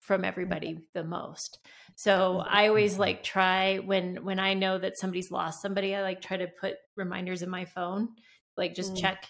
from 0.00 0.24
everybody 0.24 0.80
the 0.94 1.04
most 1.04 1.58
so 1.94 2.42
i 2.48 2.68
always 2.68 2.92
mm-hmm. 2.92 3.02
like 3.02 3.22
try 3.22 3.78
when 3.78 4.24
when 4.24 4.38
i 4.38 4.54
know 4.54 4.78
that 4.78 4.98
somebody's 4.98 5.30
lost 5.30 5.62
somebody 5.62 5.94
i 5.94 6.02
like 6.02 6.20
try 6.20 6.36
to 6.36 6.48
put 6.60 6.74
reminders 6.96 7.42
in 7.42 7.48
my 7.48 7.64
phone 7.64 8.08
like 8.56 8.74
just 8.74 8.94
mm. 8.94 9.00
check 9.00 9.26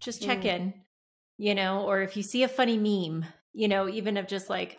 just 0.00 0.22
check 0.22 0.42
mm. 0.42 0.44
in 0.46 0.74
you 1.36 1.54
know 1.54 1.82
or 1.82 2.02
if 2.02 2.16
you 2.16 2.22
see 2.22 2.42
a 2.42 2.48
funny 2.48 2.78
meme 2.78 3.24
you 3.52 3.68
know 3.68 3.88
even 3.88 4.16
of 4.16 4.26
just 4.26 4.48
like 4.48 4.78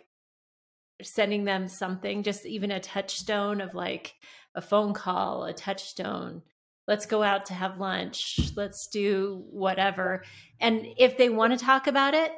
sending 1.02 1.44
them 1.44 1.68
something 1.68 2.22
just 2.22 2.46
even 2.46 2.70
a 2.70 2.80
touchstone 2.80 3.60
of 3.60 3.74
like 3.74 4.14
a 4.54 4.62
phone 4.62 4.94
call 4.94 5.44
a 5.44 5.52
touchstone 5.52 6.42
let's 6.86 7.06
go 7.06 7.22
out 7.22 7.46
to 7.46 7.54
have 7.54 7.78
lunch 7.78 8.38
let's 8.56 8.88
do 8.88 9.44
whatever. 9.50 10.24
And 10.60 10.86
if 10.96 11.18
they 11.18 11.28
want 11.28 11.58
to 11.58 11.64
talk 11.64 11.86
about 11.86 12.14
it 12.14 12.32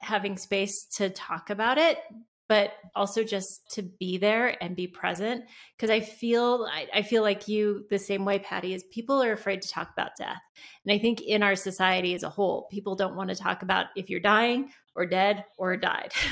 having 0.00 0.36
space 0.36 0.86
to 0.96 1.10
talk 1.10 1.50
about 1.50 1.78
it 1.78 1.98
but 2.48 2.70
also 2.94 3.24
just 3.24 3.68
to 3.72 3.82
be 3.82 4.18
there 4.18 4.62
and 4.62 4.76
be 4.76 4.86
present. 4.86 5.44
Because 5.76 5.90
i 5.90 6.00
feel 6.00 6.68
I, 6.72 6.86
I, 6.94 7.02
feel 7.02 7.22
like 7.22 7.48
you 7.48 7.84
the 7.90 7.98
same 7.98 8.24
way 8.24 8.38
patty 8.38 8.72
is 8.72 8.84
people 8.92 9.22
are 9.22 9.32
afraid 9.32 9.62
to 9.62 9.68
talk 9.68 9.90
about 9.92 10.16
death. 10.18 10.40
And 10.84 10.94
i 10.94 10.98
think 10.98 11.20
in 11.22 11.42
our 11.42 11.56
society 11.56 12.14
as 12.14 12.22
a 12.22 12.30
whole 12.30 12.68
people 12.70 12.94
don't 12.94 13.16
want 13.16 13.30
to 13.30 13.36
talk 13.36 13.62
about 13.62 13.86
if 13.96 14.10
you're 14.10 14.20
dying 14.20 14.70
or 14.94 15.06
dead 15.06 15.44
or 15.58 15.76
died. 15.76 16.12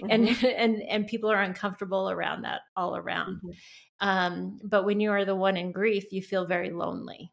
Mm-hmm. 0.00 0.10
and 0.10 0.44
and 0.56 0.82
and 0.82 1.06
people 1.06 1.30
are 1.30 1.40
uncomfortable 1.40 2.10
around 2.10 2.42
that 2.42 2.62
all 2.76 2.96
around. 2.96 3.36
Mm-hmm. 3.36 3.50
Um, 4.00 4.58
but 4.64 4.84
when 4.84 5.00
you 5.00 5.10
are 5.12 5.24
the 5.24 5.36
one 5.36 5.56
in 5.56 5.72
grief, 5.72 6.12
you 6.12 6.22
feel 6.22 6.46
very 6.46 6.70
lonely. 6.70 7.32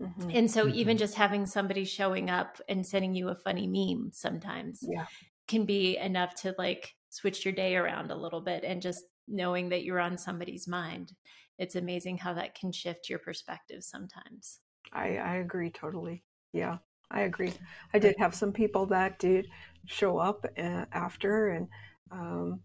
Mm-hmm. 0.00 0.30
And 0.32 0.50
so, 0.50 0.64
mm-hmm. 0.64 0.74
even 0.76 0.96
just 0.96 1.14
having 1.14 1.44
somebody 1.44 1.84
showing 1.84 2.30
up 2.30 2.60
and 2.68 2.86
sending 2.86 3.14
you 3.14 3.28
a 3.28 3.34
funny 3.34 3.66
meme 3.66 4.10
sometimes 4.12 4.80
yeah. 4.82 5.04
can 5.46 5.66
be 5.66 5.98
enough 5.98 6.34
to 6.36 6.54
like 6.56 6.94
switch 7.10 7.44
your 7.44 7.52
day 7.52 7.76
around 7.76 8.10
a 8.10 8.16
little 8.16 8.40
bit 8.40 8.64
and 8.64 8.80
just 8.80 9.04
knowing 9.28 9.68
that 9.68 9.84
you're 9.84 10.00
on 10.00 10.16
somebody's 10.16 10.66
mind. 10.66 11.12
It's 11.58 11.76
amazing 11.76 12.18
how 12.18 12.32
that 12.34 12.54
can 12.54 12.72
shift 12.72 13.10
your 13.10 13.18
perspective 13.18 13.84
sometimes. 13.84 14.60
I, 14.92 15.18
I 15.18 15.34
agree 15.36 15.70
totally. 15.70 16.24
Yeah, 16.52 16.78
I 17.10 17.22
agree. 17.22 17.52
I 17.92 17.98
did 17.98 18.16
have 18.18 18.34
some 18.34 18.52
people 18.52 18.86
that 18.86 19.18
did 19.18 19.46
show 19.86 20.18
up 20.18 20.46
uh, 20.56 20.86
after 20.92 21.50
and 21.50 21.68
um, 22.10 22.60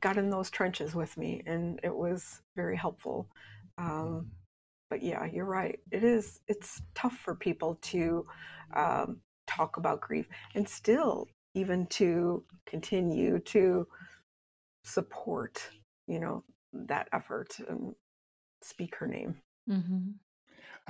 got 0.00 0.16
in 0.16 0.30
those 0.30 0.50
trenches 0.50 0.94
with 0.94 1.16
me, 1.16 1.42
and 1.46 1.80
it 1.82 1.94
was 1.94 2.42
very 2.56 2.76
helpful. 2.76 3.28
Um, 3.78 3.86
mm-hmm. 3.86 4.26
but 4.88 5.02
yeah, 5.02 5.26
you're 5.32 5.44
right. 5.44 5.78
It 5.90 6.04
is. 6.04 6.40
It's 6.48 6.82
tough 6.94 7.16
for 7.16 7.34
people 7.34 7.78
to 7.82 8.26
um, 8.74 9.20
talk 9.46 9.76
about 9.76 10.00
grief, 10.00 10.26
and 10.54 10.68
still, 10.68 11.28
even 11.54 11.86
to 11.86 12.44
continue 12.66 13.38
to 13.40 13.86
support, 14.84 15.62
you 16.06 16.18
know, 16.20 16.44
that 16.72 17.08
effort 17.12 17.56
and 17.68 17.94
speak 18.62 18.94
her 18.96 19.06
name. 19.06 19.36
Mm-hmm. 19.68 20.10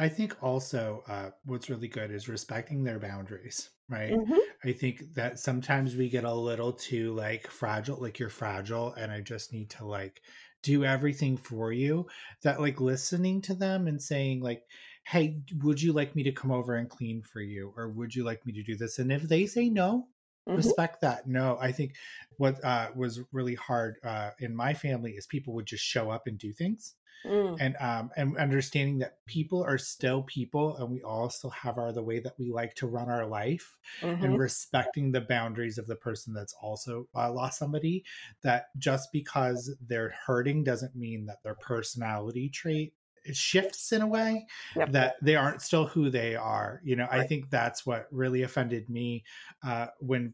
I 0.00 0.08
think 0.08 0.42
also 0.42 1.04
uh, 1.08 1.30
what's 1.44 1.68
really 1.68 1.88
good 1.88 2.10
is 2.10 2.26
respecting 2.28 2.82
their 2.82 2.98
boundaries, 2.98 3.68
right? 3.90 4.14
Mm-hmm. 4.14 4.38
I 4.64 4.72
think 4.72 5.14
that 5.14 5.38
sometimes 5.38 5.94
we 5.94 6.08
get 6.08 6.24
a 6.24 6.32
little 6.32 6.72
too 6.72 7.12
like 7.12 7.46
fragile, 7.46 7.98
like 8.00 8.18
you're 8.18 8.30
fragile, 8.30 8.94
and 8.94 9.12
I 9.12 9.20
just 9.20 9.52
need 9.52 9.68
to 9.70 9.84
like 9.84 10.22
do 10.62 10.84
everything 10.84 11.36
for 11.36 11.70
you. 11.70 12.06
That 12.42 12.60
like 12.62 12.80
listening 12.80 13.42
to 13.42 13.54
them 13.54 13.88
and 13.88 14.00
saying, 14.02 14.40
like, 14.40 14.62
hey, 15.04 15.42
would 15.62 15.82
you 15.82 15.92
like 15.92 16.16
me 16.16 16.22
to 16.22 16.32
come 16.32 16.50
over 16.50 16.76
and 16.76 16.88
clean 16.88 17.22
for 17.22 17.42
you? 17.42 17.74
Or 17.76 17.90
would 17.90 18.14
you 18.14 18.24
like 18.24 18.46
me 18.46 18.54
to 18.54 18.62
do 18.62 18.76
this? 18.76 18.98
And 18.98 19.12
if 19.12 19.22
they 19.22 19.46
say 19.46 19.68
no, 19.68 20.08
Mm-hmm. 20.48 20.56
respect 20.56 21.00
that 21.00 21.28
no 21.28 21.56
i 21.60 21.70
think 21.70 21.94
what 22.38 22.62
uh, 22.64 22.88
was 22.96 23.20
really 23.30 23.54
hard 23.54 23.98
uh, 24.02 24.30
in 24.40 24.52
my 24.56 24.74
family 24.74 25.12
is 25.12 25.26
people 25.26 25.54
would 25.54 25.66
just 25.66 25.84
show 25.84 26.10
up 26.10 26.26
and 26.26 26.38
do 26.38 26.52
things 26.52 26.94
Mm. 27.26 27.56
and 27.60 27.76
um 27.80 28.10
and 28.16 28.38
understanding 28.38 28.98
that 29.00 29.18
people 29.26 29.62
are 29.62 29.76
still 29.76 30.22
people 30.22 30.76
and 30.78 30.90
we 30.90 31.02
all 31.02 31.28
still 31.28 31.50
have 31.50 31.76
our 31.76 31.92
the 31.92 32.02
way 32.02 32.18
that 32.18 32.32
we 32.38 32.50
like 32.50 32.74
to 32.76 32.86
run 32.86 33.10
our 33.10 33.26
life 33.26 33.76
mm-hmm. 34.00 34.24
and 34.24 34.38
respecting 34.38 35.12
the 35.12 35.20
boundaries 35.20 35.76
of 35.76 35.86
the 35.86 35.96
person 35.96 36.32
that's 36.32 36.54
also 36.62 37.06
uh, 37.14 37.30
lost 37.30 37.58
somebody 37.58 38.02
that 38.42 38.68
just 38.78 39.12
because 39.12 39.70
they're 39.86 40.14
hurting 40.26 40.64
doesn't 40.64 40.96
mean 40.96 41.26
that 41.26 41.42
their 41.42 41.56
personality 41.56 42.48
trait 42.48 42.94
shifts 43.32 43.92
in 43.92 44.00
a 44.00 44.06
way 44.06 44.46
yep. 44.74 44.90
that 44.92 45.16
they 45.20 45.36
aren't 45.36 45.60
still 45.60 45.86
who 45.86 46.08
they 46.08 46.34
are 46.34 46.80
you 46.82 46.96
know 46.96 47.06
right. 47.10 47.20
i 47.20 47.26
think 47.26 47.50
that's 47.50 47.84
what 47.84 48.06
really 48.10 48.42
offended 48.42 48.88
me 48.88 49.22
uh 49.62 49.86
when 50.00 50.32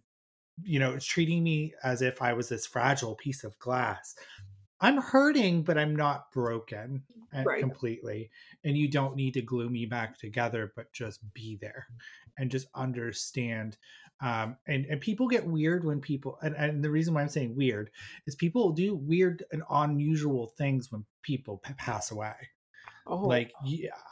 you 0.63 0.79
know 0.79 0.93
it's 0.93 1.05
treating 1.05 1.43
me 1.43 1.75
as 1.83 2.01
if 2.01 2.23
i 2.23 2.33
was 2.33 2.49
this 2.49 2.67
fragile 2.67 3.15
piece 3.17 3.45
of 3.45 3.59
glass 3.59 4.15
I'm 4.81 4.99
hurting, 4.99 5.63
but 5.63 5.79
I'm 5.79 5.97
not 5.97 6.33
broken 6.33 7.03
uh, 7.35 7.45
right. 7.45 7.61
completely. 7.61 8.31
And 8.65 8.77
you 8.77 8.89
don't 8.89 9.17
need 9.17 9.35
to 9.35 9.43
glue 9.43 9.71
me 9.71 9.87
back 9.87 10.19
together, 10.19 10.73
but 10.77 10.93
just 10.93 11.21
be 11.33 11.59
there 11.61 11.87
and 12.39 12.51
just 12.51 12.67
understand. 12.75 13.79
Um, 14.21 14.57
and, 14.67 14.87
and 14.87 15.01
people 15.01 15.29
get 15.29 15.47
weird 15.47 15.85
when 15.85 16.01
people, 16.01 16.39
and, 16.43 16.55
and 16.55 16.85
the 16.85 16.91
reason 16.91 17.15
why 17.15 17.23
I'm 17.23 17.29
saying 17.29 17.57
weird 17.57 17.91
is 18.27 18.35
people 18.35 18.73
do 18.73 18.95
weird 18.95 19.45
and 19.51 19.63
unusual 19.71 20.49
things 20.59 20.93
when 20.93 21.05
people 21.23 21.59
p- 21.59 21.75
pass 21.75 22.11
away. 22.11 22.35
Oh. 23.09 23.19
Like 23.19 23.53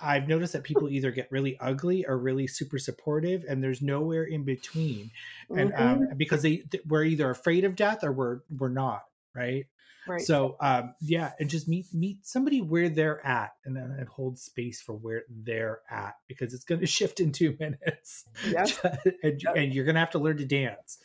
I've 0.00 0.28
noticed 0.28 0.52
that 0.52 0.62
people 0.62 0.88
either 0.88 1.10
get 1.10 1.30
really 1.32 1.58
ugly 1.58 2.06
or 2.06 2.16
really 2.16 2.46
super 2.46 2.78
supportive, 2.78 3.44
and 3.48 3.62
there's 3.62 3.82
nowhere 3.82 4.22
in 4.22 4.44
between. 4.44 5.10
And 5.50 5.74
um, 5.74 5.78
mm-hmm. 5.78 6.02
um, 6.12 6.16
because 6.16 6.42
they 6.42 6.62
we're 6.86 7.02
either 7.02 7.28
afraid 7.28 7.64
of 7.64 7.74
death 7.74 8.04
or 8.04 8.12
we're 8.12 8.40
we're 8.56 8.68
not, 8.68 9.02
right? 9.34 9.66
Right. 10.06 10.20
So 10.20 10.56
um, 10.60 10.94
yeah, 11.00 11.32
and 11.38 11.48
just 11.48 11.68
meet 11.68 11.86
meet 11.92 12.26
somebody 12.26 12.60
where 12.60 12.88
they're 12.88 13.24
at, 13.26 13.52
and 13.64 13.76
then 13.76 13.94
and 13.98 14.08
hold 14.08 14.38
space 14.38 14.80
for 14.82 14.92
where 14.92 15.22
they're 15.28 15.80
at 15.90 16.14
because 16.28 16.52
it's 16.52 16.64
going 16.64 16.80
to 16.80 16.86
shift 16.86 17.20
in 17.20 17.32
two 17.32 17.56
minutes. 17.58 18.24
Yeah, 18.48 18.66
and, 19.22 19.42
yep. 19.42 19.56
and 19.56 19.74
you're 19.74 19.84
going 19.84 19.94
to 19.94 20.00
have 20.00 20.10
to 20.10 20.18
learn 20.18 20.36
to 20.38 20.44
dance. 20.44 20.98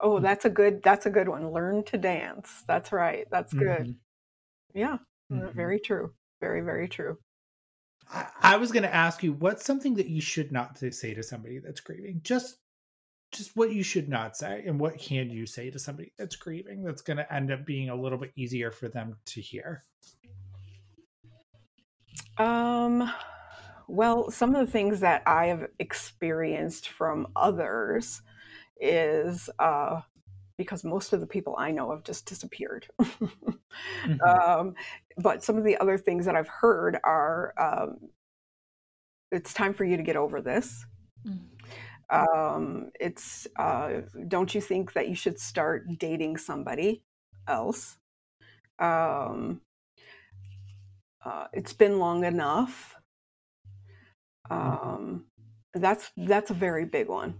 Oh, 0.00 0.18
that's 0.18 0.44
a 0.44 0.50
good 0.50 0.82
that's 0.82 1.06
a 1.06 1.10
good 1.10 1.28
one. 1.28 1.50
Learn 1.50 1.84
to 1.84 1.98
dance. 1.98 2.64
That's 2.66 2.90
right. 2.90 3.26
That's 3.30 3.52
good. 3.52 3.82
Mm-hmm. 3.82 4.78
Yeah, 4.78 4.98
mm-hmm. 5.30 5.56
very 5.56 5.78
true. 5.78 6.12
Very 6.40 6.62
very 6.62 6.88
true. 6.88 7.18
I, 8.12 8.26
I 8.40 8.56
was 8.56 8.72
going 8.72 8.82
to 8.82 8.94
ask 8.94 9.22
you 9.22 9.32
what's 9.32 9.64
something 9.64 9.94
that 9.94 10.08
you 10.08 10.20
should 10.20 10.52
not 10.52 10.78
say 10.78 11.14
to 11.14 11.22
somebody 11.22 11.58
that's 11.58 11.80
grieving. 11.80 12.20
Just 12.24 12.56
just 13.32 13.56
what 13.56 13.72
you 13.72 13.82
should 13.82 14.08
not 14.08 14.36
say 14.36 14.62
and 14.66 14.78
what 14.78 14.98
can 14.98 15.30
you 15.30 15.46
say 15.46 15.70
to 15.70 15.78
somebody 15.78 16.12
that's 16.18 16.36
grieving 16.36 16.82
that's 16.82 17.02
going 17.02 17.16
to 17.16 17.34
end 17.34 17.50
up 17.50 17.64
being 17.64 17.88
a 17.88 17.94
little 17.94 18.18
bit 18.18 18.32
easier 18.36 18.70
for 18.70 18.88
them 18.88 19.16
to 19.24 19.40
hear 19.40 19.82
um 22.38 23.10
well 23.88 24.30
some 24.30 24.54
of 24.54 24.64
the 24.64 24.70
things 24.70 25.00
that 25.00 25.22
i 25.26 25.46
have 25.46 25.66
experienced 25.78 26.88
from 26.88 27.26
others 27.34 28.22
is 28.80 29.48
uh 29.58 30.00
because 30.56 30.84
most 30.84 31.12
of 31.12 31.20
the 31.20 31.26
people 31.26 31.56
I 31.58 31.70
know 31.72 31.90
have 31.90 32.04
just 32.04 32.26
disappeared. 32.26 32.86
mm-hmm. 33.00 34.20
um, 34.20 34.74
but 35.18 35.42
some 35.42 35.56
of 35.56 35.64
the 35.64 35.76
other 35.78 35.98
things 35.98 36.26
that 36.26 36.36
I've 36.36 36.48
heard 36.48 36.98
are 37.02 37.52
um, 37.58 38.10
it's 39.30 39.54
time 39.54 39.74
for 39.74 39.84
you 39.84 39.96
to 39.96 40.02
get 40.02 40.16
over 40.16 40.40
this. 40.40 40.84
Mm. 41.26 41.40
Um, 42.12 42.90
it's 43.00 43.46
uh, 43.58 44.02
don't 44.28 44.54
you 44.54 44.60
think 44.60 44.92
that 44.92 45.08
you 45.08 45.14
should 45.14 45.38
start 45.40 45.86
dating 45.98 46.36
somebody 46.36 47.02
else? 47.48 47.96
Um, 48.78 49.62
uh, 51.24 51.46
it's 51.54 51.72
been 51.72 51.98
long 51.98 52.24
enough. 52.24 52.96
Um, 54.50 55.24
that's 55.72 56.10
that's 56.16 56.50
a 56.50 56.54
very 56.54 56.84
big 56.84 57.08
one. 57.08 57.36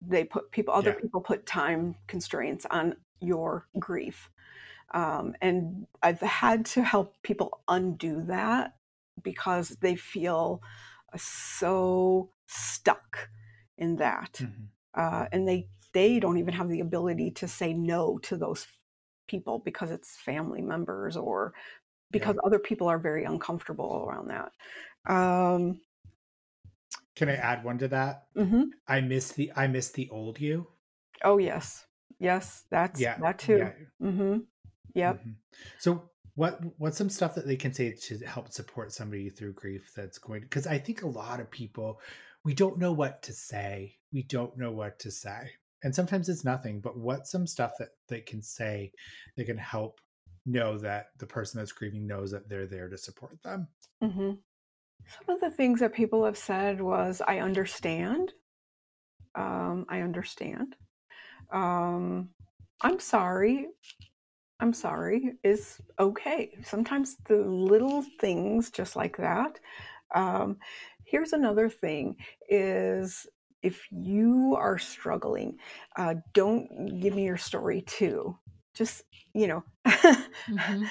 They 0.00 0.24
put 0.24 0.50
people, 0.50 0.72
other 0.72 0.94
yeah. 0.96 1.02
people 1.02 1.20
put 1.20 1.44
time 1.44 1.96
constraints 2.06 2.64
on 2.70 2.96
your 3.20 3.66
grief, 3.78 4.30
um, 4.94 5.34
and 5.42 5.86
I've 6.02 6.20
had 6.20 6.64
to 6.66 6.82
help 6.82 7.16
people 7.22 7.60
undo 7.68 8.22
that 8.22 8.76
because 9.22 9.76
they 9.82 9.96
feel 9.96 10.62
so 11.18 12.30
stuck 12.46 13.28
in 13.80 13.96
that, 13.96 14.38
mm-hmm. 14.40 14.64
uh, 14.94 15.26
and 15.32 15.48
they 15.48 15.68
they 15.92 16.20
don't 16.20 16.38
even 16.38 16.54
have 16.54 16.68
the 16.68 16.80
ability 16.80 17.32
to 17.32 17.48
say 17.48 17.72
no 17.72 18.18
to 18.18 18.36
those 18.36 18.66
people 19.26 19.60
because 19.64 19.90
it's 19.90 20.16
family 20.16 20.60
members 20.60 21.16
or 21.16 21.52
because 22.10 22.36
yeah. 22.36 22.46
other 22.46 22.58
people 22.58 22.88
are 22.88 22.98
very 22.98 23.24
uncomfortable 23.24 24.04
around 24.06 24.28
that. 24.28 24.52
Um, 25.12 25.80
Can 27.16 27.28
I 27.28 27.34
add 27.34 27.64
one 27.64 27.78
to 27.78 27.88
that? 27.88 28.24
Mm-hmm. 28.36 28.62
I 28.86 29.00
miss 29.00 29.32
the 29.32 29.52
I 29.56 29.66
miss 29.66 29.90
the 29.90 30.08
old 30.10 30.38
you. 30.40 30.68
Oh 31.24 31.38
yes, 31.38 31.86
yes, 32.18 32.64
that's 32.70 33.00
yeah, 33.00 33.18
that 33.18 33.38
too. 33.38 33.58
Yeah. 33.58 33.72
Mm-hmm. 34.06 34.38
Yep. 34.94 35.20
Mm-hmm. 35.20 35.30
So 35.78 36.10
what 36.34 36.60
what's 36.78 36.96
some 36.96 37.10
stuff 37.10 37.34
that 37.34 37.46
they 37.46 37.56
can 37.56 37.72
say 37.72 37.92
to 37.92 38.18
help 38.18 38.52
support 38.52 38.92
somebody 38.92 39.30
through 39.30 39.52
grief 39.52 39.92
that's 39.94 40.18
going 40.18 40.42
because 40.42 40.66
I 40.66 40.78
think 40.78 41.02
a 41.02 41.08
lot 41.08 41.40
of 41.40 41.50
people 41.50 42.00
we 42.44 42.54
don't 42.54 42.78
know 42.78 42.92
what 42.92 43.22
to 43.22 43.32
say. 43.32 43.96
We 44.12 44.22
don't 44.24 44.56
know 44.56 44.72
what 44.72 44.98
to 45.00 45.10
say. 45.10 45.50
And 45.82 45.94
sometimes 45.94 46.28
it's 46.28 46.44
nothing, 46.44 46.80
but 46.80 46.98
what's 46.98 47.30
some 47.30 47.46
stuff 47.46 47.72
that 47.78 47.90
they 48.08 48.20
can 48.20 48.42
say 48.42 48.92
that 49.36 49.44
can 49.44 49.58
help 49.58 50.00
know 50.46 50.78
that 50.78 51.06
the 51.18 51.26
person 51.26 51.58
that's 51.58 51.72
grieving 51.72 52.06
knows 52.06 52.30
that 52.30 52.48
they're 52.48 52.66
there 52.66 52.88
to 52.88 52.98
support 52.98 53.42
them. 53.42 53.68
Mm-hmm. 54.02 54.32
Some 55.08 55.34
of 55.34 55.40
the 55.40 55.50
things 55.50 55.80
that 55.80 55.94
people 55.94 56.24
have 56.24 56.36
said 56.36 56.80
was, 56.80 57.22
I 57.26 57.38
understand. 57.38 58.32
Um, 59.34 59.86
I 59.88 60.00
understand. 60.00 60.76
Um, 61.52 62.30
I'm 62.80 62.98
sorry. 62.98 63.68
I'm 64.60 64.72
sorry 64.74 65.32
is 65.42 65.80
okay. 65.98 66.50
Sometimes 66.64 67.16
the 67.26 67.38
little 67.38 68.04
things 68.20 68.70
just 68.70 68.94
like 68.94 69.16
that. 69.16 69.58
Um, 70.14 70.58
here's 71.10 71.32
another 71.32 71.68
thing 71.68 72.16
is 72.48 73.26
if 73.62 73.86
you 73.90 74.56
are 74.58 74.78
struggling, 74.78 75.58
uh, 75.96 76.14
don't 76.32 77.00
give 77.00 77.14
me 77.14 77.24
your 77.24 77.36
story 77.36 77.82
too 77.82 78.38
just 78.74 79.04
you 79.34 79.46
know 79.46 79.64
mm-hmm. 79.86 80.84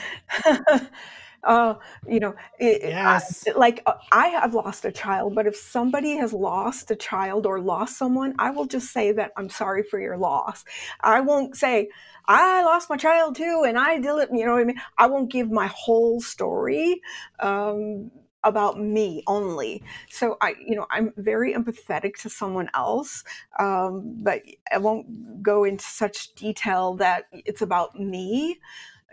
uh, 1.43 1.73
you 2.07 2.19
know 2.19 2.35
it, 2.59 2.81
yes. 2.83 3.45
I, 3.47 3.57
like 3.57 3.81
uh, 3.85 3.93
i 4.11 4.27
have 4.27 4.53
lost 4.53 4.85
a 4.85 4.91
child 4.91 5.35
but 5.35 5.47
if 5.47 5.55
somebody 5.55 6.17
has 6.17 6.33
lost 6.33 6.91
a 6.91 6.95
child 6.95 7.45
or 7.45 7.59
lost 7.59 7.97
someone 7.97 8.35
i 8.37 8.51
will 8.51 8.65
just 8.65 8.91
say 8.91 9.11
that 9.13 9.31
i'm 9.37 9.49
sorry 9.49 9.83
for 9.83 9.99
your 9.99 10.17
loss 10.17 10.65
i 11.01 11.19
won't 11.21 11.55
say 11.55 11.89
i 12.27 12.63
lost 12.63 12.89
my 12.89 12.97
child 12.97 13.35
too 13.35 13.63
and 13.65 13.77
i 13.77 13.97
did 13.97 14.17
it 14.17 14.29
you 14.31 14.45
know 14.45 14.53
what 14.53 14.61
i 14.61 14.65
mean 14.65 14.81
i 14.97 15.07
won't 15.07 15.31
give 15.31 15.49
my 15.49 15.67
whole 15.73 16.19
story 16.19 17.01
um, 17.39 18.11
about 18.43 18.79
me 18.79 19.23
only. 19.27 19.83
So 20.09 20.37
I, 20.41 20.55
you 20.65 20.75
know, 20.75 20.85
I'm 20.91 21.13
very 21.17 21.53
empathetic 21.53 22.15
to 22.21 22.29
someone 22.29 22.69
else, 22.73 23.23
um, 23.59 24.15
but 24.23 24.41
I 24.71 24.77
won't 24.77 25.43
go 25.43 25.63
into 25.63 25.83
such 25.83 26.33
detail 26.35 26.93
that 26.95 27.25
it's 27.31 27.61
about 27.61 27.99
me 27.99 28.59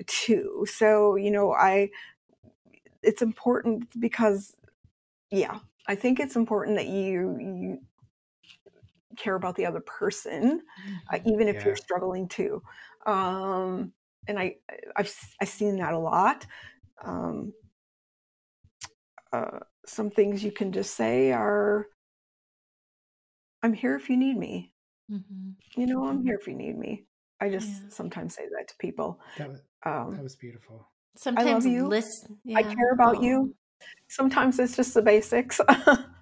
too. 0.07 0.67
So 0.69 1.17
you 1.17 1.31
know, 1.31 1.53
I, 1.53 1.91
it's 3.03 3.23
important 3.23 3.89
because, 4.01 4.57
yeah, 5.31 5.59
I 5.87 5.95
think 5.95 6.21
it's 6.21 6.37
important 6.37 6.77
that 6.77 6.89
you 6.89 7.39
you 7.41 7.79
care 9.17 9.35
about 9.35 9.57
the 9.57 9.67
other 9.67 9.81
person, 9.81 10.63
uh, 11.11 11.17
mm-hmm. 11.17 11.29
even 11.29 11.49
if 11.49 11.57
yeah. 11.57 11.65
you're 11.65 11.77
struggling 11.77 12.29
too. 12.29 12.63
Um, 13.07 13.93
and 14.29 14.39
I, 14.39 14.57
I've 14.97 15.13
I've 15.41 15.49
seen 15.49 15.77
that 15.79 15.95
a 15.95 15.99
lot. 15.99 16.47
Um, 17.05 17.53
uh, 19.37 19.59
some 19.87 20.11
things 20.11 20.43
you 20.43 20.53
can 20.53 20.73
just 20.73 20.95
say 20.97 21.33
are 21.33 21.87
i'm 23.63 23.73
here 23.73 23.95
if 23.97 24.09
you 24.09 24.17
need 24.17 24.37
me. 24.37 24.73
Mm-hmm. 25.11 25.81
you 25.81 25.87
know 25.87 26.07
i'm 26.07 26.25
here 26.25 26.37
if 26.41 26.47
you 26.47 26.55
need 26.55 26.79
me. 26.79 27.05
I 27.41 27.51
just 27.51 27.69
yeah. 27.69 27.89
sometimes 27.91 28.35
say 28.35 28.45
that 28.57 28.69
to 28.69 28.75
people 28.79 29.21
that 29.39 29.51
was, 29.51 29.61
um, 29.85 30.15
that 30.15 30.23
was 30.23 30.37
beautiful. 30.37 30.89
Sometimes 31.17 31.49
i 31.49 31.53
love 31.53 31.67
you. 31.67 31.87
listen, 31.87 32.39
yeah. 32.45 32.59
i 32.59 32.63
care 32.63 32.93
about 32.93 33.19
oh. 33.19 33.23
you. 33.23 33.55
Sometimes 34.09 34.59
it's 34.59 34.75
just 34.77 34.95
the 34.95 35.03
basics. 35.03 35.61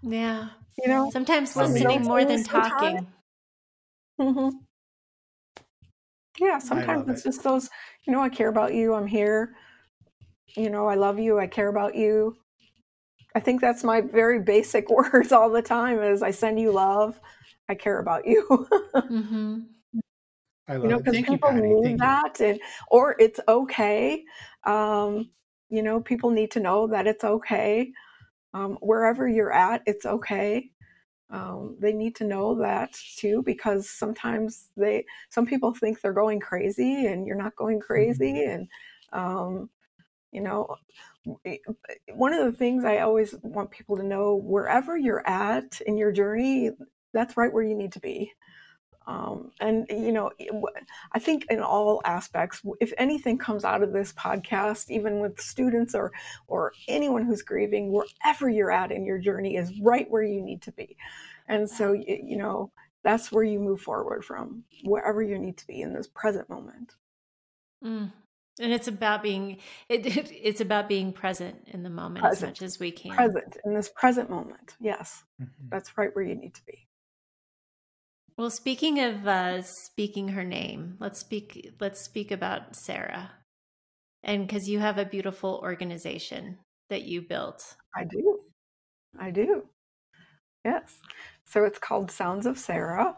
Yeah. 0.07 0.49
You 0.77 0.89
know? 0.89 1.09
Sometimes 1.11 1.57
listening 1.57 2.03
more 2.03 2.27
than 2.27 2.45
talking. 2.45 3.07
Mm-hmm. 4.21 4.51
yeah 6.39 6.59
sometimes 6.59 7.09
it's 7.09 7.23
it. 7.23 7.25
just 7.25 7.43
those 7.43 7.69
you 8.07 8.13
know 8.13 8.21
i 8.21 8.29
care 8.29 8.49
about 8.49 8.75
you. 8.75 8.93
I'm 8.95 9.07
here. 9.07 9.55
You 10.57 10.69
know 10.69 10.87
i 10.87 10.95
love 10.95 11.19
you. 11.19 11.39
I 11.39 11.47
care 11.47 11.69
about 11.69 11.95
you 11.95 12.37
I 13.35 13.41
think 13.41 13.61
that's 13.61 13.83
my 13.85 14.01
very 14.01 14.41
basic 14.41 14.89
words 15.13 15.33
all 15.33 15.51
the 15.51 15.63
time 15.63 16.01
is 16.03 16.23
I 16.23 16.31
send 16.31 16.61
you 16.61 16.73
love. 16.73 17.21
I 17.69 17.75
care 17.75 17.99
about 17.99 18.27
you. 18.27 18.47
mm-hmm. 18.95 19.61
I 20.67 20.75
love 20.75 20.85
you 20.85 20.89
know, 20.91 20.99
because 20.99 21.21
people 21.23 21.53
you, 21.53 21.83
need 21.83 21.99
that, 21.99 22.41
and 22.41 22.59
or 22.89 23.17
it's 23.19 23.41
okay. 23.49 24.25
Um, 24.65 25.31
you 25.69 25.83
know, 25.83 26.01
people 26.01 26.31
need 26.31 26.51
to 26.53 26.61
know 26.61 26.87
that 26.87 27.07
it's 27.07 27.25
okay. 27.25 27.93
Um, 28.55 28.79
wherever 28.81 29.29
you're 29.29 29.53
at, 29.53 29.83
it's 29.87 30.07
okay. 30.07 30.71
Um, 31.31 31.77
they 31.81 31.93
need 31.93 32.15
to 32.17 32.25
know 32.25 32.55
that 32.61 32.95
too, 33.17 33.43
because 33.45 33.91
sometimes 33.91 34.69
they, 34.77 35.05
some 35.31 35.47
people 35.47 35.75
think 35.75 36.01
they're 36.01 36.13
going 36.13 36.41
crazy, 36.41 37.07
and 37.07 37.27
you're 37.27 37.37
not 37.37 37.57
going 37.57 37.79
mm-hmm. 37.79 37.87
crazy, 37.87 38.33
mm-hmm. 38.33 38.51
and 38.51 38.69
um, 39.13 39.71
you 40.35 40.43
know, 40.43 40.77
Eh, 41.45 41.57
one 42.13 42.35
of 42.35 42.45
the 42.45 42.57
things 42.57 42.85
I 42.85 42.99
always 42.99 43.35
want 43.43 43.71
people 43.71 43.97
to 43.97 44.03
know 44.03 44.35
wherever 44.35 44.97
you're 44.97 45.27
at 45.29 45.81
in 45.87 45.97
your 45.97 46.13
journey, 46.13 46.71
that's 47.13 47.37
right 47.37 47.53
where 47.53 47.63
you 47.63 47.75
need 47.75 47.93
to 47.93 48.01
be. 48.01 48.33
Um, 49.07 49.51
and 49.61 49.87
you 49.91 50.13
know, 50.13 50.31
I 51.13 51.19
think 51.19 51.47
in 51.51 51.61
all 51.61 52.01
aspects, 52.07 52.63
if 52.81 52.93
anything 52.97 53.37
comes 53.37 53.65
out 53.65 53.83
of 53.83 53.93
this 53.93 54.15
podcast, 54.15 54.91
even 54.91 55.21
with 55.21 55.41
students 55.41 55.95
or 55.95 56.11
or 56.47 56.73
anyone 56.89 57.25
who's 57.25 57.43
grieving, 57.43 57.93
wherever 57.93 58.49
you're 58.49 58.73
at 58.73 58.93
in 58.93 59.05
your 59.05 59.19
journey 59.19 59.57
is 59.57 59.79
right 59.81 60.11
where 60.11 60.23
you 60.23 60.41
need 60.41 60.63
to 60.63 60.73
be. 60.73 60.97
And 61.49 61.69
so, 61.69 61.93
you 61.93 62.37
know, 62.39 62.73
that's 63.03 63.31
where 63.31 63.45
you 63.45 63.61
move 63.61 63.83
forward 63.83 64.25
from, 64.25 64.65
wherever 64.85 65.23
you 65.23 65.39
need 65.39 65.59
to 65.59 65.67
be 65.67 65.83
in 65.83 65.93
this 65.93 66.09
present 66.09 66.49
moment. 66.49 66.95
Mm, 67.85 68.11
and 68.61 68.73
it's 68.73 68.89
about 68.89 69.23
being 69.23 69.59
it, 69.89 70.07
it, 70.17 70.31
it's 70.33 70.61
about 70.61 70.89
being 70.89 71.13
present 71.13 71.57
in 71.67 71.83
the 71.83 71.91
moment 71.91 72.25
present. 72.25 72.53
as 72.53 72.61
much 72.61 72.63
as 72.63 72.79
we 72.79 72.91
can. 72.91 73.13
Present 73.13 73.57
in 73.65 73.75
this 73.75 73.91
present 73.95 74.31
moment 74.31 74.77
yes. 74.81 75.25
Mm-hmm. 75.41 75.69
that's 75.71 75.97
right 75.97 76.15
where 76.15 76.25
you 76.25 76.35
need 76.35 76.55
to 76.55 76.65
be. 76.67 76.87
Well 78.37 78.51
speaking 78.51 79.01
of 79.01 79.27
uh 79.27 79.63
speaking 79.63 80.29
her 80.29 80.45
name 80.45 80.97
let's 81.01 81.21
speak 81.21 81.75
let's 81.81 82.01
speak 82.01 82.31
about 82.31 82.77
sarah. 82.77 83.33
And 84.23 84.47
because 84.47 84.69
you 84.69 84.79
have 84.79 84.97
a 84.97 85.05
beautiful 85.05 85.61
organization 85.63 86.59
that 86.89 87.03
you 87.03 87.21
built. 87.21 87.77
I 87.95 88.05
do. 88.05 88.41
I 89.19 89.31
do. 89.31 89.65
Yes. 90.65 90.99
So 91.45 91.65
it's 91.65 91.79
called 91.79 92.11
sounds 92.11 92.47
of 92.47 92.59
sarah. 92.59 93.17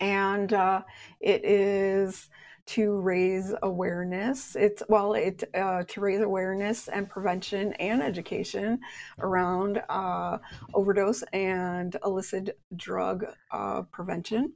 And 0.00 0.52
uh, 0.52 0.82
it 1.20 1.44
is 1.44 2.28
to 2.66 2.98
raise 3.00 3.52
awareness. 3.62 4.56
It's 4.56 4.82
well, 4.88 5.14
it 5.14 5.44
uh, 5.54 5.84
to 5.88 6.00
raise 6.00 6.20
awareness 6.20 6.88
and 6.88 7.08
prevention 7.08 7.74
and 7.74 8.02
education 8.02 8.80
around 9.18 9.82
uh, 9.88 10.38
overdose 10.72 11.22
and 11.32 11.96
illicit 12.04 12.58
drug 12.76 13.26
uh, 13.50 13.82
prevention. 13.92 14.54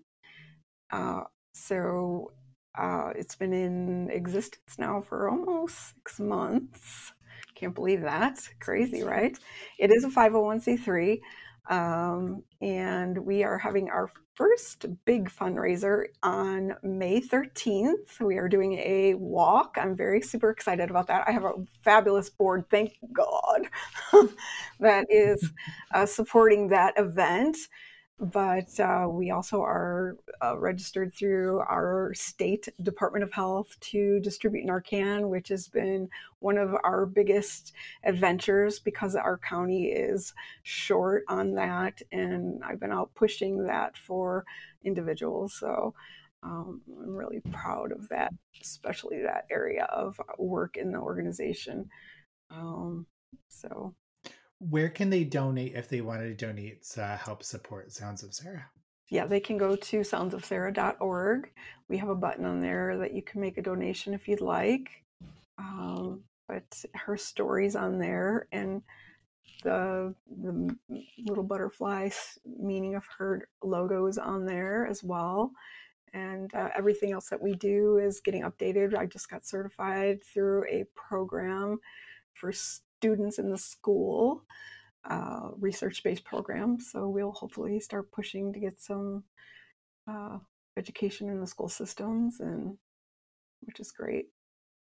Uh, 0.90 1.22
so 1.52 2.32
uh, 2.78 3.10
it's 3.16 3.34
been 3.34 3.52
in 3.52 4.10
existence 4.10 4.78
now 4.78 5.02
for 5.02 5.28
almost 5.28 5.94
six 5.94 6.20
months. 6.20 7.12
Can't 7.54 7.74
believe 7.74 8.02
that. 8.02 8.38
Crazy, 8.60 9.02
right? 9.02 9.36
It 9.78 9.90
is 9.90 10.04
a 10.04 10.08
501c3. 10.08 11.20
Um, 11.68 12.44
and 12.62 13.18
we 13.18 13.42
are 13.42 13.58
having 13.58 13.90
our 13.90 14.10
first 14.38 14.86
big 15.04 15.28
fundraiser 15.28 16.04
on 16.22 16.72
May 16.84 17.20
13th. 17.20 18.20
We 18.20 18.36
are 18.36 18.48
doing 18.48 18.74
a 18.74 19.14
walk. 19.14 19.76
I'm 19.80 19.96
very 19.96 20.22
super 20.22 20.50
excited 20.50 20.90
about 20.90 21.08
that. 21.08 21.24
I 21.26 21.32
have 21.32 21.44
a 21.44 21.54
fabulous 21.82 22.30
board, 22.30 22.64
thank 22.70 22.96
God, 23.12 23.66
that 24.78 25.06
is 25.10 25.50
uh, 25.92 26.06
supporting 26.06 26.68
that 26.68 26.94
event 26.96 27.56
but 28.20 28.78
uh, 28.80 29.06
we 29.08 29.30
also 29.30 29.62
are 29.62 30.16
uh, 30.42 30.58
registered 30.58 31.14
through 31.14 31.60
our 31.60 32.12
state 32.14 32.68
Department 32.82 33.22
of 33.22 33.32
Health 33.32 33.78
to 33.80 34.18
distribute 34.20 34.66
Narcan, 34.66 35.28
which 35.28 35.48
has 35.48 35.68
been 35.68 36.08
one 36.40 36.58
of 36.58 36.74
our 36.82 37.06
biggest 37.06 37.72
adventures 38.02 38.80
because 38.80 39.14
our 39.14 39.38
county 39.38 39.92
is 39.92 40.34
short 40.64 41.22
on 41.28 41.54
that. 41.54 42.02
And 42.10 42.62
I've 42.64 42.80
been 42.80 42.92
out 42.92 43.14
pushing 43.14 43.66
that 43.66 43.96
for 43.96 44.44
individuals. 44.84 45.54
So 45.54 45.94
um, 46.42 46.82
I'm 47.00 47.14
really 47.14 47.40
proud 47.52 47.92
of 47.92 48.08
that, 48.08 48.32
especially 48.60 49.22
that 49.22 49.46
area 49.50 49.84
of 49.84 50.20
work 50.38 50.76
in 50.76 50.90
the 50.90 50.98
organization. 50.98 51.88
Um, 52.50 53.06
so 53.48 53.94
where 54.58 54.88
can 54.88 55.10
they 55.10 55.24
donate 55.24 55.74
if 55.74 55.88
they 55.88 56.00
wanted 56.00 56.38
to 56.38 56.46
donate 56.46 56.82
to 56.82 57.02
uh, 57.02 57.16
help 57.16 57.42
support 57.42 57.92
Sounds 57.92 58.22
of 58.22 58.34
Sarah? 58.34 58.66
Yeah, 59.10 59.26
they 59.26 59.40
can 59.40 59.56
go 59.56 59.74
to 59.74 60.00
soundsofsarah.org. 60.00 61.50
We 61.88 61.96
have 61.96 62.08
a 62.08 62.14
button 62.14 62.44
on 62.44 62.60
there 62.60 62.98
that 62.98 63.14
you 63.14 63.22
can 63.22 63.40
make 63.40 63.56
a 63.56 63.62
donation 63.62 64.12
if 64.12 64.28
you'd 64.28 64.40
like. 64.40 64.90
Um, 65.58 66.22
but 66.46 66.84
her 66.94 67.16
story's 67.16 67.76
on 67.76 67.98
there, 67.98 68.48
and 68.52 68.82
the 69.62 70.14
the 70.42 70.76
little 71.26 71.44
butterfly 71.44 72.10
meaning 72.44 72.94
of 72.94 73.04
her 73.18 73.48
logo 73.62 74.06
is 74.06 74.18
on 74.18 74.44
there 74.44 74.86
as 74.86 75.02
well. 75.02 75.52
And 76.14 76.52
uh, 76.54 76.70
everything 76.76 77.12
else 77.12 77.28
that 77.28 77.40
we 77.40 77.54
do 77.54 77.98
is 77.98 78.20
getting 78.20 78.42
updated. 78.42 78.96
I 78.96 79.06
just 79.06 79.28
got 79.28 79.46
certified 79.46 80.22
through 80.24 80.64
a 80.64 80.84
program 80.94 81.80
for 82.32 82.52
students 82.98 83.38
in 83.38 83.50
the 83.50 83.58
school, 83.58 84.44
uh, 85.08 85.50
research 85.58 86.02
based 86.02 86.24
program. 86.24 86.78
So 86.80 87.08
we'll 87.08 87.32
hopefully 87.32 87.80
start 87.80 88.10
pushing 88.12 88.52
to 88.52 88.60
get 88.60 88.80
some 88.80 89.24
uh, 90.10 90.38
education 90.76 91.28
in 91.28 91.40
the 91.40 91.46
school 91.46 91.68
systems, 91.68 92.40
and 92.40 92.76
which 93.62 93.80
is 93.80 93.92
great. 93.92 94.26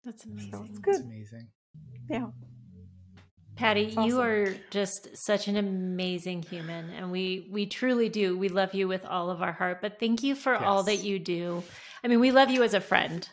That's 0.03 0.25
amazing. 0.25 0.51
So 0.51 0.65
it's 0.67 0.79
good. 0.79 0.95
That's 0.95 1.05
amazing. 1.05 1.47
Yeah. 2.09 2.27
Patty, 3.55 3.87
awesome. 3.87 4.05
you 4.05 4.21
are 4.21 4.55
just 4.71 5.15
such 5.15 5.47
an 5.47 5.57
amazing 5.57 6.41
human 6.41 6.89
and 6.89 7.11
we 7.11 7.47
we 7.51 7.65
truly 7.65 8.09
do. 8.09 8.37
We 8.37 8.49
love 8.49 8.73
you 8.73 8.87
with 8.87 9.05
all 9.05 9.29
of 9.29 9.41
our 9.41 9.51
heart, 9.51 9.81
but 9.81 9.99
thank 9.99 10.23
you 10.23 10.35
for 10.35 10.53
yes. 10.53 10.63
all 10.65 10.83
that 10.83 11.03
you 11.03 11.19
do. 11.19 11.63
I 12.03 12.07
mean, 12.07 12.19
we 12.19 12.31
love 12.31 12.49
you 12.49 12.63
as 12.63 12.73
a 12.73 12.81
friend. 12.81 13.27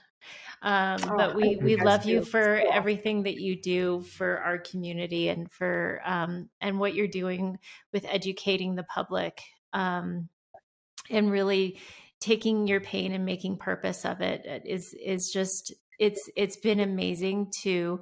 Um, 0.61 0.98
oh, 1.04 1.16
but 1.16 1.36
we 1.36 1.56
we 1.56 1.76
love 1.76 2.04
you 2.04 2.24
for 2.24 2.61
cool. 2.61 2.70
everything 2.72 3.22
that 3.24 3.40
you 3.40 3.61
do 3.61 4.02
for 4.02 4.38
our 4.38 4.59
community 4.59 5.28
and 5.28 5.50
for 5.52 6.00
um, 6.04 6.48
and 6.61 6.80
what 6.80 6.94
you're 6.94 7.06
doing 7.06 7.59
with 7.92 8.04
educating 8.09 8.74
the 8.74 8.82
public 8.82 9.40
um, 9.72 10.28
and 11.11 11.30
really 11.30 11.78
taking 12.20 12.66
your 12.66 12.80
pain 12.80 13.12
and 13.12 13.24
making 13.24 13.59
purpose 13.59 14.04
of 14.04 14.20
it 14.20 14.44
uh, 14.50 14.59
is 14.64 14.94
is 14.94 15.30
just 15.30 15.72
it's 15.98 16.28
it's 16.36 16.56
been 16.56 16.80
amazing 16.80 17.52
to 17.62 18.00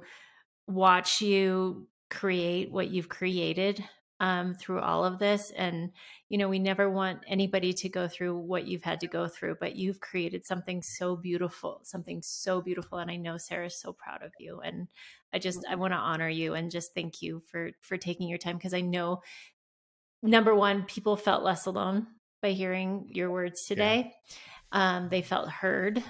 watch 0.67 1.21
you 1.21 1.87
create 2.09 2.71
what 2.71 2.89
you've 2.89 3.09
created 3.09 3.83
um, 4.19 4.53
through 4.55 4.79
all 4.79 5.05
of 5.05 5.19
this. 5.19 5.51
And, 5.51 5.91
you 6.29 6.37
know, 6.37 6.49
we 6.49 6.59
never 6.59 6.89
want 6.89 7.19
anybody 7.27 7.73
to 7.73 7.89
go 7.89 8.07
through 8.07 8.37
what 8.37 8.67
you've 8.67 8.83
had 8.83 8.99
to 9.01 9.07
go 9.07 9.27
through, 9.27 9.57
but 9.59 9.75
you've 9.75 9.99
created 9.99 10.45
something 10.45 10.81
so 10.81 11.15
beautiful, 11.15 11.81
something 11.83 12.21
so 12.21 12.61
beautiful. 12.61 12.97
And 12.97 13.11
I 13.11 13.17
know 13.17 13.37
Sarah's 13.37 13.79
so 13.79 13.93
proud 13.93 14.23
of 14.23 14.31
you. 14.39 14.59
And 14.61 14.87
I 15.33 15.39
just, 15.39 15.63
I 15.69 15.75
want 15.75 15.93
to 15.93 15.97
honor 15.97 16.29
you 16.29 16.55
and 16.55 16.71
just 16.71 16.93
thank 16.95 17.21
you 17.21 17.43
for, 17.47 17.71
for 17.81 17.97
taking 17.97 18.27
your 18.27 18.39
time. 18.39 18.59
Cause 18.59 18.73
I 18.73 18.81
know 18.81 19.21
number 20.23 20.55
one, 20.55 20.83
people 20.83 21.15
felt 21.15 21.43
less 21.43 21.65
alone 21.65 22.07
by 22.41 22.51
hearing 22.51 23.09
your 23.11 23.29
words 23.29 23.65
today. 23.65 24.13
Yeah. 24.71 24.97
Um, 24.97 25.09
they 25.09 25.21
felt 25.21 25.49
heard 25.49 26.03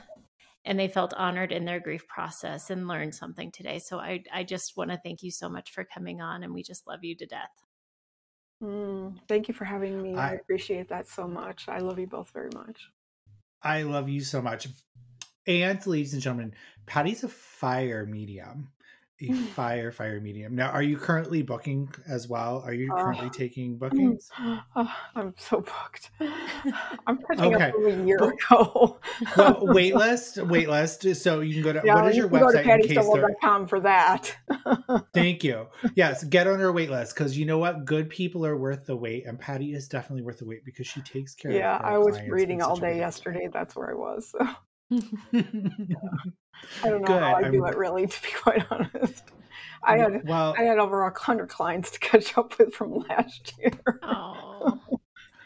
and 0.65 0.79
they 0.79 0.87
felt 0.87 1.13
honored 1.13 1.51
in 1.51 1.65
their 1.65 1.79
grief 1.79 2.07
process 2.07 2.69
and 2.69 2.87
learned 2.87 3.15
something 3.15 3.51
today. 3.51 3.79
So 3.79 3.99
I, 3.99 4.23
I 4.33 4.43
just 4.43 4.75
want 4.75 4.91
to 4.91 4.97
thank 4.97 5.23
you 5.23 5.31
so 5.31 5.47
much 5.47 5.71
for 5.71 5.83
coming 5.83 6.21
on 6.21 6.43
and 6.43 6.53
we 6.53 6.63
just 6.63 6.87
love 6.87 7.03
you 7.03 7.15
to 7.15 7.25
death. 7.25 7.66
Mm, 8.61 9.19
thank 9.27 9.47
you 9.47 9.53
for 9.53 9.65
having 9.65 10.01
me. 10.01 10.15
I, 10.15 10.31
I 10.31 10.33
appreciate 10.33 10.89
that 10.89 11.07
so 11.07 11.27
much. 11.27 11.67
I 11.67 11.79
love 11.79 11.99
you 11.99 12.07
both 12.07 12.31
very 12.31 12.49
much. 12.53 12.89
I 13.61 13.83
love 13.83 14.09
you 14.09 14.21
so 14.21 14.41
much. 14.41 14.67
And 15.45 15.85
ladies 15.85 16.13
and 16.13 16.21
gentlemen, 16.21 16.55
Patty's 16.85 17.23
a 17.23 17.29
fire 17.29 18.05
medium 18.05 18.69
a 19.22 19.34
fire 19.34 19.91
fire 19.91 20.20
medium. 20.20 20.55
Now 20.55 20.70
are 20.70 20.84
you 20.84 20.97
currently 20.97 21.41
booking 21.41 21.93
as 22.07 22.28
well? 22.28 22.61
Are 22.65 22.74
you 22.74 22.89
currently 22.91 23.28
uh, 23.28 23.32
taking 23.32 23.78
bookings? 23.78 24.30
uh, 24.39 24.86
i'm 25.15 25.34
so 25.38 25.61
booked. 25.61 26.11
I'm 27.07 27.18
catching 27.18 27.55
okay. 27.55 27.65
up 27.65 27.74
from 27.74 27.86
a 27.86 28.05
year 28.05 28.18
ago. 28.18 28.99
Well 29.36 29.55
waitlist 29.61 30.38
waitlist 30.47 31.15
so 31.15 31.41
you 31.41 31.55
can 31.55 31.63
go 31.63 31.74
to 31.74 31.82
yeah, 31.84 31.95
what 31.95 32.11
is 32.11 32.18
your 32.18 32.30
website 32.30 32.63
go 32.65 32.78
to 32.78 32.93
pattystovall.com 32.93 33.68
for 33.68 33.80
that. 33.82 34.36
Thank 35.13 35.43
you. 35.43 35.68
Yes 35.95 36.24
get 36.24 36.47
on 36.47 36.59
her 36.59 36.72
wait 36.72 36.89
list 36.89 37.15
because 37.15 37.38
you 37.38 37.45
know 37.45 37.57
what? 37.57 37.86
Good 37.86 38.09
people 38.09 38.45
are 38.45 38.57
worth 38.57 38.86
the 38.86 38.95
wait 38.95 39.26
and 39.26 39.39
patty 39.39 39.74
is 39.74 39.88
definitely 39.88 40.24
worth 40.24 40.39
the 40.39 40.45
wait 40.45 40.63
because 40.65 40.88
she 40.88 41.01
takes 41.01 41.34
care 41.34 41.51
yeah, 41.51 41.78
of 41.78 41.82
yeah 41.82 41.88
i 41.88 41.97
was 41.97 42.20
reading 42.30 42.61
all 42.61 42.76
day 42.76 42.97
yesterday. 42.97 43.49
That's 43.51 43.76
where 43.76 43.89
i 43.89 43.93
was. 43.93 44.32
so. 44.32 44.47
I 44.91 46.89
don't 46.89 47.01
know 47.01 47.07
Good. 47.07 47.21
how 47.21 47.35
I 47.35 47.49
do 47.49 47.65
I'm... 47.65 47.73
it 47.73 47.77
really, 47.77 48.07
to 48.07 48.21
be 48.21 48.29
quite 48.29 48.65
honest. 48.71 49.23
I 49.83 49.97
had 49.97 50.27
well, 50.27 50.55
I 50.57 50.63
had 50.63 50.79
over 50.79 51.05
a 51.05 51.19
hundred 51.19 51.49
clients 51.49 51.91
to 51.91 51.99
catch 51.99 52.38
up 52.38 52.57
with 52.57 52.73
from 52.73 52.93
last 53.09 53.53
year. 53.59 53.71
Oh. 54.03 54.79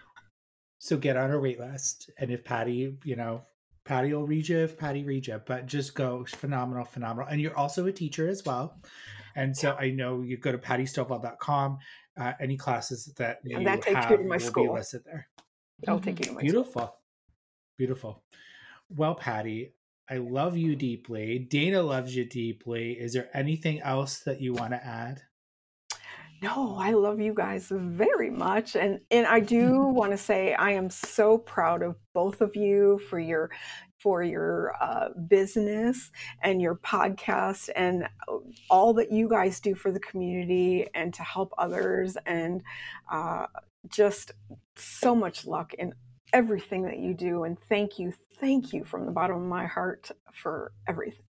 so 0.80 0.98
get 0.98 1.18
on 1.18 1.32
our 1.32 1.40
wait 1.40 1.60
list, 1.60 2.10
and 2.18 2.32
if 2.32 2.44
Patty, 2.44 2.98
you 3.04 3.16
know, 3.16 3.44
Patty 3.84 4.14
will 4.14 4.28
read 4.28 4.48
you 4.48 4.60
if 4.60 4.78
Patty 4.78 5.04
reads 5.04 5.28
you, 5.28 5.42
but 5.46 5.66
just 5.66 5.96
go 5.96 6.26
phenomenal, 6.26 6.86
phenomenal. 6.86 7.28
And 7.30 7.42
you're 7.42 7.58
also 7.58 7.88
a 7.88 7.92
teacher 7.92 8.28
as 8.28 8.46
well. 8.46 8.80
And 9.36 9.56
so 9.56 9.76
I 9.80 9.92
know 9.92 10.22
you 10.22 10.38
go 10.38 10.52
to 10.52 10.58
pattystovall.com. 10.58 11.80
Uh, 12.20 12.34
any 12.42 12.58
classes 12.58 13.06
that 13.18 13.40
you 13.44 13.56
and 13.56 13.66
that 13.66 13.82
takes 13.82 13.96
have 13.96 14.12
you 14.12 14.18
to 14.18 14.24
my 14.24 14.36
will 14.36 14.40
school. 14.40 14.64
be 14.66 14.70
listed 14.70 15.02
there. 15.06 15.28
I'll 15.88 16.00
take 16.00 16.20
you 16.20 16.26
to 16.26 16.32
my 16.34 16.42
Beautiful. 16.42 16.82
School. 16.82 16.98
Beautiful. 17.78 18.24
Well, 18.96 19.16
Patty, 19.16 19.74
I 20.10 20.18
love 20.18 20.58
you 20.58 20.76
deeply. 20.76 21.40
Dana 21.40 21.82
loves 21.82 22.16
you 22.16 22.26
deeply. 22.26 22.94
Is 22.94 23.14
there 23.14 23.30
anything 23.34 23.80
else 23.82 24.20
that 24.20 24.42
you 24.42 24.54
want 24.54 24.72
to 24.72 24.86
add? 24.86 25.22
No, 26.42 26.76
I 26.78 26.92
love 26.92 27.22
you 27.22 27.34
guys 27.34 27.68
very 27.70 28.32
much. 28.32 28.76
And 28.76 29.00
and 29.12 29.28
I 29.28 29.40
do 29.40 29.80
want 29.86 30.12
to 30.12 30.18
say 30.18 30.54
I 30.54 30.72
am 30.72 30.90
so 30.90 31.38
proud 31.38 31.84
of 31.84 31.96
both 32.14 32.42
of 32.42 32.56
you 32.56 33.00
for 33.10 33.20
your 33.20 33.52
for 34.00 34.24
your 34.24 34.74
uh, 34.82 35.10
business 35.28 36.12
and 36.44 36.60
your 36.62 36.76
podcast 36.76 37.70
and 37.76 38.10
all 38.70 38.94
that 38.96 39.12
you 39.12 39.30
guys 39.30 39.60
do 39.60 39.76
for 39.76 39.92
the 39.92 40.00
community 40.00 40.88
and 40.96 41.14
to 41.14 41.22
help 41.22 41.54
others 41.60 42.18
and 42.26 42.64
uh, 43.12 43.46
just 43.90 44.32
so 44.76 45.14
much 45.14 45.46
luck 45.46 45.76
in 45.76 45.94
everything 46.34 46.84
that 46.84 47.00
you 47.00 47.14
do. 47.14 47.44
And 47.44 47.60
thank 47.70 48.00
you, 48.00 48.14
thank 48.40 48.74
you 48.74 48.84
from 48.84 49.06
the 49.06 49.12
bottom 49.12 49.38
of 49.38 49.44
my 49.44 49.66
heart 49.66 50.12
for 50.34 50.72
everything. 50.88 51.24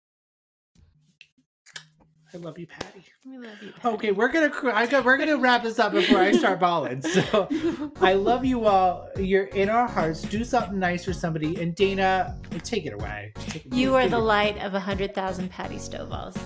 I 2.32 2.36
love 2.36 2.58
you, 2.60 2.66
Patty. 2.68 3.04
We 3.26 3.38
love 3.38 3.60
you. 3.60 3.72
Patty. 3.72 3.94
Okay, 3.96 4.12
we're 4.12 4.28
gonna 4.28 4.52
I 4.72 4.86
got, 4.86 5.04
we're 5.04 5.16
gonna 5.16 5.36
wrap 5.36 5.64
this 5.64 5.80
up 5.80 5.92
before 5.92 6.18
I 6.18 6.30
start 6.30 6.60
bawling. 6.60 7.02
So 7.02 7.48
I 8.00 8.12
love 8.12 8.44
you 8.44 8.66
all. 8.66 9.08
You're 9.16 9.46
in 9.46 9.68
our 9.68 9.88
hearts. 9.88 10.22
Do 10.22 10.44
something 10.44 10.78
nice 10.78 11.04
for 11.04 11.12
somebody. 11.12 11.60
And 11.60 11.74
Dana, 11.74 12.36
take 12.62 12.86
it 12.86 12.92
away. 12.92 13.32
Take 13.40 13.66
it, 13.66 13.74
you 13.74 13.96
are 13.96 14.06
the 14.08 14.18
it. 14.18 14.20
light 14.20 14.58
of 14.62 14.74
a 14.74 14.80
hundred 14.80 15.12
thousand 15.12 15.50
Patty 15.50 15.76
Stovalls. 15.76 16.38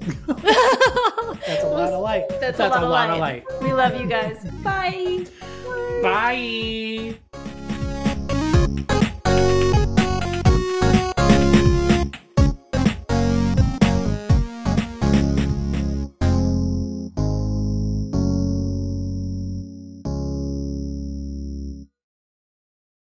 That's 0.26 1.64
a 1.64 1.68
lot 1.68 1.92
of 1.92 2.00
light. 2.00 2.28
That's, 2.40 2.56
That's 2.56 2.60
a 2.60 2.68
lot, 2.68 2.82
a 2.82 2.88
lot 2.88 3.10
of, 3.10 3.18
light. 3.18 3.44
of 3.46 3.60
light. 3.60 3.62
We 3.62 3.72
love 3.74 4.00
you 4.00 4.06
guys. 4.06 4.42
Bye. 4.62 5.26
Bye. 6.02 7.18